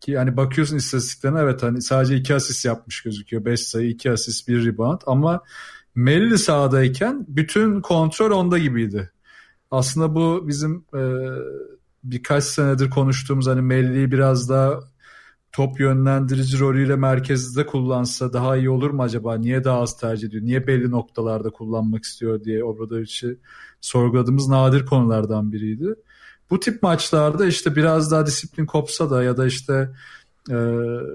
ki 0.00 0.18
hani 0.18 0.36
bakıyorsun 0.36 0.76
istatistiklerine 0.76 1.40
evet 1.40 1.62
hani 1.62 1.82
sadece 1.82 2.16
iki 2.16 2.34
asist 2.34 2.64
yapmış 2.64 3.02
gözüküyor. 3.02 3.44
5 3.44 3.60
sayı, 3.60 3.88
2 3.88 4.10
asist, 4.10 4.48
1 4.48 4.66
rebound 4.66 5.00
ama 5.06 5.42
Melli 5.94 6.38
sahadayken 6.38 7.26
bütün 7.28 7.80
kontrol 7.80 8.30
onda 8.30 8.58
gibiydi. 8.58 9.10
Aslında 9.70 10.14
bu 10.14 10.48
bizim 10.48 10.84
e, 10.94 11.02
birkaç 12.04 12.44
senedir 12.44 12.90
konuştuğumuz 12.90 13.46
hani 13.46 13.62
Melli'yi 13.62 14.12
biraz 14.12 14.48
daha 14.48 14.80
top 15.52 15.80
yönlendirici 15.80 16.58
rolüyle 16.58 16.96
merkezde 16.96 17.66
kullansa 17.66 18.32
daha 18.32 18.56
iyi 18.56 18.70
olur 18.70 18.90
mu 18.90 19.02
acaba? 19.02 19.34
Niye 19.36 19.64
daha 19.64 19.80
az 19.80 19.96
tercih 19.96 20.28
ediyor? 20.28 20.44
Niye 20.44 20.66
belli 20.66 20.90
noktalarda 20.90 21.50
kullanmak 21.50 22.04
istiyor 22.04 22.44
diye 22.44 22.64
Obradovic'i 22.64 23.38
sorguladığımız 23.80 24.48
nadir 24.48 24.86
konulardan 24.86 25.52
biriydi. 25.52 25.94
Bu 26.50 26.60
tip 26.60 26.82
maçlarda 26.82 27.46
işte 27.46 27.76
biraz 27.76 28.10
daha 28.10 28.26
disiplin 28.26 28.66
kopsa 28.66 29.10
da 29.10 29.22
ya 29.22 29.36
da 29.36 29.46
işte 29.46 29.90
e, 30.50 30.56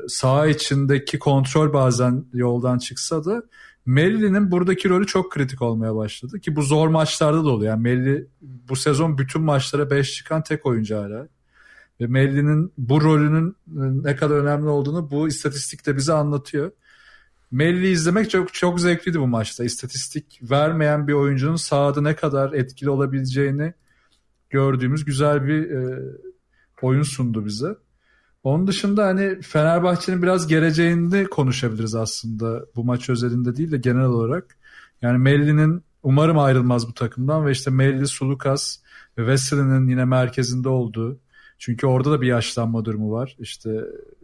saha 0.07 0.47
içindeki 0.47 1.19
kontrol 1.19 1.73
bazen 1.73 2.25
yoldan 2.33 2.77
çıksa 2.77 3.25
da 3.25 3.43
Melli'nin 3.85 4.51
buradaki 4.51 4.89
rolü 4.89 5.05
çok 5.05 5.31
kritik 5.31 5.61
olmaya 5.61 5.95
başladı 5.95 6.39
ki 6.39 6.55
bu 6.55 6.61
zor 6.61 6.87
maçlarda 6.87 7.43
da 7.43 7.49
oluyor. 7.49 7.71
Yani 7.71 7.81
Melli 7.81 8.27
bu 8.41 8.75
sezon 8.75 9.17
bütün 9.17 9.41
maçlara 9.41 9.89
5 9.89 10.13
çıkan 10.13 10.43
tek 10.43 10.65
oyuncu 10.65 10.95
hala. 10.95 11.27
Ve 12.01 12.07
Melli'nin 12.07 12.73
bu 12.77 13.01
rolünün 13.01 13.55
ne 14.05 14.15
kadar 14.15 14.35
önemli 14.35 14.67
olduğunu 14.69 15.11
bu 15.11 15.27
istatistik 15.27 15.85
de 15.85 15.97
bize 15.97 16.13
anlatıyor. 16.13 16.71
Melli 17.51 17.87
izlemek 17.87 18.29
çok 18.29 18.53
çok 18.53 18.79
zevkliydi 18.79 19.19
bu 19.19 19.27
maçta. 19.27 19.63
İstatistik 19.63 20.39
vermeyen 20.51 21.07
bir 21.07 21.13
oyuncunun 21.13 21.55
sahada 21.55 22.01
ne 22.01 22.15
kadar 22.15 22.53
etkili 22.53 22.89
olabileceğini 22.89 23.73
gördüğümüz 24.49 25.05
güzel 25.05 25.47
bir 25.47 25.71
e, 25.71 25.99
oyun 26.81 27.03
sundu 27.03 27.45
bize. 27.45 27.75
Onun 28.43 28.67
dışında 28.67 29.05
hani 29.05 29.41
Fenerbahçe'nin 29.41 30.21
biraz 30.21 30.47
geleceğinde 30.47 31.23
konuşabiliriz 31.25 31.95
aslında 31.95 32.65
bu 32.75 32.83
maç 32.83 33.09
özelinde 33.09 33.55
değil 33.55 33.71
de 33.71 33.77
genel 33.77 34.05
olarak. 34.05 34.57
Yani 35.01 35.17
Melli'nin 35.17 35.83
umarım 36.03 36.39
ayrılmaz 36.39 36.87
bu 36.87 36.93
takımdan 36.93 37.45
ve 37.45 37.51
işte 37.51 37.71
Melli, 37.71 38.07
Sulukas 38.07 38.77
ve 39.17 39.21
Wesley'nin 39.21 39.87
yine 39.87 40.05
merkezinde 40.05 40.69
olduğu. 40.69 41.19
Çünkü 41.57 41.87
orada 41.87 42.11
da 42.11 42.21
bir 42.21 42.27
yaşlanma 42.27 42.85
durumu 42.85 43.11
var. 43.11 43.35
İşte 43.39 43.81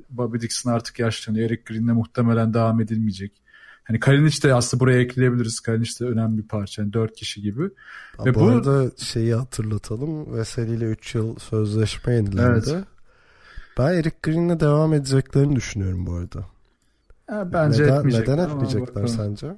Bobby 0.09 0.37
Dixon 0.39 0.71
artık 0.71 0.99
yaşlanıyor. 0.99 1.49
Eric 1.49 1.63
Green'le 1.65 1.93
muhtemelen 1.93 2.53
devam 2.53 2.81
edilmeyecek. 2.81 3.41
Hani 3.83 3.99
Kalinic 3.99 4.43
de 4.43 4.53
aslında 4.53 4.81
buraya 4.81 5.01
ekleyebiliriz. 5.01 5.59
Kalinic 5.59 5.99
de 5.99 6.05
önemli 6.05 6.37
bir 6.37 6.47
parça. 6.47 6.81
Yani 6.81 6.93
4 6.93 7.15
kişi 7.15 7.41
gibi. 7.41 7.69
Ha, 8.17 8.25
Ve 8.25 8.35
bu, 8.35 8.39
bu 8.39 8.45
arada 8.45 8.91
şeyi 8.97 9.35
hatırlatalım. 9.35 10.33
Veseli 10.33 10.75
ile 10.75 10.85
3 10.85 11.15
yıl 11.15 11.39
sözleşme 11.39 12.13
yenilendi. 12.13 12.69
Evet. 12.69 12.85
Ben 13.77 13.93
Eric 13.93 14.15
Green'le 14.23 14.59
devam 14.59 14.93
edeceklerini 14.93 15.55
düşünüyorum 15.55 16.05
bu 16.05 16.13
arada. 16.13 16.45
Ya, 17.29 17.53
bence 17.53 17.83
neden, 17.83 18.07
neden 18.07 18.37
etmeyecekler 18.37 19.07
sence? 19.07 19.55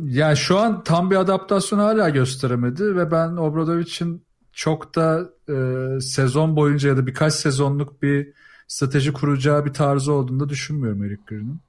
Yani 0.00 0.36
şu 0.36 0.58
an 0.58 0.84
tam 0.84 1.10
bir 1.10 1.16
adaptasyon 1.16 1.78
hala 1.78 2.08
gösteremedi 2.08 2.96
ve 2.96 3.10
ben 3.10 3.36
Obradovic'in 3.36 4.22
çok 4.52 4.94
da 4.94 5.30
e, 5.48 6.00
sezon 6.00 6.56
boyunca 6.56 6.88
ya 6.88 6.96
da 6.96 7.06
birkaç 7.06 7.34
sezonluk 7.34 8.02
bir 8.02 8.32
strateji 8.68 9.12
kuracağı 9.12 9.64
bir 9.64 9.72
tarzı 9.72 10.12
olduğunu 10.12 10.40
da 10.40 10.48
düşünmüyorum 10.48 11.04
Eric 11.04 11.22
Green'in. 11.26 11.60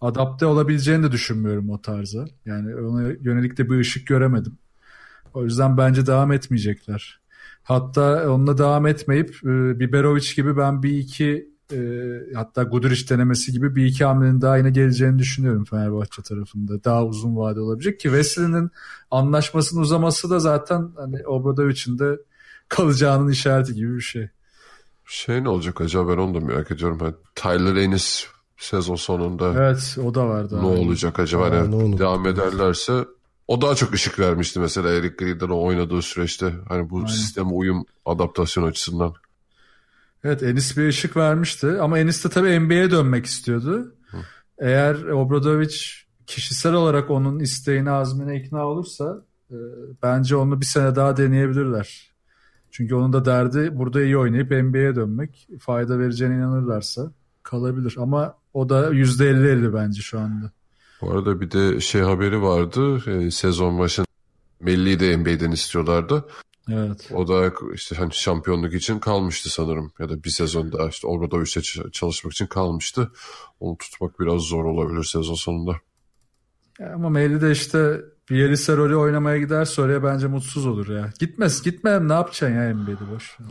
Adapte 0.00 0.46
olabileceğini 0.46 1.02
de 1.02 1.12
düşünmüyorum 1.12 1.70
o 1.70 1.82
tarza. 1.82 2.24
Yani 2.46 2.76
ona 2.76 3.02
yönelik 3.02 3.58
de 3.58 3.70
bir 3.70 3.78
ışık 3.78 4.06
göremedim. 4.06 4.58
O 5.34 5.44
yüzden 5.44 5.76
bence 5.76 6.06
devam 6.06 6.32
etmeyecekler. 6.32 7.19
Hatta 7.62 8.32
onunla 8.32 8.58
devam 8.58 8.86
etmeyip 8.86 9.30
e, 9.44 9.80
Biberovic 9.80 10.34
gibi 10.36 10.56
ben 10.56 10.82
bir 10.82 10.98
iki 10.98 11.50
e, 11.72 11.78
hatta 12.34 12.62
Guduric 12.62 13.08
denemesi 13.08 13.52
gibi 13.52 13.76
bir 13.76 13.84
iki 13.86 14.04
hamlenin 14.04 14.40
daha 14.40 14.56
yine 14.56 14.70
geleceğini 14.70 15.18
düşünüyorum 15.18 15.64
Fenerbahçe 15.64 16.22
tarafında. 16.22 16.84
Daha 16.84 17.04
uzun 17.04 17.36
vade 17.36 17.60
olabilecek 17.60 18.00
ki 18.00 18.08
Wesley'nin 18.08 18.70
anlaşmasının 19.10 19.80
uzaması 19.80 20.30
da 20.30 20.38
zaten 20.38 20.90
hani 20.96 21.26
Obradovic'in 21.26 21.98
de 21.98 22.18
kalacağının 22.68 23.28
işareti 23.28 23.74
gibi 23.74 23.96
bir 23.96 24.00
şey. 24.00 24.28
Şey 25.06 25.44
ne 25.44 25.48
olacak 25.48 25.80
acaba 25.80 26.12
ben 26.12 26.22
onu 26.22 26.34
da 26.34 26.40
merak 26.40 26.70
ediyorum. 26.70 26.98
Hani 27.00 27.14
Tyler 27.34 27.76
Ennis 27.76 28.26
sezon 28.58 28.94
sonunda 28.94 29.52
Evet 29.56 29.96
o 30.04 30.14
da 30.14 30.28
vardı. 30.28 30.58
ne 30.62 30.66
olacak 30.66 31.18
acaba? 31.18 31.44
Aa, 31.44 31.50
Hani 31.50 31.92
ne 31.92 31.98
devam 31.98 32.26
ederlerse 32.26 33.04
o 33.50 33.60
daha 33.60 33.74
çok 33.74 33.94
ışık 33.94 34.18
vermişti 34.18 34.60
mesela 34.60 34.90
Eric 34.90 35.14
Green'den 35.16 35.48
oynadığı 35.48 36.02
süreçte. 36.02 36.54
Hani 36.68 36.90
bu 36.90 36.96
Aynen. 36.96 37.06
sisteme 37.06 37.50
uyum 37.50 37.84
adaptasyon 38.04 38.64
açısından. 38.64 39.14
Evet 40.24 40.42
Enis 40.42 40.76
bir 40.76 40.88
ışık 40.88 41.16
vermişti 41.16 41.66
ama 41.80 41.98
Enis 41.98 42.24
de 42.24 42.28
tabii 42.28 42.60
NBA'ye 42.60 42.90
dönmek 42.90 43.26
istiyordu. 43.26 43.94
Eğer 44.58 44.94
Obradovic 44.94 45.76
kişisel 46.26 46.72
olarak 46.72 47.10
onun 47.10 47.38
isteğine 47.38 47.90
azmine 47.90 48.36
ikna 48.36 48.66
olursa 48.66 49.24
e, 49.50 49.56
bence 50.02 50.36
onu 50.36 50.60
bir 50.60 50.66
sene 50.66 50.96
daha 50.96 51.16
deneyebilirler. 51.16 52.10
Çünkü 52.70 52.94
onun 52.94 53.12
da 53.12 53.24
derdi 53.24 53.78
burada 53.78 54.02
iyi 54.02 54.18
oynayıp 54.18 54.50
NBA'ye 54.50 54.96
dönmek. 54.96 55.48
Fayda 55.60 55.98
vereceğine 55.98 56.34
inanırlarsa 56.34 57.12
kalabilir. 57.42 57.96
Ama 57.98 58.34
o 58.54 58.68
da 58.68 58.90
%50-50 58.90 59.74
bence 59.74 60.02
şu 60.02 60.20
anda. 60.20 60.52
Bu 61.00 61.10
arada 61.10 61.40
bir 61.40 61.50
de 61.50 61.80
şey 61.80 62.00
haberi 62.00 62.42
vardı. 62.42 63.10
e, 63.10 63.30
sezon 63.30 63.78
başında 63.78 64.06
Melli'yi 64.60 65.00
de 65.00 65.16
NBA'den 65.16 65.50
istiyorlardı. 65.50 66.24
Evet. 66.72 67.08
O 67.14 67.28
da 67.28 67.52
işte 67.74 67.96
hani 67.96 68.12
şampiyonluk 68.14 68.74
için 68.74 68.98
kalmıştı 68.98 69.50
sanırım. 69.50 69.92
Ya 69.98 70.08
da 70.08 70.24
bir 70.24 70.30
sezon 70.30 70.72
daha 70.72 70.88
işte 70.88 71.06
Obradovic'le 71.06 71.44
ç- 71.56 71.90
çalışmak 71.92 72.32
için 72.32 72.46
kalmıştı. 72.46 73.12
Onu 73.60 73.76
tutmak 73.76 74.20
biraz 74.20 74.40
zor 74.42 74.64
olabilir 74.64 75.04
sezon 75.04 75.34
sonunda. 75.34 75.76
Ama 76.94 77.10
Melli 77.10 77.40
de 77.40 77.50
işte 77.50 78.00
Bielisa 78.30 78.76
rolü 78.76 78.96
oynamaya 78.96 79.38
giderse 79.38 79.82
oraya 79.82 80.04
bence 80.04 80.26
mutsuz 80.26 80.66
olur 80.66 80.88
ya. 80.88 81.12
Gitmez 81.18 81.62
gitmem 81.62 82.08
ne 82.08 82.12
yapacaksın 82.12 82.56
ya 82.56 82.74
NBA'de 82.74 83.10
boş. 83.14 83.36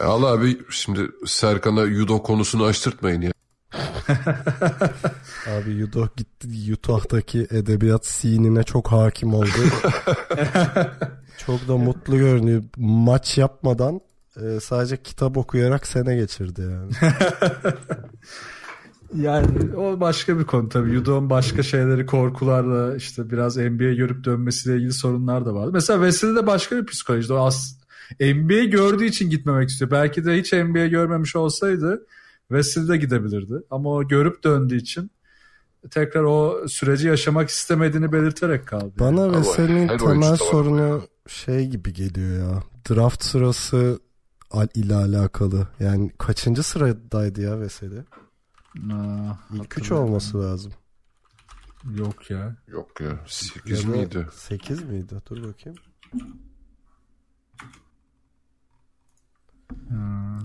E, 0.00 0.04
al 0.04 0.22
abi 0.22 0.58
şimdi 0.70 1.10
Serkan'a 1.26 1.86
judo 1.86 2.22
konusunu 2.22 2.64
açtırtmayın 2.64 3.20
ya. 3.20 3.32
Abi 5.48 5.70
Yudo 5.70 6.08
gitti 6.16 6.72
Utah'taki 6.72 7.46
edebiyat 7.50 8.06
scenine 8.06 8.62
çok 8.62 8.92
hakim 8.92 9.34
oldu. 9.34 9.48
çok 11.46 11.68
da 11.68 11.76
mutlu 11.76 12.18
görünüyor. 12.18 12.62
Maç 12.76 13.38
yapmadan 13.38 14.00
e, 14.36 14.60
sadece 14.60 15.02
kitap 15.02 15.36
okuyarak 15.36 15.86
sene 15.86 16.16
geçirdi 16.16 16.60
yani. 16.60 16.92
Yani 19.14 19.76
o 19.76 20.00
başka 20.00 20.38
bir 20.38 20.44
konu 20.44 20.68
tabii. 20.68 20.90
Judo'nun 20.90 21.30
başka 21.30 21.62
şeyleri 21.62 22.06
korkularla 22.06 22.96
işte 22.96 23.30
biraz 23.30 23.56
NBA 23.56 23.92
görüp 23.94 24.24
dönmesiyle 24.24 24.76
ilgili 24.76 24.92
sorunlar 24.92 25.46
da 25.46 25.54
vardı. 25.54 25.70
Mesela 25.72 26.04
Wesley 26.04 26.36
de 26.36 26.46
başka 26.46 26.76
bir 26.76 26.86
psikolojide. 26.86 27.32
O 27.32 27.46
as 27.46 27.74
NBA 28.20 28.64
gördüğü 28.64 29.04
için 29.04 29.30
gitmemek 29.30 29.68
istiyor. 29.68 29.90
Belki 29.90 30.24
de 30.24 30.38
hiç 30.38 30.52
NBA 30.52 30.86
görmemiş 30.86 31.36
olsaydı 31.36 32.06
Wesley 32.50 32.88
de 32.88 32.96
gidebilirdi. 32.96 33.54
Ama 33.70 33.90
o 33.90 34.08
görüp 34.08 34.44
döndüğü 34.44 34.76
için 34.76 35.10
tekrar 35.90 36.22
o 36.22 36.68
süreci 36.68 37.06
yaşamak 37.08 37.48
istemediğini 37.48 38.12
belirterek 38.12 38.66
kaldı. 38.68 38.92
Bana 38.98 39.32
Veseli'nin 39.38 39.88
her 39.88 39.98
temel 39.98 40.36
sorunu 40.36 41.02
şey 41.28 41.66
gibi 41.66 41.92
geliyor 41.92 42.38
ya. 42.52 42.62
Draft 42.90 43.24
sırası 43.24 44.00
al- 44.50 44.68
ile 44.74 44.94
alakalı. 44.94 45.68
Yani 45.80 46.10
kaçıncı 46.18 46.62
sıradaydı 46.62 47.40
ya 47.42 47.60
Veseli? 47.60 48.04
Aa, 48.92 49.32
İlk 49.54 49.78
üç 49.78 49.92
olması 49.92 50.40
lazım. 50.42 50.72
Yok 51.96 52.30
ya. 52.30 52.56
Yok 52.68 53.00
ya 53.00 53.20
8 53.26 53.84
Ya 53.84 53.92
da 53.92 53.96
miydi? 53.96 54.26
8 54.32 54.82
miydi? 54.82 55.14
Dur 55.30 55.36
bakayım. 55.48 55.78
Ha, 56.12 56.26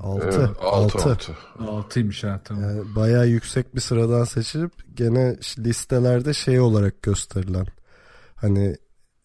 6. 0.01 0.23
Evet, 0.25 0.49
6 0.61 0.97
6. 0.97 1.09
6. 1.09 1.33
altıymış 1.59 2.23
ha 2.23 2.41
tamam. 2.43 2.63
Yani 2.63 2.81
bayağı 2.95 3.27
yüksek 3.27 3.75
bir 3.75 3.81
sıradan 3.81 4.23
seçilip 4.23 4.71
gene 4.95 5.37
listelerde 5.59 6.33
şey 6.33 6.59
olarak 6.59 7.01
gösterilen 7.01 7.65
hani 8.35 8.77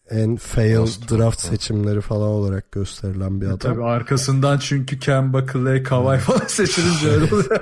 en 0.09 0.35
fail 0.35 0.79
Aslında, 0.79 1.17
draft 1.17 1.43
ha. 1.43 1.49
seçimleri 1.49 2.01
falan 2.01 2.29
olarak 2.29 2.71
gösterilen 2.71 3.41
bir 3.41 3.45
E, 3.45 3.49
adam. 3.49 3.59
Tabii 3.59 3.83
arkasından 3.83 4.57
çünkü 4.57 4.99
Kemba, 4.99 5.45
Clay, 5.53 5.83
Kawhi 5.83 6.19
falan 6.19 6.47
seçilince 6.47 7.09
öyle 7.09 7.25
oluyor. 7.35 7.61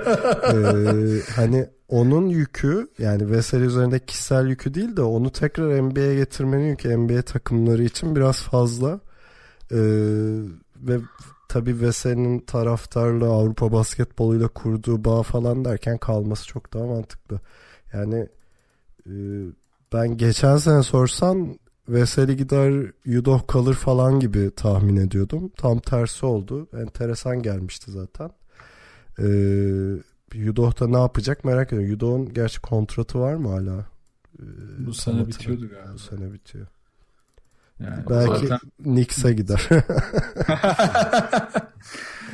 Ee, 0.50 1.20
hani 1.36 1.66
onun 1.88 2.26
yükü 2.28 2.88
yani 2.98 3.30
Veseli 3.30 3.64
üzerinde 3.64 3.98
kişisel 3.98 4.46
yükü 4.46 4.74
değil 4.74 4.96
de 4.96 5.02
onu 5.02 5.30
tekrar 5.32 5.82
NBA'ye 5.82 6.14
getirmenin 6.14 6.68
yükü 6.68 6.96
NBA 6.96 7.22
takımları 7.22 7.82
için 7.82 8.16
biraz 8.16 8.36
fazla. 8.42 9.00
Ee, 9.72 9.76
ve 10.76 10.98
tabii 11.50 11.80
Veseli'nin 11.80 12.38
taraftarlı 12.40 13.26
Avrupa 13.26 13.72
basketboluyla 13.72 14.48
kurduğu 14.48 15.04
bağ 15.04 15.22
falan 15.22 15.64
derken 15.64 15.98
kalması 15.98 16.46
çok 16.46 16.74
daha 16.74 16.86
mantıklı. 16.86 17.40
Yani 17.92 18.28
e, 19.06 19.12
ben 19.92 20.16
geçen 20.16 20.56
sene 20.56 20.82
sorsan 20.82 21.58
Veseli 21.88 22.36
gider 22.36 22.92
Yudoh 23.04 23.46
kalır 23.46 23.74
falan 23.74 24.20
gibi 24.20 24.50
tahmin 24.56 24.96
ediyordum. 24.96 25.48
Tam 25.56 25.78
tersi 25.78 26.26
oldu. 26.26 26.68
Enteresan 26.82 27.42
gelmişti 27.42 27.90
zaten. 27.90 28.30
Ee, 29.18 29.24
Yudoh 30.34 30.80
da 30.80 30.86
ne 30.88 30.98
yapacak 30.98 31.44
merak 31.44 31.66
ediyorum. 31.72 31.90
Yudoh'un 31.90 32.34
gerçi 32.34 32.60
kontratı 32.60 33.20
var 33.20 33.34
mı 33.34 33.48
hala? 33.48 33.78
Ee, 33.78 34.42
Bu 34.86 34.94
sene 34.94 35.14
hatırlamıyorum. 35.14 35.26
bitiyordu 35.28 35.68
galiba. 35.70 35.92
Bu 35.94 35.98
sene 35.98 36.32
bitiyor. 36.32 36.66
Yani 37.80 38.04
Belki 38.10 38.46
zaten 38.46 38.70
Knicks'e 38.82 39.32
gider. 39.32 39.68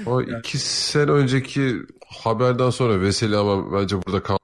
O 0.07 0.22
iki 0.22 0.59
sene 0.59 1.11
önceki 1.11 1.82
haberden 2.07 2.70
sonra 2.70 3.01
Veseli 3.01 3.36
ama 3.36 3.72
bence 3.72 3.97
burada 4.03 4.22
kal 4.22 4.36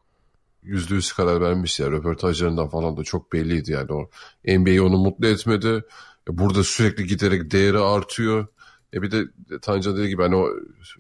yüzde 0.62 0.94
yüz 0.94 1.12
karar 1.12 1.40
vermiş 1.40 1.80
ya 1.80 1.90
röportajlarından 1.90 2.68
falan 2.68 2.96
da 2.96 3.04
çok 3.04 3.32
belliydi 3.32 3.72
yani 3.72 3.92
o 3.92 4.10
NBA 4.46 4.84
onu 4.84 4.98
mutlu 4.98 5.26
etmedi. 5.26 5.84
E, 6.30 6.38
Burada 6.38 6.64
sürekli 6.64 7.06
giderek 7.06 7.50
değeri 7.50 7.78
artıyor. 7.78 8.46
E 8.94 9.02
bir 9.02 9.10
de 9.10 9.24
Tanca 9.62 9.96
dediği 9.96 10.08
gibi 10.08 10.22
hani 10.22 10.36
o 10.36 10.48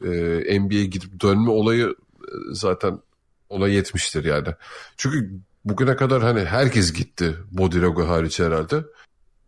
e, 0.04 0.60
NBA'ye 0.60 0.84
gidip 0.84 1.20
dönme 1.20 1.50
olayı 1.50 1.86
e, 2.20 2.28
zaten 2.52 2.98
ona 3.48 3.68
yetmiştir 3.68 4.24
yani. 4.24 4.48
Çünkü 4.96 5.30
bugüne 5.64 5.96
kadar 5.96 6.22
hani 6.22 6.44
herkes 6.44 6.92
gitti 6.92 7.36
Bodirogo 7.50 8.08
hariç 8.08 8.40
herhalde. 8.40 8.84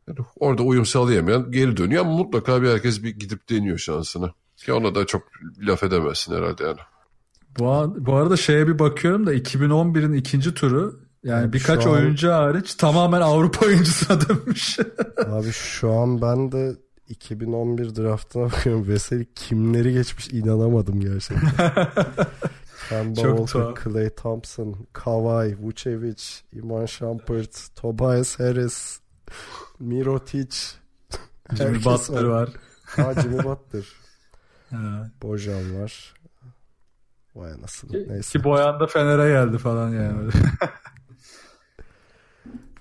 Yani 0.08 0.18
orada 0.40 0.62
uyum 0.62 0.86
sağlayamayan 0.86 1.50
geri 1.52 1.76
dönüyor 1.76 2.04
ama 2.04 2.16
mutlaka 2.16 2.62
bir 2.62 2.68
herkes 2.68 3.02
bir 3.02 3.10
gidip 3.18 3.50
deniyor 3.50 3.78
şansını. 3.78 4.32
Ki 4.56 4.72
ona 4.72 4.94
da 4.94 5.06
çok 5.06 5.22
laf 5.60 5.82
edemezsin 5.82 6.34
herhalde 6.34 6.64
yani. 6.64 6.78
bu, 7.58 7.70
an- 7.70 8.06
bu 8.06 8.14
arada 8.14 8.36
şeye 8.36 8.66
bir 8.68 8.78
bakıyorum 8.78 9.26
da 9.26 9.34
2011'in 9.34 10.12
ikinci 10.12 10.54
turu 10.54 11.00
yani 11.24 11.52
birkaç 11.52 11.82
şu 11.82 11.90
an- 11.90 11.94
oyuncu 11.96 12.32
hariç 12.32 12.74
tamamen 12.74 13.20
Avrupa 13.20 13.66
oyuncusuna 13.66 14.18
dönmüş. 14.28 14.78
Abi 15.26 15.52
şu 15.52 15.92
an 15.92 16.22
ben 16.22 16.52
de 16.52 16.76
2011 17.08 17.96
draftına 17.96 18.42
bakıyorum. 18.44 18.88
Veseli 18.88 19.28
kimleri 19.34 19.92
geçmiş 19.92 20.28
inanamadım 20.28 21.00
gerçekten. 21.00 21.48
Kemba 22.88 23.20
Çok 23.20 23.38
Walker, 23.38 23.74
tuhaf. 23.74 23.84
Clay 23.84 24.10
Thompson, 24.10 24.76
Kawhi, 24.92 25.56
Vucevic, 25.62 26.22
Iman 26.52 26.86
Shumpert, 26.86 27.76
Tobias 27.76 28.38
Harris, 28.40 28.98
Mirotic. 29.80 30.56
Jimmy 31.56 31.84
Butler 31.84 32.24
var. 32.24 32.48
Ha 32.86 33.14
Jimmy 33.22 33.38
Butler. 33.44 33.84
Ha. 34.70 35.10
Bojan 35.22 35.80
var. 35.82 36.14
Vay 37.34 37.52
anasını. 37.52 38.08
Neyse. 38.08 38.38
Ki 38.38 38.44
Boyan 38.44 38.80
da 38.80 38.86
Fener'e 38.86 39.28
geldi 39.28 39.58
falan 39.58 39.88
yani. 39.90 40.30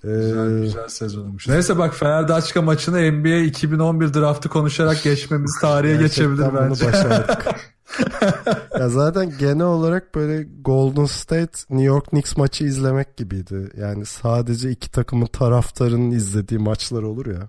Güzel, 0.02 0.56
Ee, 0.58 0.60
güzel 0.60 0.88
sezonmuş. 0.88 1.48
Neyse 1.48 1.78
bak 1.78 1.94
Fener 1.94 2.28
Daçka 2.28 2.62
maçını 2.62 3.12
NBA 3.12 3.36
2011 3.36 4.14
draftı 4.14 4.48
konuşarak 4.48 5.02
geçmemiz 5.02 5.58
tarihe 5.60 5.96
Gerçekten 5.96 6.26
geçebilir 6.30 6.52
bunu 6.52 6.70
bence. 6.70 6.86
başardık. 6.86 7.46
ya 8.78 8.88
zaten 8.88 9.32
genel 9.38 9.66
olarak 9.66 10.14
böyle 10.14 10.46
Golden 10.60 11.04
State 11.04 11.58
New 11.70 11.84
York 11.84 12.04
Knicks 12.06 12.36
maçı 12.36 12.64
izlemek 12.64 13.16
gibiydi. 13.16 13.70
Yani 13.80 14.06
sadece 14.06 14.70
iki 14.70 14.90
takımın 14.90 15.26
taraftarının 15.26 16.10
izlediği 16.10 16.60
maçlar 16.60 17.02
olur 17.02 17.26
ya. 17.26 17.48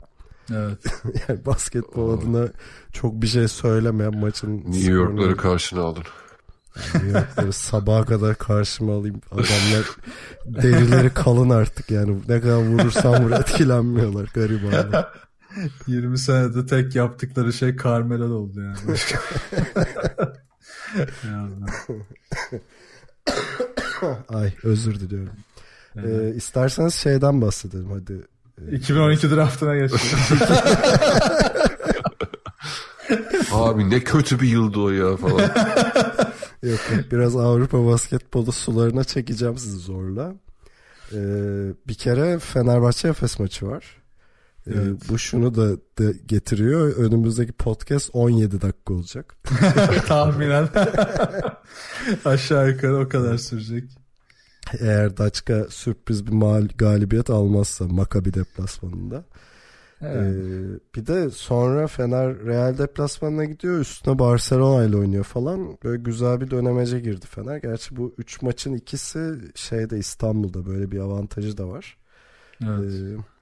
Evet. 0.52 0.78
Yani 1.30 1.46
basketbol 1.46 2.18
adına 2.18 2.48
çok 2.94 3.22
bir 3.22 3.28
şey 3.28 3.48
söylemeyen 3.48 4.18
maçın 4.18 4.58
New 4.58 4.72
skorunu- 4.80 4.92
York'ları 4.92 5.38
karşına 5.38 5.82
aldın. 5.82 6.04
Yani 6.76 7.04
New 7.06 7.20
York'ları 7.20 7.54
sabaha 7.54 8.06
kadar 8.06 8.36
karşıma 8.36 8.94
alayım. 8.94 9.22
Adamlar 9.32 9.86
derileri 10.46 11.10
kalın 11.14 11.50
artık 11.50 11.92
yani. 11.92 12.18
Ne 12.28 12.42
kadar 12.42 12.58
vurursam 12.58 13.24
vur 13.24 13.32
etkilenmiyorlar 13.32 14.30
garibanlar. 14.34 15.08
20 15.88 16.18
senede 16.18 16.66
tek 16.66 16.96
yaptıkları 16.96 17.54
şey 17.54 17.78
Carmelo 17.78 18.34
oldu 18.34 18.62
yani. 18.62 18.78
Başka. 18.88 19.20
Ay 24.30 24.54
özür 24.64 25.00
diliyorum. 25.00 25.34
Ee, 25.98 26.34
isterseniz 26.36 26.96
şeyden 26.96 27.42
bahsedelim 27.42 27.92
hadi. 27.92 28.22
2012 28.76 29.32
draftına 29.32 29.76
geçelim. 29.76 30.40
Abi 33.52 33.90
ne 33.90 34.00
kötü 34.00 34.40
bir 34.40 34.48
yıldı 34.48 34.80
o 34.80 34.90
ya 34.90 35.18
falan. 35.18 35.40
Yok 36.64 36.80
yok 36.92 37.12
biraz 37.12 37.36
Avrupa 37.36 37.86
basketbolu 37.86 38.52
sularına 38.52 39.04
çekeceğim 39.04 39.58
sizi 39.58 39.78
zorla. 39.78 40.36
Ee, 41.14 41.18
bir 41.88 41.94
kere 41.94 42.40
Fenerbahçe 42.40 43.08
Efes 43.08 43.40
maçı 43.40 43.68
var. 43.68 43.86
Ee, 44.68 44.72
Evet. 44.76 45.02
bu 45.10 45.18
şunu 45.18 45.56
da, 45.56 45.72
da 45.78 46.12
getiriyor. 46.26 46.96
Önümüzdeki 46.96 47.52
podcast 47.54 48.10
17 48.14 48.62
dakika 48.62 48.94
olacak. 48.94 49.36
Tahminen. 50.08 50.70
Aşağı 52.26 52.70
yukarı 52.70 52.98
o 53.00 53.10
kadar 53.10 53.38
sürecek. 53.38 53.84
Eğer 54.80 55.18
Daçka 55.18 55.66
sürpriz 55.70 56.28
bir 56.28 56.32
mal 56.32 56.68
galibiyet 56.78 57.30
almazsa 57.30 57.88
Maccabi 57.88 58.34
deplasmanında. 58.34 59.26
Evet. 60.02 60.36
Ee, 60.36 60.80
bir 60.96 61.06
de 61.08 61.30
sonra 61.30 61.88
Fener 61.88 62.46
Real 62.46 62.78
deplasmanına 62.78 63.46
gidiyor. 63.46 63.80
Üstüne 63.80 64.20
Barcelona 64.20 64.84
ile 64.84 64.98
oynuyor 64.98 65.24
falan. 65.24 65.78
Böyle 65.84 66.02
güzel 66.04 66.42
bir 66.42 66.52
dönemece 66.52 67.00
girdi 67.00 67.26
Fener. 67.30 67.58
Gerçi 67.58 67.96
bu 67.96 68.16
3 68.18 68.42
maçın 68.42 68.74
ikisi 68.74 69.36
şeyde 69.56 69.98
İstanbul'da 69.98 70.66
böyle 70.66 70.92
bir 70.92 71.00
avantajı 71.00 71.58
da 71.58 71.68
var. 71.70 71.98
evet. 72.64 72.94
Ee, 72.94 73.35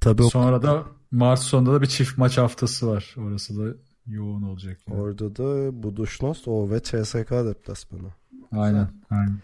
tabii 0.00 0.22
o- 0.22 0.30
Sonra 0.30 0.62
da 0.62 0.84
Mart 1.10 1.38
sonunda 1.40 1.72
da 1.72 1.82
bir 1.82 1.86
çift 1.86 2.18
maç 2.18 2.38
haftası 2.38 2.86
var. 2.88 3.14
Orası 3.18 3.58
da 3.58 3.74
yoğun 4.06 4.42
olacak. 4.42 4.78
yani. 4.88 5.00
orada 5.00 5.36
da 5.36 5.82
Buduşnost 5.82 6.48
o 6.48 6.70
ve 6.70 6.80
CSK 6.82 7.30
deplasmanı. 7.30 8.08
Aynen. 8.52 8.88
Aynen. 9.10 9.38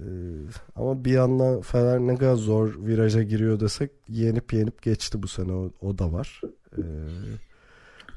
Ee, 0.00 0.04
ama 0.76 1.04
bir 1.04 1.12
yandan 1.12 1.60
Fener 1.60 1.98
ne 2.00 2.16
kadar 2.16 2.34
zor 2.34 2.86
viraja 2.86 3.22
giriyor 3.22 3.60
desek 3.60 3.90
yenip 4.08 4.52
yenip 4.52 4.82
geçti 4.82 5.22
bu 5.22 5.28
sene 5.28 5.52
o, 5.52 5.70
o 5.80 5.98
da 5.98 6.12
var. 6.12 6.40
Ee, 6.78 6.82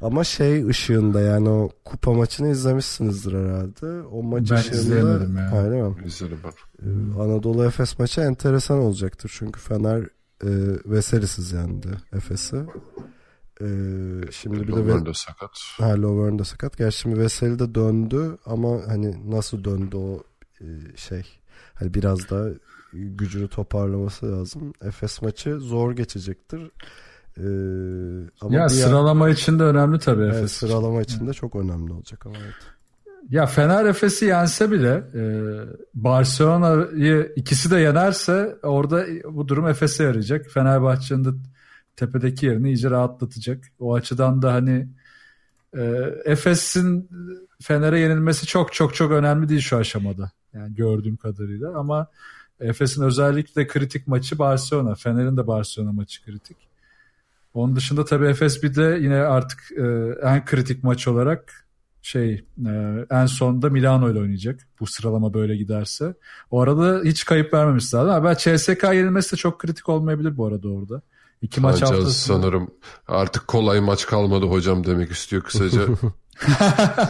ama 0.01 0.23
şey 0.23 0.65
ışığında 0.67 1.21
yani 1.21 1.49
o 1.49 1.69
kupa 1.85 2.13
maçını 2.13 2.47
izlemişsinizdir 2.49 3.33
herhalde. 3.33 4.01
O 4.07 4.23
maç 4.23 4.51
Ben 4.51 4.55
ışığında 4.55 4.75
izleyemedim 4.77 5.37
ya. 5.37 5.89
Mi? 5.89 5.95
İzledim 6.05 6.37
ben. 6.43 6.51
Ee, 6.87 7.21
Anadolu 7.23 7.65
Efes 7.65 7.99
maçı 7.99 8.21
enteresan 8.21 8.77
olacaktır. 8.79 9.31
Çünkü 9.37 9.59
Fener 9.59 10.07
e, 10.43 10.49
Veselisiz 10.85 11.51
yendi 11.51 11.87
Efes'i. 12.13 12.55
Ee, 13.61 13.65
şimdi 14.31 14.59
bir 14.61 14.67
de 14.67 14.71
Ve- 14.71 14.77
Lovren 14.79 15.05
de 15.05 15.13
sakat. 15.13 15.51
Ha 15.77 16.01
Lovren 16.01 16.39
de 16.39 16.43
sakat. 16.43 16.77
Gerçi 16.77 16.97
şimdi 16.97 17.19
Veseli 17.19 17.59
de 17.59 17.75
döndü 17.75 18.37
ama 18.45 18.81
hani 18.87 19.31
nasıl 19.31 19.63
döndü 19.63 19.95
o 19.95 20.23
e, 20.61 20.65
şey. 20.95 21.23
Hani 21.73 21.93
biraz 21.93 22.29
da 22.29 22.49
gücünü 22.93 23.47
toparlaması 23.47 24.31
lazım. 24.31 24.73
Efes 24.81 25.21
maçı 25.21 25.59
zor 25.59 25.91
geçecektir. 25.91 26.71
Ee, 27.37 27.41
ama 28.41 28.53
Ya 28.55 28.59
yan- 28.61 28.67
sıralama 28.67 29.29
için 29.29 29.59
de 29.59 29.63
önemli 29.63 29.99
tabii 29.99 30.21
Evet, 30.23 30.35
Efes. 30.35 30.51
sıralama 30.51 31.01
için 31.01 31.27
de 31.27 31.33
çok 31.33 31.55
önemli 31.55 31.93
olacak 31.93 32.25
ama 32.25 32.35
evet. 32.43 32.55
Ya 33.29 33.45
Fener 33.45 33.85
Efes'i 33.85 34.25
yense 34.25 34.71
bile 34.71 35.03
e, 35.15 35.21
Barcelona'yı 35.93 37.33
ikisi 37.35 37.71
de 37.71 37.79
yenerse 37.79 38.55
orada 38.63 39.05
bu 39.25 39.47
durum 39.47 39.67
Efes'e 39.67 40.03
yarayacak. 40.03 40.49
Fenerbahçe'nin 40.49 41.25
de 41.25 41.29
tepedeki 41.95 42.45
yerini 42.45 42.67
iyice 42.67 42.89
rahatlatacak. 42.89 43.63
O 43.79 43.95
açıdan 43.95 44.41
da 44.41 44.53
hani 44.53 44.87
e, 45.77 45.81
Efes'in 46.25 47.09
Fener'e 47.61 47.99
yenilmesi 47.99 48.45
çok 48.45 48.73
çok 48.73 48.95
çok 48.95 49.11
önemli 49.11 49.49
değil 49.49 49.61
şu 49.61 49.77
aşamada. 49.77 50.31
Yani 50.53 50.75
gördüğüm 50.75 51.17
kadarıyla 51.17 51.77
ama 51.77 52.07
Efes'in 52.59 53.03
özellikle 53.03 53.67
kritik 53.67 54.07
maçı 54.07 54.39
Barcelona. 54.39 54.95
Fener'in 54.95 55.37
de 55.37 55.47
Barcelona 55.47 55.91
maçı 55.91 56.25
kritik. 56.25 56.57
Onun 57.53 57.75
dışında 57.75 58.05
tabii 58.05 58.25
Efes 58.25 58.63
bir 58.63 58.75
de 58.75 58.97
yine 59.01 59.15
artık 59.15 59.71
e, 59.77 59.83
en 60.23 60.45
kritik 60.45 60.83
maç 60.83 61.07
olarak 61.07 61.62
şey 62.05 62.33
e, 62.67 62.71
en 63.11 63.25
sonda 63.25 63.69
Milano 63.69 64.11
ile 64.11 64.19
oynayacak. 64.19 64.59
Bu 64.79 64.87
sıralama 64.87 65.33
böyle 65.33 65.55
giderse. 65.55 66.13
O 66.51 66.61
arada 66.61 67.01
hiç 67.03 67.25
kayıp 67.25 67.53
vermemiş 67.53 67.93
lazım. 67.93 68.09
Ama 68.09 68.23
ben 68.29 68.35
CSK 68.35 68.83
yenilmesi 68.83 69.31
de 69.31 69.35
çok 69.37 69.59
kritik 69.59 69.89
olmayabilir 69.89 70.37
bu 70.37 70.45
arada 70.47 70.69
orada. 70.69 71.01
İki 71.41 71.61
maç 71.61 71.75
Hancaz 71.75 71.91
haftası. 71.91 72.11
sanırım 72.19 72.71
artık 73.07 73.47
kolay 73.47 73.79
maç 73.79 74.05
kalmadı 74.05 74.45
hocam 74.45 74.83
demek 74.85 75.11
istiyor 75.11 75.43
kısaca. 75.43 75.81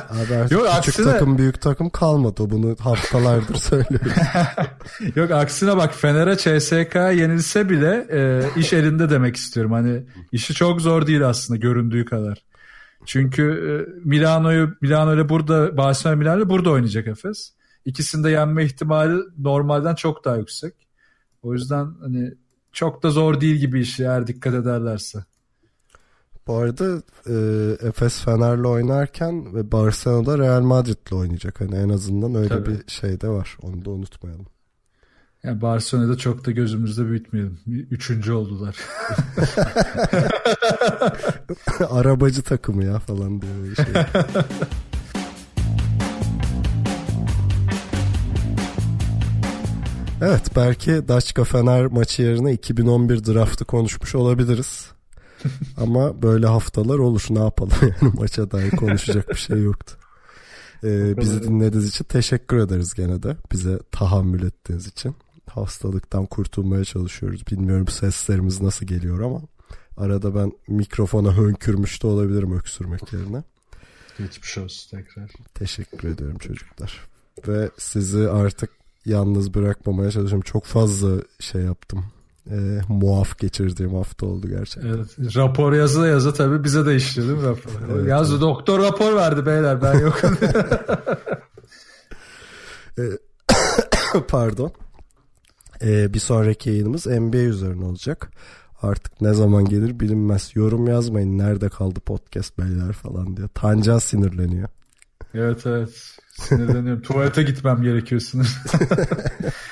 Abi 0.10 0.36
artık 0.36 0.52
Yok, 0.52 0.68
küçük 0.84 0.96
aksine- 1.00 1.12
takım 1.12 1.38
büyük 1.38 1.62
takım 1.62 1.89
kalmadı. 1.89 2.50
Bunu 2.50 2.76
haftalardır 2.80 3.56
söylüyorum. 3.60 4.12
Yok 5.16 5.32
aksine 5.32 5.78
bak 5.78 5.94
Fener'e 5.96 6.38
CSK 6.38 6.96
yenilse 6.96 7.70
bile 7.70 8.08
e, 8.12 8.44
iş 8.60 8.74
elinde 8.74 9.10
demek 9.10 9.36
istiyorum. 9.36 9.72
Hani 9.72 10.04
işi 10.32 10.54
çok 10.54 10.82
zor 10.82 11.08
değil 11.08 11.28
aslında 11.30 11.58
göründüğü 11.60 12.06
kadar. 12.06 12.44
Çünkü 13.06 13.43
e, 13.43 13.74
Milano'yu 14.10 14.76
Milano 14.82 15.16
ile 15.16 15.30
burada 15.30 15.78
Barcelona 15.78 16.16
Milano 16.16 16.38
ile 16.38 16.49
burada 16.49 16.70
oynayacak 16.70 17.08
Efes. 17.08 17.54
İkisini 17.86 18.24
de 18.24 18.30
yenme 18.30 18.66
ihtimali 18.66 19.24
normalden 19.38 19.95
çok 19.95 20.26
daha 20.26 20.38
yüksek. 20.38 20.74
O 21.41 21.54
yüzden 21.54 21.93
hani 22.01 22.34
çok 22.72 23.04
da 23.04 23.10
zor 23.10 23.41
değil 23.41 23.56
gibi 23.56 23.82
işi 23.82 24.04
eğer 24.04 24.28
dikkat 24.28 24.54
ederlerse. 24.54 25.20
Bu 26.47 26.56
arada 26.56 27.01
e, 27.28 27.36
Efes 27.88 28.22
Fener'le 28.22 28.66
oynarken 28.66 29.56
ve 29.56 29.72
Barcelona'da 29.72 30.38
Real 30.38 30.62
Madrid'le 30.62 31.12
oynayacak. 31.12 31.62
Hani 31.62 31.76
en 31.76 31.89
azından 31.89 32.36
öyle 32.36 32.49
Tabii. 32.49 32.70
bir 32.70 32.91
şey 32.91 33.22
de 33.22 33.28
var. 33.28 33.58
Onu 33.62 33.86
da 33.86 33.89
unutmayalım. 33.89 34.45
Yani 35.44 35.62
Barcelona'da 35.62 36.18
çok 36.18 36.46
da 36.46 36.52
gözümüzde 36.52 37.06
büyütmeyelim. 37.06 37.60
Üçüncü 37.68 38.32
oldular. 38.32 38.76
Arabacı 41.89 42.41
takımı 42.41 42.84
ya 42.84 43.00
falan 43.00 43.41
diye 43.41 43.52
şey. 43.76 43.86
evet 50.22 50.52
belki 50.56 51.08
Daçka 51.08 51.44
Fener 51.44 51.86
maçı 51.86 52.22
yerine 52.22 52.54
2011 52.54 53.26
draftı 53.26 53.66
konuşmuş 53.66 54.16
olabiliriz. 54.16 54.91
Ama 55.78 56.22
böyle 56.22 56.48
haftalar 56.48 56.98
olur. 56.98 57.26
Ne 57.30 57.39
yapalım 57.39 57.74
yani 57.82 58.14
maça 58.14 58.52
dair 58.52 58.72
konuşacak 58.72 59.30
bir 59.30 59.36
şey 59.36 59.62
yoktu. 59.62 59.96
Ee, 60.84 61.18
bizi 61.18 61.44
dinlediğiniz 61.44 61.89
için 61.89 62.06
teşekkür 62.06 62.58
ederiz 62.58 62.94
gene 62.94 63.24
de. 63.24 63.38
Bize 63.52 63.80
tahammül 63.91 64.44
ettiğiniz 64.44 64.88
için. 64.88 65.16
Hastalıktan 65.56 66.26
kurtulmaya 66.26 66.86
çalışıyoruz. 66.86 67.47
Bilmiyorum 67.47 67.88
seslerimiz 67.88 68.62
nasıl 68.62 68.86
geliyor 68.86 69.20
ama 69.20 69.41
arada 69.97 70.36
ben 70.36 70.51
mikrofona 70.68 71.38
hönkürmüş 71.38 72.04
de 72.04 72.08
olabilirim 72.08 72.58
öksürmek 72.58 73.14
yerine. 73.14 73.43
Geçmiş 74.18 74.58
olsun 74.58 74.97
tekrar. 74.97 75.32
Teşekkür 75.54 76.08
ediyorum 76.08 76.38
çocuklar. 76.38 77.08
Ve 77.47 77.70
sizi 77.78 78.30
artık 78.30 78.70
yalnız 79.06 79.54
bırakmamaya 79.54 80.12
çalışıyorum. 80.12 80.41
Çok 80.41 80.66
fazla 80.66 81.22
şey 81.39 81.62
yaptım. 81.62 82.06
Ee, 82.51 82.82
muaf 82.88 83.39
geçirdiğim 83.39 83.93
hafta 83.93 84.26
oldu 84.26 84.47
gerçekten. 84.49 84.89
Evet, 84.89 85.36
rapor 85.36 85.74
yazı 85.74 86.08
yazı 86.08 86.34
tabii 86.34 86.64
bize 86.64 86.86
de 86.86 86.95
işliyor 86.95 87.28
değil 87.28 87.39
mi 87.39 87.45
rapor? 87.45 87.72
Evet, 87.91 88.08
Yazdı 88.08 88.41
doktor 88.41 88.84
rapor 88.84 89.16
verdi 89.16 89.45
beyler 89.45 89.82
ben 89.82 89.99
yokum. 89.99 90.38
Pardon. 94.28 94.72
Ee, 95.82 96.14
bir 96.14 96.20
sonraki 96.20 96.70
yayınımız 96.70 97.06
NBA 97.06 97.38
üzerine 97.38 97.86
olacak. 97.86 98.32
Artık 98.82 99.22
ne 99.22 99.34
zaman 99.34 99.66
gelir 99.66 100.00
bilinmez. 100.00 100.52
Yorum 100.56 100.88
yazmayın. 100.88 101.38
Nerede 101.38 101.70
kaldı 101.70 102.00
podcast 102.00 102.58
beyler 102.60 102.94
falan 102.94 103.38
diye. 103.38 103.48
Tancan 103.48 104.00
sinirleniyor. 104.00 104.70
evet 105.34 105.66
evet 105.66 106.18
sinirleniyorum. 106.34 107.02
Tuvalete 107.08 107.44
gitmem 107.44 107.82
gerekiyor 107.82 108.22
sinir. 108.22 108.58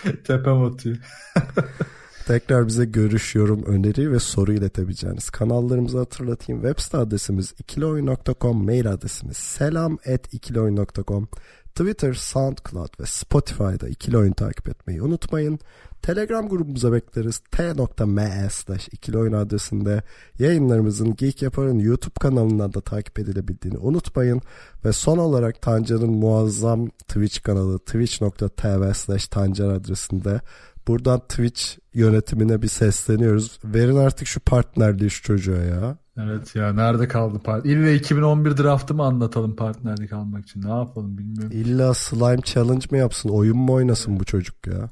Tepem 0.23 0.63
atıyor. 0.63 0.97
Tekrar 2.27 2.67
bize 2.67 2.85
görüş, 2.85 3.35
yorum, 3.35 3.63
öneri 3.63 4.11
ve 4.11 4.19
soru 4.19 4.53
iletebileceğiniz 4.53 5.29
kanallarımızı 5.29 5.97
hatırlatayım. 5.97 6.61
Web 6.61 6.79
site 6.79 6.97
adresimiz 6.97 7.53
ikilioyun.com, 7.59 8.65
mail 8.65 8.91
adresimiz 8.91 9.37
selam 9.37 9.97
at 10.13 10.33
ikilioyun.com, 10.33 11.27
Twitter, 11.75 12.13
SoundCloud 12.13 12.99
ve 12.99 13.05
Spotify'da 13.05 13.87
ikili 13.89 14.17
oyun 14.17 14.33
takip 14.33 14.69
etmeyi 14.69 15.01
unutmayın. 15.01 15.59
Telegram 16.01 16.49
grubumuza 16.49 16.93
bekleriz. 16.93 17.39
t.me 17.51 18.47
slash 18.51 18.87
ikili 18.91 19.17
oyun 19.17 19.33
adresinde 19.33 20.03
yayınlarımızın 20.39 21.15
Geek 21.15 21.41
Yapar'ın 21.41 21.79
YouTube 21.79 22.13
kanalından 22.19 22.73
da 22.73 22.81
takip 22.81 23.19
edilebildiğini 23.19 23.77
unutmayın. 23.77 24.41
Ve 24.85 24.93
son 24.93 25.17
olarak 25.17 25.61
Tancan'ın 25.61 26.11
muazzam 26.11 26.87
Twitch 26.87 27.43
kanalı 27.43 27.79
twitch.tv 27.79 28.93
slash 28.93 29.27
Tancan 29.27 29.69
adresinde 29.69 30.41
buradan 30.87 31.19
Twitch 31.19 31.63
yönetimine 31.93 32.61
bir 32.61 32.67
sesleniyoruz. 32.67 33.59
Verin 33.63 33.97
artık 33.97 34.27
şu 34.27 34.39
partnerliği 34.39 35.09
şu 35.09 35.23
çocuğa 35.23 35.57
ya. 35.57 35.97
Evet 36.17 36.55
ya 36.55 36.73
nerede 36.73 37.07
kaldı 37.07 37.39
part? 37.39 37.65
İlle 37.65 37.95
2011 37.95 38.57
draftı 38.57 38.93
mı 38.93 39.03
anlatalım 39.03 39.55
partnerlik 39.55 40.13
almak 40.13 40.43
için? 40.43 40.61
Ne 40.61 40.69
yapalım 40.69 41.17
bilmiyorum. 41.17 41.51
İlla 41.53 41.93
slime 41.93 42.41
challenge 42.41 42.85
mi 42.91 42.97
yapsın? 42.97 43.29
Oyun 43.29 43.57
mu 43.57 43.73
oynasın 43.73 44.19
bu 44.19 44.25
çocuk 44.25 44.67
ya? 44.67 44.89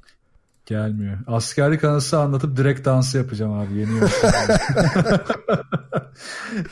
Gelmiyor. 0.65 1.17
Askerlik 1.27 1.83
anısı 1.83 2.19
anlatıp 2.19 2.57
direkt 2.57 2.85
dansı 2.85 3.17
yapacağım 3.17 3.53
abi. 3.53 3.73
Yeni. 3.73 3.89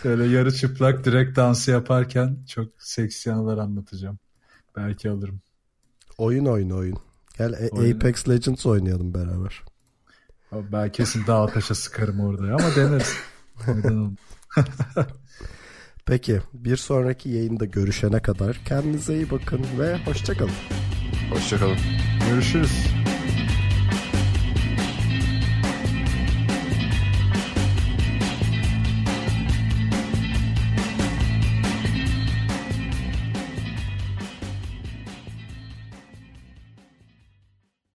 Böyle 0.03 0.26
yarı 0.26 0.53
çıplak 0.53 1.05
direkt 1.05 1.38
dansı 1.38 1.72
yaparken 1.72 2.38
çok 2.47 2.68
seksi 2.80 3.34
anılar 3.34 3.57
anlatacağım. 3.57 4.20
Belki 4.76 5.09
alırım. 5.09 5.41
Oyun 6.18 6.45
oyun 6.45 6.70
oyun. 6.70 6.97
Gel 7.38 7.54
A- 7.54 7.76
Oyun. 7.76 7.96
Apex 7.96 8.30
Legends 8.30 8.66
oynayalım 8.66 9.14
beraber. 9.14 9.64
Abi 10.52 10.72
Ben 10.72 10.92
kesin 10.92 11.28
dağ 11.28 11.46
taşa 11.48 11.76
sıkarım 11.76 12.20
orada 12.20 12.44
ama 12.44 12.76
deneriz. 12.76 13.14
Peki 16.06 16.42
bir 16.54 16.78
sonraki 16.78 17.30
yayında 17.30 17.66
görüşene 17.66 18.20
kadar 18.20 18.60
kendinize 18.66 19.16
iyi 19.16 19.32
bakın 19.32 19.66
ve 19.80 19.98
hoşçakalın. 20.06 20.52
Hoşçakalın. 21.32 21.78
Görüşürüz. 22.30 22.88